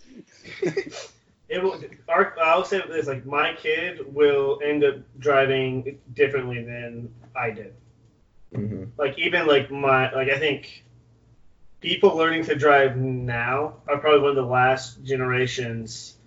It 1.49 1.61
will. 1.63 1.83
Our, 2.07 2.35
I'll 2.39 2.63
say 2.63 2.79
this: 2.87 3.07
like 3.07 3.25
my 3.25 3.55
kid 3.55 4.13
will 4.13 4.59
end 4.63 4.83
up 4.83 4.97
driving 5.17 5.99
differently 6.13 6.63
than 6.63 7.11
I 7.35 7.49
did. 7.49 7.73
Mhm. 8.53 8.89
Like 8.97 9.17
even 9.17 9.47
like 9.47 9.71
my 9.71 10.13
like 10.13 10.29
I 10.29 10.37
think 10.37 10.83
people 11.81 12.15
learning 12.15 12.45
to 12.45 12.55
drive 12.55 12.97
now 12.97 13.77
are 13.87 13.97
probably 13.97 14.19
one 14.19 14.29
of 14.29 14.35
the 14.35 14.43
last 14.43 15.03
generations 15.03 16.17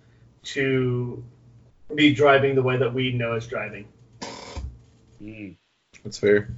to 0.54 1.22
be 1.94 2.12
driving 2.12 2.56
the 2.56 2.62
way 2.62 2.78
that 2.78 2.92
we 2.92 3.12
know 3.12 3.34
as 3.34 3.46
driving. 3.46 3.86
Mm. 5.22 5.56
that's 6.02 6.18
fair. 6.18 6.48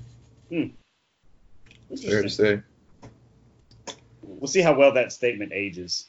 Fair 0.48 2.22
to 2.22 2.30
say. 2.30 2.62
We'll 4.28 4.48
see 4.48 4.60
how 4.60 4.74
well 4.74 4.92
that 4.92 5.12
statement 5.12 5.52
ages. 5.52 6.08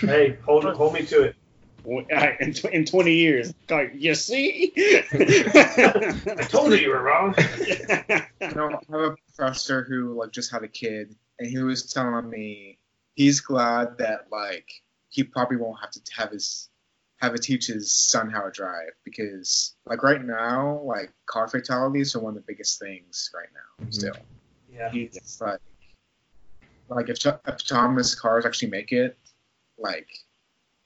hey, 0.00 0.38
hold 0.44 0.64
hold 0.64 0.94
me 0.94 1.04
to 1.06 1.22
it. 1.22 1.36
in, 2.40 2.52
tw- 2.54 2.66
in 2.66 2.84
20 2.84 3.12
years. 3.12 3.52
Like, 3.68 3.92
you 3.96 4.14
see? 4.14 4.72
I 4.76 6.46
told 6.48 6.70
you 6.72 6.78
you 6.78 6.90
were 6.90 7.02
wrong. 7.02 7.34
You 7.38 8.54
know, 8.54 8.68
I 8.70 8.78
have 8.92 9.00
a 9.00 9.16
professor 9.34 9.82
who 9.82 10.14
like 10.14 10.30
just 10.30 10.52
had 10.52 10.62
a 10.62 10.68
kid, 10.68 11.16
and 11.38 11.48
he 11.48 11.58
was 11.58 11.92
telling 11.92 12.28
me 12.30 12.78
he's 13.14 13.40
glad 13.40 13.98
that 13.98 14.26
like 14.30 14.68
he 15.08 15.24
probably 15.24 15.56
won't 15.56 15.80
have 15.80 15.90
to 15.90 16.00
have 16.16 16.30
his 16.30 16.68
have 17.16 17.34
to 17.34 17.38
teach 17.38 17.66
his 17.66 17.92
son 17.92 18.30
how 18.30 18.42
to 18.42 18.50
drive 18.50 18.90
because 19.04 19.74
like 19.86 20.02
right 20.02 20.24
now 20.24 20.80
like 20.84 21.12
car 21.26 21.46
fatalities 21.48 22.14
are 22.16 22.20
one 22.20 22.36
of 22.36 22.44
the 22.44 22.52
biggest 22.52 22.78
things 22.80 23.30
right 23.34 23.48
now 23.54 23.86
Mhm. 23.86 23.94
still. 23.94 24.16
Yeah. 24.72 24.90
He's 24.90 25.38
like 25.40 25.60
like 26.96 27.08
if, 27.08 27.24
if 27.24 27.34
autonomous 27.46 28.14
cars 28.14 28.46
actually 28.46 28.70
make 28.70 28.92
it 28.92 29.16
like 29.78 30.08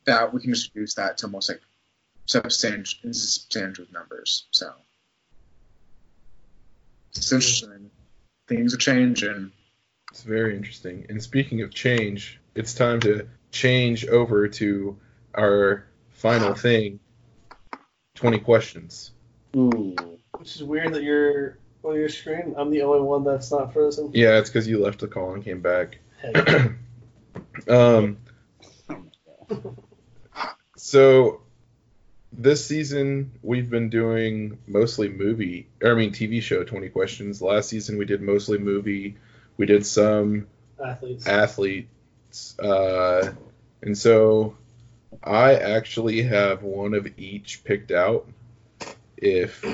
that 0.04 0.32
we 0.32 0.40
can 0.40 0.52
just 0.52 0.74
reduce 0.74 0.94
that 0.94 1.18
to 1.18 1.26
almost 1.26 1.48
like 1.48 1.60
substantial 2.26 3.12
substantial 3.12 3.86
numbers 3.92 4.46
so 4.50 4.72
it's 7.10 7.32
interesting 7.32 7.90
things 8.48 8.74
are 8.74 8.78
changing 8.78 9.50
It's 10.12 10.22
very 10.22 10.56
interesting. 10.56 11.04
And 11.10 11.22
speaking 11.22 11.60
of 11.62 11.74
change, 11.74 12.40
it's 12.54 12.72
time 12.72 13.00
to 13.00 13.28
change 13.50 14.06
over 14.06 14.48
to 14.48 14.96
our 15.34 15.84
final 16.08 16.54
thing 16.54 17.00
20 18.14 18.38
questions. 18.38 19.10
Ooh. 19.54 19.94
Which 20.38 20.56
is 20.56 20.62
weird 20.62 20.94
that 20.94 21.02
you're 21.02 21.58
on 21.82 21.94
your 21.94 22.08
screen. 22.08 22.54
I'm 22.56 22.70
the 22.70 22.82
only 22.82 23.00
one 23.00 23.24
that's 23.24 23.50
not 23.52 23.72
frozen. 23.72 24.10
Yeah, 24.14 24.38
it's 24.38 24.48
because 24.50 24.66
you 24.66 24.82
left 24.82 25.00
the 25.00 25.08
call 25.08 25.34
and 25.34 25.44
came 25.44 25.60
back. 25.60 25.98
Um, 27.68 28.18
so 30.76 31.40
this 32.32 32.64
season 32.66 33.32
we've 33.42 33.70
been 33.70 33.88
doing 33.88 34.58
mostly 34.66 35.08
movie, 35.08 35.68
or 35.82 35.92
I 35.92 35.94
mean 35.94 36.12
TV 36.12 36.42
show 36.42 36.64
20 36.64 36.88
questions. 36.90 37.40
Last 37.40 37.68
season 37.70 37.96
we 37.98 38.04
did 38.04 38.20
mostly 38.20 38.58
movie. 38.58 39.16
We 39.56 39.66
did 39.66 39.86
some 39.86 40.46
Athletes. 40.84 41.26
athletes. 41.26 42.58
Uh, 42.58 43.32
and 43.82 43.96
so 43.96 44.56
I 45.24 45.54
actually 45.54 46.22
have 46.22 46.62
one 46.62 46.94
of 46.94 47.06
each 47.18 47.64
picked 47.64 47.90
out. 47.90 48.28
If 49.16 49.64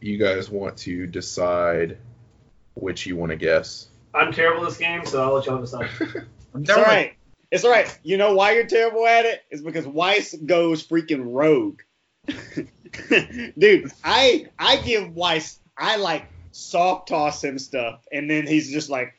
you 0.00 0.18
guys 0.18 0.50
want 0.50 0.76
to 0.78 1.06
decide 1.06 1.98
which 2.74 3.06
you 3.06 3.16
want 3.16 3.30
to 3.30 3.36
guess. 3.36 3.88
I'm 4.14 4.32
terrible 4.32 4.64
at 4.64 4.70
this 4.70 4.78
game, 4.78 5.04
so 5.04 5.22
I'll 5.22 5.34
let 5.34 5.46
y'all 5.46 5.60
decide. 5.60 5.88
It's 6.52 6.66
down 6.66 6.78
all 6.78 6.82
with- 6.82 6.88
right. 6.88 7.14
It's 7.52 7.64
all 7.64 7.70
right. 7.70 7.98
You 8.02 8.16
know 8.16 8.34
why 8.34 8.52
you're 8.52 8.66
terrible 8.66 9.06
at 9.06 9.24
it? 9.24 9.42
It's 9.50 9.62
because 9.62 9.86
Weiss 9.86 10.34
goes 10.34 10.84
freaking 10.86 11.32
rogue. 11.32 11.80
Dude, 13.58 13.90
I 14.04 14.46
I 14.58 14.76
give 14.78 15.14
Weiss 15.14 15.58
I 15.76 15.96
like 15.96 16.26
soft 16.52 17.08
toss 17.08 17.42
him 17.42 17.58
stuff, 17.58 18.04
and 18.12 18.28
then 18.28 18.46
he's 18.46 18.70
just 18.70 18.90
like 18.90 19.14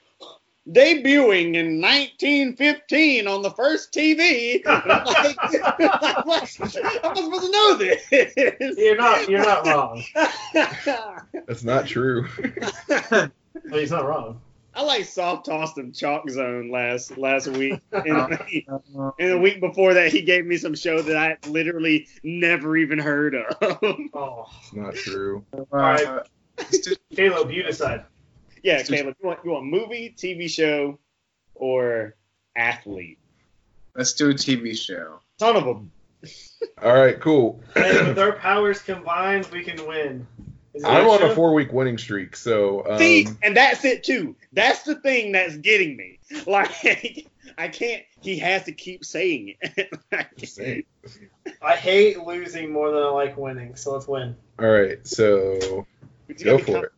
debuting 0.69 1.55
in 1.55 1.81
1915 1.81 3.27
on 3.27 3.41
the 3.41 3.51
first 3.51 3.91
TV. 3.93 4.61
I'm 4.65 5.05
like, 5.05 5.37
I'm 5.63 6.27
not 6.27 6.47
supposed 6.47 6.75
to 6.75 7.51
know 7.51 7.75
this. 7.75 8.77
You're 8.77 8.95
not. 8.95 9.27
You're 9.29 9.43
not 9.43 9.65
wrong. 9.65 10.03
That's 10.53 11.63
not 11.63 11.87
true. 11.87 12.27
Well, 12.89 13.29
he's 13.71 13.91
not 13.91 14.05
wrong. 14.05 14.39
I 14.73 14.83
like 14.83 15.03
soft 15.03 15.47
tossed 15.47 15.77
him 15.77 15.91
ChalkZone 15.91 16.71
last 16.71 17.17
last 17.17 17.47
week. 17.47 17.81
And, 17.91 18.39
and 19.19 19.31
the 19.31 19.37
week 19.37 19.59
before 19.59 19.93
that, 19.95 20.11
he 20.13 20.21
gave 20.21 20.45
me 20.45 20.55
some 20.57 20.75
show 20.75 21.01
that 21.01 21.17
I 21.17 21.37
literally 21.49 22.07
never 22.23 22.77
even 22.77 22.97
heard 22.97 23.35
of. 23.35 23.79
Oh, 24.13 24.45
It's 24.61 24.73
not 24.73 24.95
true. 24.95 25.43
let's 25.73 26.79
do- 26.79 26.95
Caleb, 27.13 27.51
you 27.51 27.63
decide. 27.63 28.05
Yeah, 28.63 28.83
Caleb, 28.83 29.15
you 29.21 29.27
want 29.27 29.39
you 29.43 29.51
want 29.51 29.65
movie, 29.65 30.13
TV 30.15 30.49
show, 30.49 30.99
or 31.55 32.15
athlete? 32.55 33.17
let's 33.95 34.13
do 34.13 34.29
a 34.29 34.33
TV 34.33 34.77
show. 34.77 35.19
Son 35.39 35.55
of 35.55 35.67
a 35.67 35.81
All 36.83 36.95
right, 36.95 37.19
cool. 37.19 37.61
And 37.75 38.09
with 38.09 38.19
our 38.19 38.33
powers 38.33 38.81
combined, 38.81 39.47
we 39.51 39.63
can 39.63 39.87
win. 39.87 40.27
I'm 40.85 41.05
your 41.05 41.13
on 41.13 41.23
a 41.23 41.35
four 41.35 41.53
week 41.53 41.73
winning 41.73 41.97
streak, 41.97 42.35
so 42.35 42.87
um, 42.89 42.97
See, 42.97 43.27
and 43.41 43.57
that's 43.57 43.83
it 43.83 44.03
too. 44.03 44.35
That's 44.53 44.83
the 44.83 44.95
thing 44.95 45.31
that's 45.31 45.57
getting 45.57 45.97
me. 45.97 46.19
Like, 46.47 47.27
I 47.57 47.67
can't. 47.67 48.03
He 48.21 48.39
has 48.39 48.63
to 48.63 48.71
keep 48.71 49.03
saying 49.03 49.55
it. 49.61 49.89
just. 50.37 50.61
I 51.61 51.75
hate 51.75 52.23
losing 52.23 52.71
more 52.71 52.89
than 52.89 53.03
I 53.03 53.09
like 53.09 53.35
winning, 53.35 53.75
so 53.75 53.91
let's 53.91 54.07
win. 54.07 54.37
All 54.57 54.69
right, 54.69 55.05
so 55.05 55.85
go 56.41 56.57
for 56.57 56.85
it. 56.85 56.91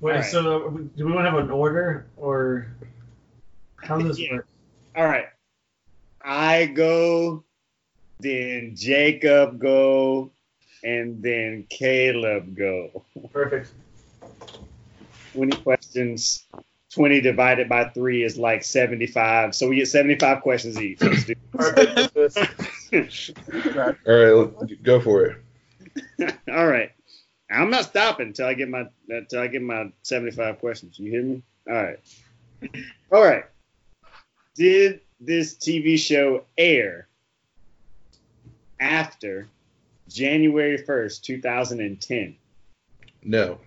Wait, 0.00 0.12
Alright. 0.12 0.24
so 0.30 0.70
do 0.96 1.06
we 1.06 1.12
want 1.12 1.26
to 1.26 1.30
have 1.30 1.38
an 1.40 1.50
order, 1.50 2.06
or 2.16 2.66
how 3.76 3.98
does 3.98 4.08
this 4.08 4.18
Yeah. 4.18 4.36
work? 4.36 4.48
All 4.96 5.04
right. 5.04 5.26
I 6.22 6.66
go, 6.66 7.44
then 8.20 8.72
Jacob 8.76 9.58
go, 9.58 10.32
and 10.82 11.22
then 11.22 11.66
Caleb 11.68 12.56
go. 12.56 13.04
Perfect. 13.32 13.72
20 15.34 15.56
questions. 15.58 16.46
20 16.94 17.20
divided 17.20 17.68
by 17.68 17.84
3 17.84 18.24
is 18.24 18.36
like 18.36 18.64
75. 18.64 19.54
So 19.54 19.68
we 19.68 19.76
get 19.76 19.86
75 19.88 20.42
questions 20.42 20.80
each. 20.80 21.00
Let's 21.02 21.24
do 21.24 21.34
Perfect. 21.52 22.14
This. 22.90 23.30
All 23.76 23.92
right, 24.06 24.82
go 24.82 25.00
for 25.00 25.24
it. 25.26 25.36
All 26.48 26.66
right. 26.66 26.90
I'm 27.50 27.70
not 27.70 27.84
stopping 27.84 28.28
until 28.28 28.46
I 28.46 28.54
get 28.54 28.68
my 28.68 28.86
until 29.08 29.40
I 29.40 29.48
get 29.48 29.62
my 29.62 29.92
75 30.02 30.58
questions. 30.58 30.98
You 30.98 31.10
hear 31.10 31.22
me? 31.22 31.42
All 31.68 31.74
right. 31.74 31.98
All 33.10 33.24
right. 33.24 33.44
Did 34.54 35.00
this 35.20 35.54
TV 35.54 35.98
show 35.98 36.44
air 36.56 37.08
after 38.78 39.48
January 40.08 40.78
1st, 40.78 41.22
2010? 41.22 42.36
No, 43.22 43.58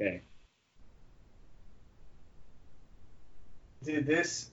Okay. 0.00 0.22
Did 3.84 4.06
this 4.06 4.50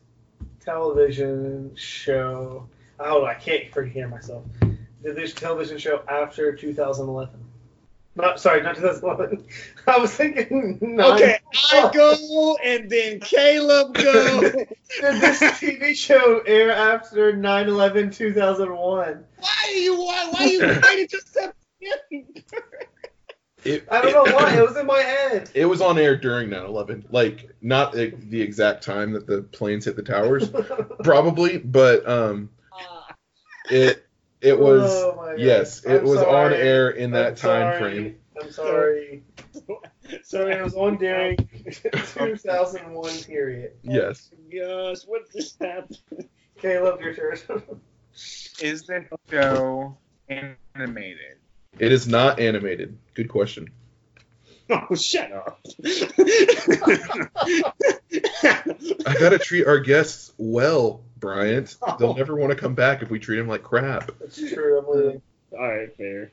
television 0.59 1.73
show? 1.75 2.67
Oh, 2.99 3.25
I 3.25 3.35
can't 3.35 3.71
freaking 3.71 3.91
hear 3.91 4.07
myself. 4.07 4.43
Did 4.59 5.15
this 5.15 5.33
television 5.33 5.77
show 5.77 6.03
after 6.09 6.53
2011? 6.53 7.39
Not 8.17 8.39
sorry, 8.39 8.63
not 8.63 8.75
2011. 8.75 9.45
I 9.87 9.99
was 9.99 10.11
thinking. 10.11 10.79
Nine. 10.81 11.11
Okay, 11.13 11.37
I 11.71 11.91
go 11.93 12.57
and 12.63 12.89
then 12.89 13.19
Caleb 13.19 13.93
go. 13.93 14.41
Did 14.41 14.67
this 15.21 15.39
TV 15.39 15.95
show 15.95 16.39
air 16.39 16.71
after 16.71 17.31
9/11 17.33 18.15
2001? 18.15 19.23
why 19.37 19.49
are 19.65 19.71
you 19.71 19.97
why 19.97 20.29
why 20.31 20.39
are 20.39 20.47
you 20.47 20.59
waiting 20.59 21.07
till 21.07 21.19
September? 21.19 21.53
it, 23.63 23.87
I 23.91 24.01
don't 24.01 24.13
know 24.13 24.35
why. 24.35 24.57
It 24.57 24.67
was 24.67 24.77
in 24.77 24.87
my 24.87 24.99
head. 24.99 25.51
It 25.53 25.65
was 25.65 25.81
on 25.81 25.99
air 25.99 26.15
during 26.15 26.49
9/11, 26.49 27.05
like 27.11 27.55
not 27.61 27.91
the, 27.91 28.15
the 28.17 28.41
exact 28.41 28.83
time 28.83 29.11
that 29.11 29.27
the 29.27 29.43
planes 29.43 29.85
hit 29.85 29.95
the 29.95 30.01
towers, 30.01 30.49
probably, 31.03 31.59
but 31.59 32.07
um, 32.09 32.49
it 33.69 34.06
it 34.41 34.59
was 34.59 34.91
Oh 34.91 35.15
my 35.15 35.35
yes, 35.35 35.83
it 35.83 36.01
I'm 36.01 36.03
was 36.05 36.21
on 36.21 36.53
air 36.53 36.89
in 36.89 37.11
that 37.11 37.27
I'm 37.29 37.35
time 37.35 37.79
sorry. 37.79 37.79
frame. 37.79 38.15
I'm 38.41 38.51
sorry. 38.51 39.23
So 39.51 39.81
So 40.23 40.47
it 40.47 40.61
was 40.63 40.75
on 40.75 40.97
during 40.97 41.37
2001 42.13 43.23
period. 43.23 43.71
Yes, 43.83 44.29
Gosh, 44.51 44.99
what 45.05 45.31
just 45.31 45.61
happened? 45.61 45.97
Caleb, 46.61 47.01
your 47.01 47.13
turn. 47.15 47.37
Is 48.61 48.83
the 48.87 49.05
show 49.29 49.97
animated? 50.29 51.37
it 51.79 51.91
is 51.91 52.07
not 52.07 52.39
animated. 52.39 52.97
Good 53.13 53.29
question. 53.29 53.69
Oh, 54.69 54.95
shut 54.95 55.31
up. 55.31 55.61
I 59.05 59.13
gotta 59.17 59.39
treat 59.39 59.65
our 59.65 59.79
guests 59.79 60.33
well, 60.37 61.03
Bryant. 61.19 61.75
They'll 61.99 62.15
never 62.15 62.35
want 62.35 62.51
to 62.51 62.57
come 62.57 62.75
back 62.75 63.01
if 63.01 63.09
we 63.09 63.19
treat 63.19 63.37
them 63.37 63.47
like 63.47 63.63
crap. 63.63 64.11
That's 64.19 64.37
true. 64.37 64.79
I'm. 64.79 65.21
All 65.57 65.67
right, 65.67 65.95
fair. 65.95 66.31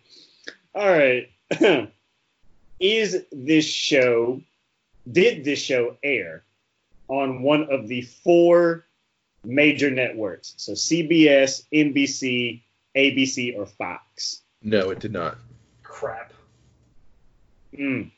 All 0.75 0.89
right. 0.89 1.31
Is 2.81 3.25
this 3.31 3.65
show, 3.65 4.43
did 5.11 5.45
this 5.45 5.61
show 5.61 5.97
air 6.03 6.45
on 7.09 7.43
one 7.43 7.71
of 7.71 7.87
the 7.89 8.03
four 8.03 8.87
major 9.45 9.91
networks? 9.91 10.55
So 10.57 10.73
CBS, 10.73 11.63
NBC, 11.73 12.63
ABC, 12.97 13.57
or 13.57 13.67
Fox? 13.67 14.43
No, 14.63 14.91
it 14.91 14.99
did 14.99 15.13
not. 15.13 15.39
Crap. 15.83 16.33
Mm. 17.79 18.11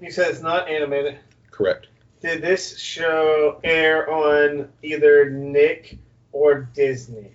You 0.00 0.10
said 0.10 0.30
it's 0.30 0.42
not 0.42 0.68
animated. 0.68 1.18
Correct. 1.50 1.86
Did 2.20 2.42
this 2.42 2.78
show 2.78 3.60
air 3.64 4.10
on 4.10 4.68
either 4.82 5.30
Nick 5.30 5.98
or 6.32 6.68
Disney? 6.74 7.30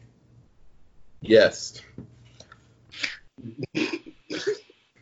Yes. 1.22 1.82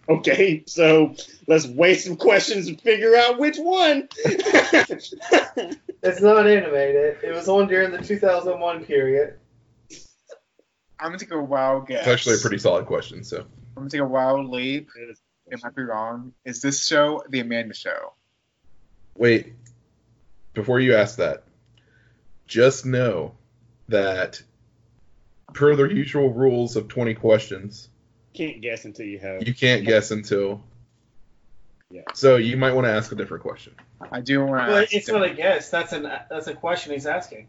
Okay, 0.09 0.63
so 0.67 1.15
let's 1.47 1.65
waste 1.65 2.05
some 2.05 2.17
questions 2.17 2.67
and 2.67 2.79
figure 2.79 3.15
out 3.15 3.39
which 3.39 3.57
one. 3.57 4.07
It's 6.05 6.21
not 6.21 6.47
animated. 6.47 7.17
It 7.23 7.33
was 7.33 7.47
on 7.47 7.67
during 7.67 7.91
the 7.91 7.99
2001 7.99 8.83
period. 8.85 9.39
I'm 10.99 11.07
gonna 11.07 11.17
take 11.17 11.31
a 11.31 11.41
wild 11.41 11.87
guess. 11.87 11.99
It's 11.99 12.07
actually 12.09 12.35
a 12.35 12.39
pretty 12.39 12.57
solid 12.57 12.85
question. 12.85 13.23
So 13.23 13.39
I'm 13.39 13.47
gonna 13.75 13.89
take 13.89 14.01
a 14.01 14.05
wild 14.05 14.49
leap. 14.49 14.89
It 15.47 15.63
might 15.63 15.75
be 15.75 15.83
wrong. 15.83 16.33
Is 16.43 16.61
this 16.61 16.85
show 16.85 17.23
the 17.29 17.39
Amanda 17.39 17.73
Show? 17.73 18.13
wait, 19.15 19.53
before 20.53 20.79
you 20.79 20.95
ask 20.95 21.17
that, 21.17 21.43
just 22.47 22.85
know 22.85 23.33
that 23.89 24.41
per 25.53 25.75
the 25.75 25.85
usual 25.85 26.31
rules 26.31 26.75
of 26.75 26.87
20 26.87 27.13
questions, 27.15 27.89
Can't 28.33 28.61
guess 28.61 28.85
until 28.85 29.05
you 29.05 29.19
have. 29.19 29.47
you 29.47 29.53
can't 29.53 29.85
guess 29.85 30.11
until. 30.11 30.61
Yeah. 31.91 32.01
So 32.15 32.37
you 32.37 32.57
might 32.57 32.73
want 32.73 32.85
to 32.85 32.91
ask 32.91 33.11
a 33.11 33.15
different 33.15 33.43
question. 33.43 33.73
I 34.11 34.19
do 34.21 34.43
want 34.43 34.65
to. 34.65 34.71
But 34.71 34.93
it's 34.93 35.07
not 35.07 35.23
a 35.23 35.33
guess. 35.33 35.69
That's 35.69 35.93
an 35.93 36.03
that's 36.29 36.47
a 36.47 36.55
question 36.55 36.93
he's 36.93 37.05
asking. 37.05 37.47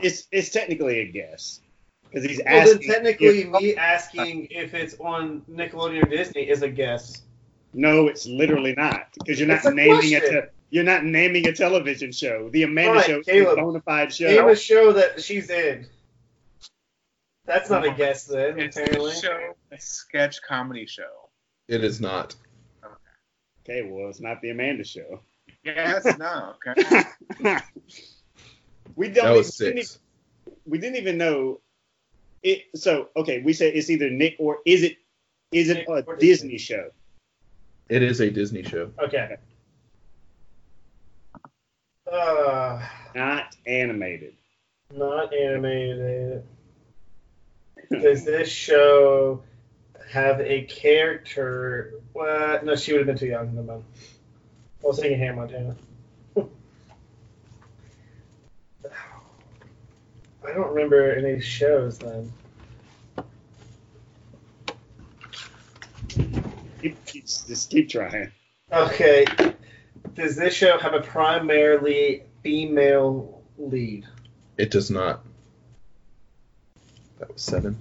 It's 0.00 0.26
it's 0.30 0.50
technically 0.50 1.00
a 1.00 1.06
guess 1.10 1.60
because 2.04 2.24
he's 2.24 2.40
Well, 2.44 2.62
asking. 2.62 2.88
then 2.88 2.88
technically, 3.04 3.40
if- 3.42 3.50
me 3.50 3.74
asking 3.76 4.48
if 4.50 4.74
it's 4.74 4.96
on 5.00 5.42
Nickelodeon 5.50 6.04
or 6.04 6.08
Disney 6.08 6.48
is 6.48 6.62
a 6.62 6.68
guess. 6.68 7.22
no, 7.72 8.08
it's 8.08 8.26
literally 8.26 8.74
not 8.76 9.08
because 9.14 9.38
you're 9.38 9.48
not 9.48 9.64
naming 9.74 10.14
a. 10.14 10.20
question. 10.20 10.42
Te- 10.42 10.48
you're 10.70 10.84
not 10.84 11.04
naming 11.04 11.46
a 11.48 11.52
television 11.52 12.12
show. 12.12 12.48
The 12.50 12.62
Amanda 12.62 12.92
Right, 12.92 13.06
Show 13.06 13.20
is 13.20 13.26
Caleb. 13.26 13.58
a 13.58 13.62
bona 13.62 13.80
fide 13.80 14.12
show. 14.12 14.28
Name 14.28 14.48
a 14.48 14.56
show 14.56 14.92
that 14.92 15.22
she's 15.22 15.50
in. 15.50 15.86
That's 17.44 17.68
not 17.68 17.84
a 17.84 17.88
uh-huh. 17.88 17.96
guess 17.96 18.24
then, 18.24 18.60
It's 18.60 18.76
apparently. 18.76 19.10
a 19.12 19.14
show, 19.14 19.54
a 19.72 19.80
sketch 19.80 20.40
comedy 20.42 20.86
show. 20.86 21.30
It 21.68 21.82
is 21.82 22.00
not. 22.00 22.36
Okay, 23.62 23.82
well, 23.90 24.08
it's 24.08 24.20
not 24.20 24.40
the 24.40 24.50
Amanda 24.50 24.84
Show. 24.84 25.20
Yes, 25.64 26.16
no, 26.18 26.54
okay. 26.66 27.04
we 28.96 29.08
don't. 29.08 29.24
That 29.24 29.36
was 29.36 29.58
we 29.58 29.66
didn't 29.66 29.84
six. 29.84 29.98
we 30.66 30.78
didn't 30.78 30.96
even 30.96 31.18
know 31.18 31.60
it 32.42 32.64
so 32.74 33.08
okay 33.16 33.42
we 33.42 33.52
say 33.52 33.70
it's 33.70 33.90
either 33.90 34.08
nick 34.08 34.34
or 34.38 34.60
is 34.64 34.82
it 34.82 34.96
is 35.52 35.68
it 35.68 35.86
Nick 35.86 35.88
a 35.88 36.16
disney 36.16 36.52
Disney. 36.52 36.58
show 36.58 36.88
It 37.90 38.02
is 38.02 38.20
a 38.20 38.30
Disney 38.30 38.62
show. 38.62 38.92
Okay. 38.98 39.36
Uh, 42.12 42.82
not 43.14 43.56
animated 43.66 44.34
not 44.94 45.32
animated. 45.32 46.42
Does 47.90 48.24
this 48.24 48.48
show 48.48 49.42
have 50.08 50.40
a 50.40 50.62
character? 50.62 51.94
What? 52.12 52.64
No, 52.64 52.76
she 52.76 52.92
would 52.92 53.00
have 53.00 53.06
been 53.06 53.18
too 53.18 53.26
young. 53.26 53.54
Never 53.54 53.66
mind. 53.66 53.84
I 54.82 54.86
was 54.86 54.98
thinking 54.98 55.18
Hannah 55.18 55.36
Montana. 55.36 55.76
I 60.46 60.52
don't 60.54 60.72
remember 60.74 61.12
any 61.12 61.40
shows 61.40 61.98
then. 61.98 62.32
keep, 66.80 67.04
keep, 67.04 67.26
just 67.26 67.70
keep 67.70 67.88
trying 67.88 68.32
Okay. 68.72 69.24
Does 70.14 70.36
this 70.36 70.54
show 70.54 70.78
have 70.78 70.94
a 70.94 71.00
primarily 71.00 72.24
female 72.42 73.42
lead? 73.58 74.06
It 74.56 74.70
does 74.70 74.90
not. 74.90 75.24
That 77.18 77.32
was 77.32 77.42
seven. 77.42 77.78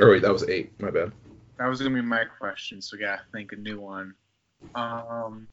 Or 0.00 0.10
wait, 0.10 0.22
that 0.22 0.32
was 0.32 0.48
eight. 0.48 0.78
My 0.80 0.90
bad. 0.90 1.12
That 1.58 1.66
was 1.66 1.80
gonna 1.80 1.94
be 1.94 2.02
my 2.02 2.24
question, 2.24 2.82
so 2.82 2.96
we 2.96 3.02
gotta 3.02 3.22
think 3.32 3.52
a 3.52 3.56
new 3.56 3.80
one. 3.80 4.14
Um, 4.74 5.46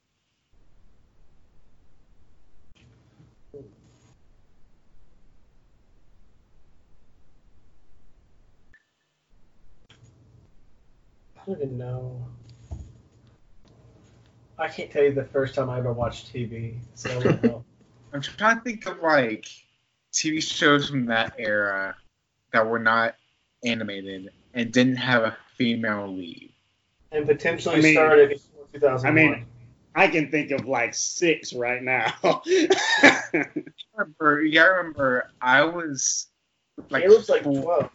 I 11.42 11.46
don't 11.46 11.58
even 11.58 11.78
know. 11.78 12.26
I 14.62 14.68
can't 14.68 14.92
tell 14.92 15.04
you 15.04 15.12
the 15.14 15.26
first 15.26 15.56
time 15.56 15.70
I 15.70 15.80
ever 15.80 15.92
watched 15.92 16.32
TV, 16.34 16.76
so 16.94 17.10
I 17.20 17.24
don't 17.24 17.44
know. 17.44 17.66
I'm 18.14 18.22
trying 18.22 18.58
to 18.58 18.64
think 18.64 18.86
of 18.86 19.02
like 19.02 19.46
TV 20.14 20.42
shows 20.44 20.90
from 20.90 21.08
that 21.08 21.34
era 21.38 21.96
that 22.54 22.68
were 22.68 22.80
not 22.80 23.16
animated 23.66 24.32
and 24.54 24.72
didn't 24.72 24.98
have 24.98 25.24
a 25.24 25.38
female 25.58 26.08
lead. 26.14 26.52
and 27.12 27.26
potentially 27.28 27.78
I 27.78 27.82
mean- 27.82 27.94
started 27.96 28.30
before 28.30 28.66
2001. 28.74 29.06
I 29.06 29.12
mean, 29.12 29.46
i 29.94 30.08
can 30.08 30.32
think 30.32 30.52
of 30.52 30.66
like 30.66 30.94
six 30.96 31.54
right 31.54 31.84
now 31.84 32.14
Remember, 33.94 34.42
you 34.42 34.54
gotta 34.54 34.72
remember, 34.72 35.30
I 35.42 35.66
was 35.66 36.28
like, 36.90 37.04
It 37.04 37.10
was 37.10 37.28
like 37.28 37.44
four- 37.44 37.62
12. 37.62 37.90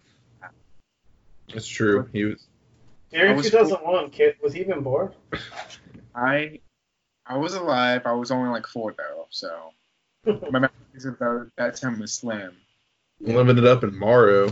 That's 1.54 1.66
true. 1.66 2.08
He 2.12 2.24
was. 2.24 2.46
I 3.12 3.18
During 3.18 3.36
was 3.36 3.50
2001, 3.50 4.10
kid, 4.10 4.34
was 4.42 4.52
he 4.52 4.60
even 4.60 4.82
born? 4.82 5.12
I 6.16 6.60
I 7.26 7.36
was 7.36 7.54
alive. 7.54 8.02
I 8.06 8.12
was 8.12 8.30
only 8.30 8.48
like 8.50 8.66
four 8.66 8.94
though, 8.96 9.26
so 9.30 9.72
my 10.50 10.58
memories 10.58 11.04
of 11.04 11.18
that, 11.18 11.50
that 11.58 11.76
time 11.76 11.98
was 12.00 12.14
slim. 12.14 12.56
Living 13.20 13.58
it 13.58 13.64
up 13.64 13.82
in 13.84 13.98
Morrow. 13.98 14.50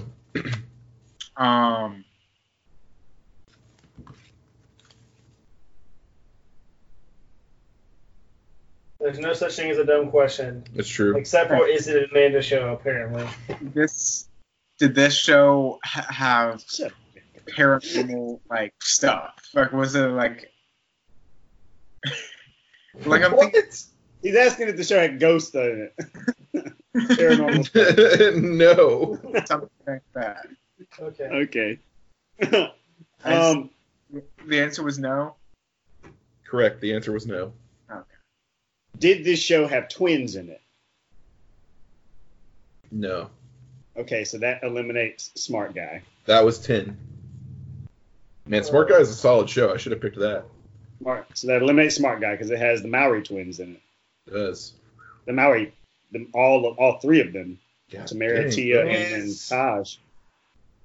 Um, 1.36 2.04
There's 9.00 9.18
no 9.18 9.32
such 9.34 9.56
thing 9.56 9.70
as 9.70 9.78
a 9.78 9.84
dumb 9.84 10.10
question, 10.10 10.64
It's 10.74 10.88
true. 10.88 11.16
except 11.16 11.50
for 11.50 11.66
is 11.66 11.88
it 11.88 11.96
an 12.04 12.08
Amanda 12.10 12.40
show? 12.40 12.72
Apparently, 12.72 13.26
this 13.60 14.28
did 14.78 14.94
this 14.94 15.14
show 15.14 15.78
ha- 15.84 16.06
have 16.08 16.64
paranormal 17.46 18.40
like 18.48 18.72
stuff? 18.82 19.34
Like, 19.52 19.72
was 19.72 19.94
it 19.94 20.06
like 20.08 20.50
like 23.06 23.22
I'm 23.22 23.32
what? 23.32 23.52
thinking 23.52 23.70
he's 24.22 24.36
asking 24.36 24.68
if 24.68 24.76
the 24.76 24.84
show 24.84 24.98
had 25.00 25.18
ghosts 25.20 25.54
in 25.54 25.90
it 25.98 26.72
paranormal 26.96 27.64
stuff. 27.66 28.34
no. 28.36 29.18
something 29.46 29.68
like 29.86 30.02
that? 30.14 30.46
Okay. 31.00 31.24
okay 31.24 31.78
um 33.24 33.70
The 34.46 34.60
answer 34.60 34.82
was 34.82 34.98
no. 34.98 35.34
Correct. 36.46 36.80
The 36.80 36.94
answer 36.94 37.10
was 37.12 37.26
no. 37.26 37.52
Okay. 37.90 38.00
did 38.98 39.24
this 39.24 39.40
show 39.40 39.66
have 39.66 39.88
twins 39.88 40.36
in 40.36 40.48
it 40.50 40.60
No. 42.92 43.28
okay 43.96 44.24
so 44.24 44.38
that 44.38 44.62
eliminates 44.62 45.30
smart 45.34 45.74
guy 45.74 46.02
That 46.26 46.44
was 46.44 46.58
10. 46.60 46.96
Man, 48.46 48.62
Smart 48.62 48.90
Guy 48.90 48.96
is 48.98 49.08
a 49.08 49.14
solid 49.14 49.48
show. 49.48 49.72
I 49.72 49.78
should 49.78 49.92
have 49.92 50.02
picked 50.02 50.18
that. 50.18 50.44
Smart. 51.04 51.26
So 51.34 51.46
that 51.48 51.60
eliminates 51.62 51.96
Smart 51.96 52.20
Guy 52.22 52.32
because 52.32 52.50
it 52.50 52.58
has 52.58 52.80
the 52.82 52.88
Mowry 52.88 53.22
twins 53.22 53.60
in 53.60 53.72
it. 53.72 53.82
It 54.26 54.30
does. 54.32 54.72
The 55.26 55.32
Mowry, 55.34 55.74
the, 56.12 56.26
all 56.32 56.66
of, 56.66 56.78
all 56.78 56.98
three 56.98 57.20
of 57.20 57.32
them, 57.34 57.58
God 57.90 58.06
Tamera, 58.06 58.42
dang, 58.42 58.50
Tia, 58.50 58.80
bro. 58.82 58.88
and, 58.90 59.14
and 59.14 59.26
Yes. 59.28 59.50
Tahj. 59.50 59.98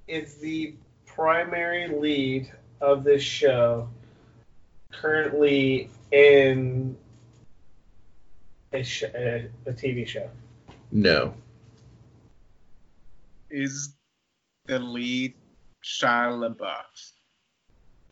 Is 0.08 0.36
the 0.36 0.74
primary 1.06 1.88
lead 1.88 2.52
of 2.82 3.02
this 3.02 3.22
show 3.22 3.88
currently 4.92 5.88
in 6.12 6.96
a, 8.72 8.82
sh- 8.82 9.04
a, 9.04 9.48
a 9.66 9.72
TV 9.72 10.06
show? 10.06 10.28
No. 10.92 11.32
Is 13.50 13.94
the 14.66 14.78
lead 14.78 15.32
Shia 15.82 16.54
LaBeouf? 16.56 17.12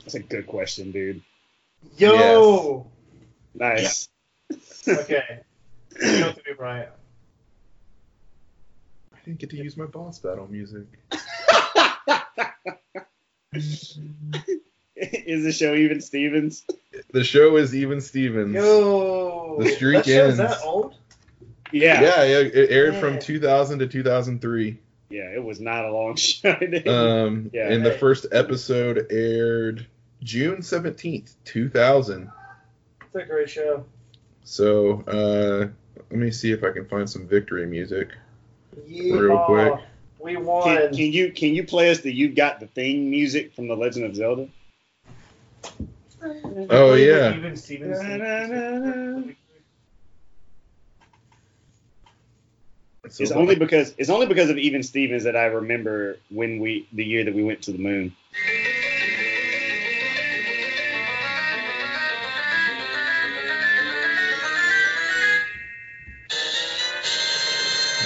That's 0.01 0.15
a 0.15 0.21
good 0.21 0.47
question, 0.47 0.91
dude. 0.93 1.23
Yo. 1.97 2.91
Nice. 3.55 4.09
Okay. 4.87 5.41
You 6.01 6.21
know 6.21 6.27
what 6.29 6.37
to 6.37 6.43
do, 6.43 6.55
Brian. 6.57 6.89
I 9.15 9.17
didn't 9.25 9.39
get 9.41 9.51
to 9.51 9.57
use 9.57 9.77
my 9.77 9.87
boss 9.87 10.19
battle 10.19 10.47
music. 10.49 10.87
Is 13.55 15.45
the 15.45 15.53
show 15.53 15.75
even 15.75 16.01
Stevens? 16.01 16.65
The 17.13 17.23
show 17.25 17.57
is 17.57 17.75
Even 17.75 18.01
Stevens. 18.01 18.55
Yo. 18.55 19.57
The 19.61 19.69
streak 19.71 19.97
that 20.05 20.07
show, 20.07 20.27
Is 20.27 20.41
ends. 20.41 20.57
that 20.59 20.65
old? 20.65 20.97
Yeah. 21.73 22.01
Yeah, 22.01 22.23
yeah, 22.25 22.39
it 22.39 22.71
aired 22.71 22.95
Yeah. 22.95 23.01
from 23.01 23.19
2000 23.19 23.79
to 23.81 23.87
2003. 23.87 24.79
Yeah, 25.11 25.23
it 25.35 25.43
was 25.43 25.61
not 25.61 25.85
a 25.85 25.93
long 25.93 26.17
show. 26.17 26.51
Um, 26.87 27.51
Yeah. 27.53 27.69
and 27.71 27.85
the 27.87 27.93
first 27.93 28.27
episode 28.33 29.07
aired 29.11 29.87
June 30.23 30.59
17th, 30.59 31.35
2000. 31.45 32.31
It's 33.03 33.15
a 33.15 33.25
great 33.25 33.49
show. 33.49 33.85
So, 34.45 35.03
uh, 35.07 35.69
let 36.11 36.19
me 36.19 36.31
see 36.31 36.53
if 36.53 36.65
I 36.65 36.71
can 36.73 36.87
find 36.87 37.09
some 37.09 37.27
victory 37.27 37.67
music. 37.67 38.11
Yeehaw. 38.89 39.47
quick. 39.47 39.85
We 40.21 40.35
Can, 40.35 40.45
won. 40.45 40.93
can 40.93 41.13
you 41.13 41.33
can 41.33 41.55
you 41.55 41.65
play 41.65 41.91
us 41.91 42.01
the 42.01 42.13
"You 42.13 42.29
Got 42.29 42.59
the 42.59 42.67
Thing" 42.67 43.09
music 43.09 43.55
from 43.55 43.69
The 43.69 43.77
Legend 43.77 44.07
of 44.07 44.17
Zelda? 44.17 44.49
Oh, 46.71 46.95
yeah. 46.95 47.37
Even 47.37 47.57
Stevens. 47.57 48.01
So 53.11 53.23
It's 53.23 53.33
only 53.33 53.55
because 53.55 53.95
it's 53.97 54.11
only 54.11 54.27
because 54.27 54.51
of 54.51 54.59
Even 54.59 54.83
Stevens 54.83 55.25
that 55.25 55.37
I 55.37 55.47
remember 55.47 56.19
when 56.31 56.59
we 56.59 56.87
the 56.93 57.05
year 57.05 57.25
that 57.25 57.35
we 57.35 57.43
went 57.43 57.63
to 57.63 57.73
the 57.73 57.79
moon. 57.79 58.15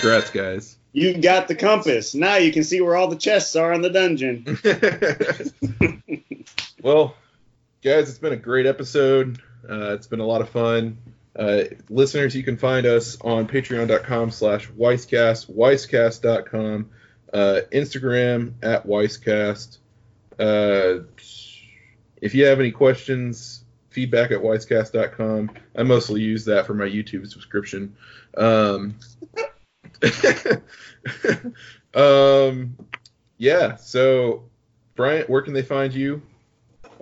Congrats, 0.03 0.31
guys. 0.31 0.77
You 0.93 1.17
got 1.17 1.47
the 1.47 1.55
compass. 1.55 2.13
Now 2.13 2.35
you 2.35 2.53
can 2.53 2.65
see 2.65 2.81
where 2.81 2.97
all 2.97 3.07
the 3.07 3.15
chests 3.15 3.55
are 3.55 3.73
in 3.73 3.83
the 3.83 3.89
dungeon. 3.89 4.59
well, 6.83 7.15
guys, 7.85 8.09
it's 8.09 8.19
been 8.19 8.33
a 8.33 8.37
great 8.37 8.67
episode. 8.67 9.41
Uh, 9.63 9.93
it's 9.93 10.09
been 10.09 10.19
a 10.19 10.27
lot 10.27 10.41
of 10.41 10.49
fun. 10.49 10.99
Uh, 11.37 11.63
listeners, 11.89 12.35
you 12.35 12.43
can 12.43 12.57
find 12.57 12.85
us 12.85 13.17
on 13.21 13.47
patreon.com 13.47 14.33
slash 14.33 14.69
weisscast, 14.71 15.49
weisscast.com, 15.49 16.91
uh, 17.33 17.61
Instagram 17.71 18.55
at 18.61 18.85
weisscast. 18.85 19.79
Uh, 20.37 21.05
if 22.21 22.35
you 22.35 22.47
have 22.47 22.59
any 22.59 22.73
questions, 22.73 23.63
feedback 23.91 24.33
at 24.33 24.41
weisscast.com. 24.41 25.53
I 25.77 25.85
mostly 25.85 26.23
use 26.23 26.47
that 26.47 26.67
for 26.67 26.75
my 26.75 26.87
YouTube 26.87 27.29
subscription. 27.29 27.95
Um, 28.37 28.97
um, 31.95 32.77
yeah, 33.39 33.77
so 33.77 34.45
Bryant, 34.95 35.29
where 35.29 35.43
can 35.43 35.53
they 35.53 35.63
find 35.63 35.93
you? 35.93 36.23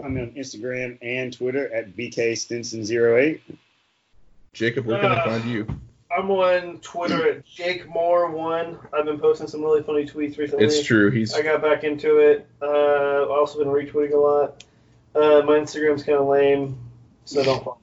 I'm 0.03 0.17
on 0.17 0.33
Instagram 0.33 0.99
and 1.03 1.33
Twitter 1.33 1.73
at 1.73 1.97
BK 1.97 2.33
Stinson08. 2.33 3.41
Jacob, 4.53 4.87
where 4.87 5.01
can 5.01 5.11
they 5.11 5.17
Uh, 5.17 5.25
find 5.25 5.45
you? 5.51 5.67
I'm 6.17 6.31
on 6.31 6.79
Twitter 6.81 7.31
at 7.31 7.45
Jake 7.45 7.89
Moore 7.89 8.31
one. 8.31 8.79
I've 8.93 9.05
been 9.05 9.21
posting 9.21 9.47
some 9.47 9.63
really 9.63 9.83
funny 9.83 10.05
tweets 10.05 10.39
recently. 10.39 10.65
It's 10.65 10.83
true. 10.83 11.11
He's 11.11 11.33
I 11.35 11.43
got 11.43 11.63
back 11.63 11.85
into 11.85 12.19
it. 12.19 12.49
Uh, 12.61 13.23
I've 13.23 13.31
also 13.31 13.59
been 13.59 13.69
retweeting 13.69 14.15
a 14.15 14.17
lot. 14.17 14.65
Uh, 15.15 15.43
my 15.45 15.59
Instagram's 15.59 16.03
kind 16.03 16.19
of 16.19 16.27
lame, 16.27 16.79
so 17.25 17.45
don't 17.45 17.63
follow. 17.63 17.79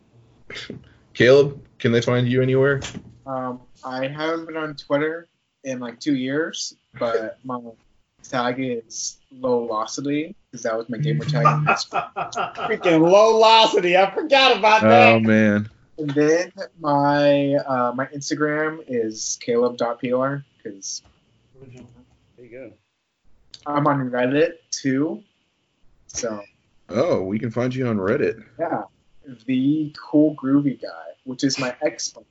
Caleb. 1.13 1.63
Can 1.79 1.91
they 1.91 2.01
find 2.01 2.27
you 2.27 2.41
anywhere? 2.41 2.81
Um, 3.27 3.61
I 3.83 4.07
haven't 4.07 4.45
been 4.45 4.57
on 4.57 4.75
Twitter 4.75 5.27
in 5.63 5.79
like 5.79 5.99
two 5.99 6.15
years, 6.15 6.75
but 6.99 7.37
my 7.43 7.59
tag 8.23 8.55
is 8.59 9.17
Lowlocity 9.39 10.33
because 10.51 10.63
that 10.63 10.77
was 10.77 10.87
my 10.89 10.97
gamer 10.97 11.25
tag. 11.25 11.45
in 11.45 11.65
high 11.65 11.75
school. 11.75 12.01
Freaking 12.17 13.01
lowlocity. 13.01 13.95
I 14.01 14.13
forgot 14.13 14.57
about 14.57 14.81
that. 14.81 15.13
Oh 15.13 15.19
man. 15.19 15.69
and 15.97 16.09
then 16.11 16.51
my 16.79 17.53
uh, 17.55 17.91
my 17.95 18.05
Instagram 18.07 18.83
is 18.87 19.37
caleb.pr 19.41 20.35
because 20.63 21.01
There 21.61 22.45
you 22.45 22.49
go. 22.49 22.71
I'm 23.65 23.85
on 23.87 24.09
Reddit 24.09 24.53
too. 24.71 25.21
So 26.07 26.41
Oh, 26.89 27.23
we 27.23 27.37
can 27.37 27.51
find 27.51 27.75
you 27.75 27.87
on 27.87 27.97
Reddit. 27.97 28.41
yeah, 28.57 28.83
the 29.45 29.93
cool 29.99 30.35
groovy 30.35 30.81
guy, 30.81 31.11
which 31.25 31.43
is 31.43 31.59
my 31.59 31.75
Xbox 31.85 32.23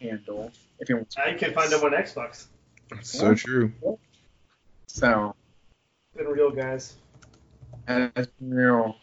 handle. 0.00 0.50
If 0.78 0.88
you 0.88 0.96
want 0.96 1.10
to. 1.10 1.26
I 1.26 1.34
can 1.34 1.52
find 1.52 1.70
them 1.70 1.82
on 1.84 1.92
Xbox. 1.92 2.46
That's 2.90 3.10
so 3.10 3.34
true. 3.34 3.72
So 4.86 5.34
Been 6.16 6.26
real, 6.26 6.50
guys. 6.50 6.94
as 7.86 8.28
real. 8.40 8.96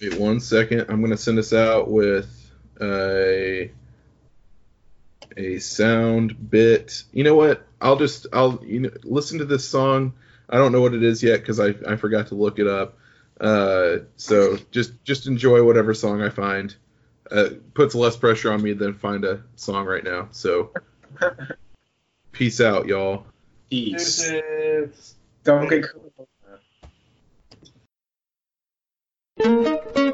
Wait 0.00 0.18
one 0.18 0.40
second. 0.40 0.86
I'm 0.88 1.00
gonna 1.02 1.16
send 1.16 1.38
us 1.38 1.52
out 1.52 1.90
with 1.90 2.50
a 2.80 3.70
a 5.36 5.58
sound 5.58 6.50
bit. 6.50 7.04
You 7.12 7.24
know 7.24 7.34
what? 7.36 7.66
I'll 7.80 7.96
just 7.96 8.26
I'll 8.32 8.60
you 8.64 8.80
know 8.80 8.90
listen 9.04 9.38
to 9.38 9.44
this 9.44 9.68
song. 9.68 10.14
I 10.48 10.56
don't 10.56 10.72
know 10.72 10.80
what 10.80 10.94
it 10.94 11.02
is 11.02 11.22
yet 11.22 11.40
because 11.40 11.60
I 11.60 11.74
I 11.86 11.96
forgot 11.96 12.28
to 12.28 12.34
look 12.34 12.58
it 12.58 12.66
up. 12.66 12.98
Uh, 13.40 13.98
so 14.16 14.56
just 14.70 14.92
just 15.04 15.26
enjoy 15.26 15.62
whatever 15.64 15.92
song 15.94 16.22
I 16.22 16.30
find. 16.30 16.74
Uh, 17.30 17.50
puts 17.72 17.94
less 17.94 18.16
pressure 18.16 18.52
on 18.52 18.62
me 18.62 18.72
than 18.74 18.94
find 18.94 19.24
a 19.24 19.42
song 19.56 19.86
right 19.86 20.04
now. 20.04 20.28
So 20.30 20.72
peace 22.32 22.60
out, 22.60 22.86
y'all. 22.86 23.26
Peace. 23.70 24.30
Don't 25.42 25.68
get 25.68 25.84
cool. 29.38 30.13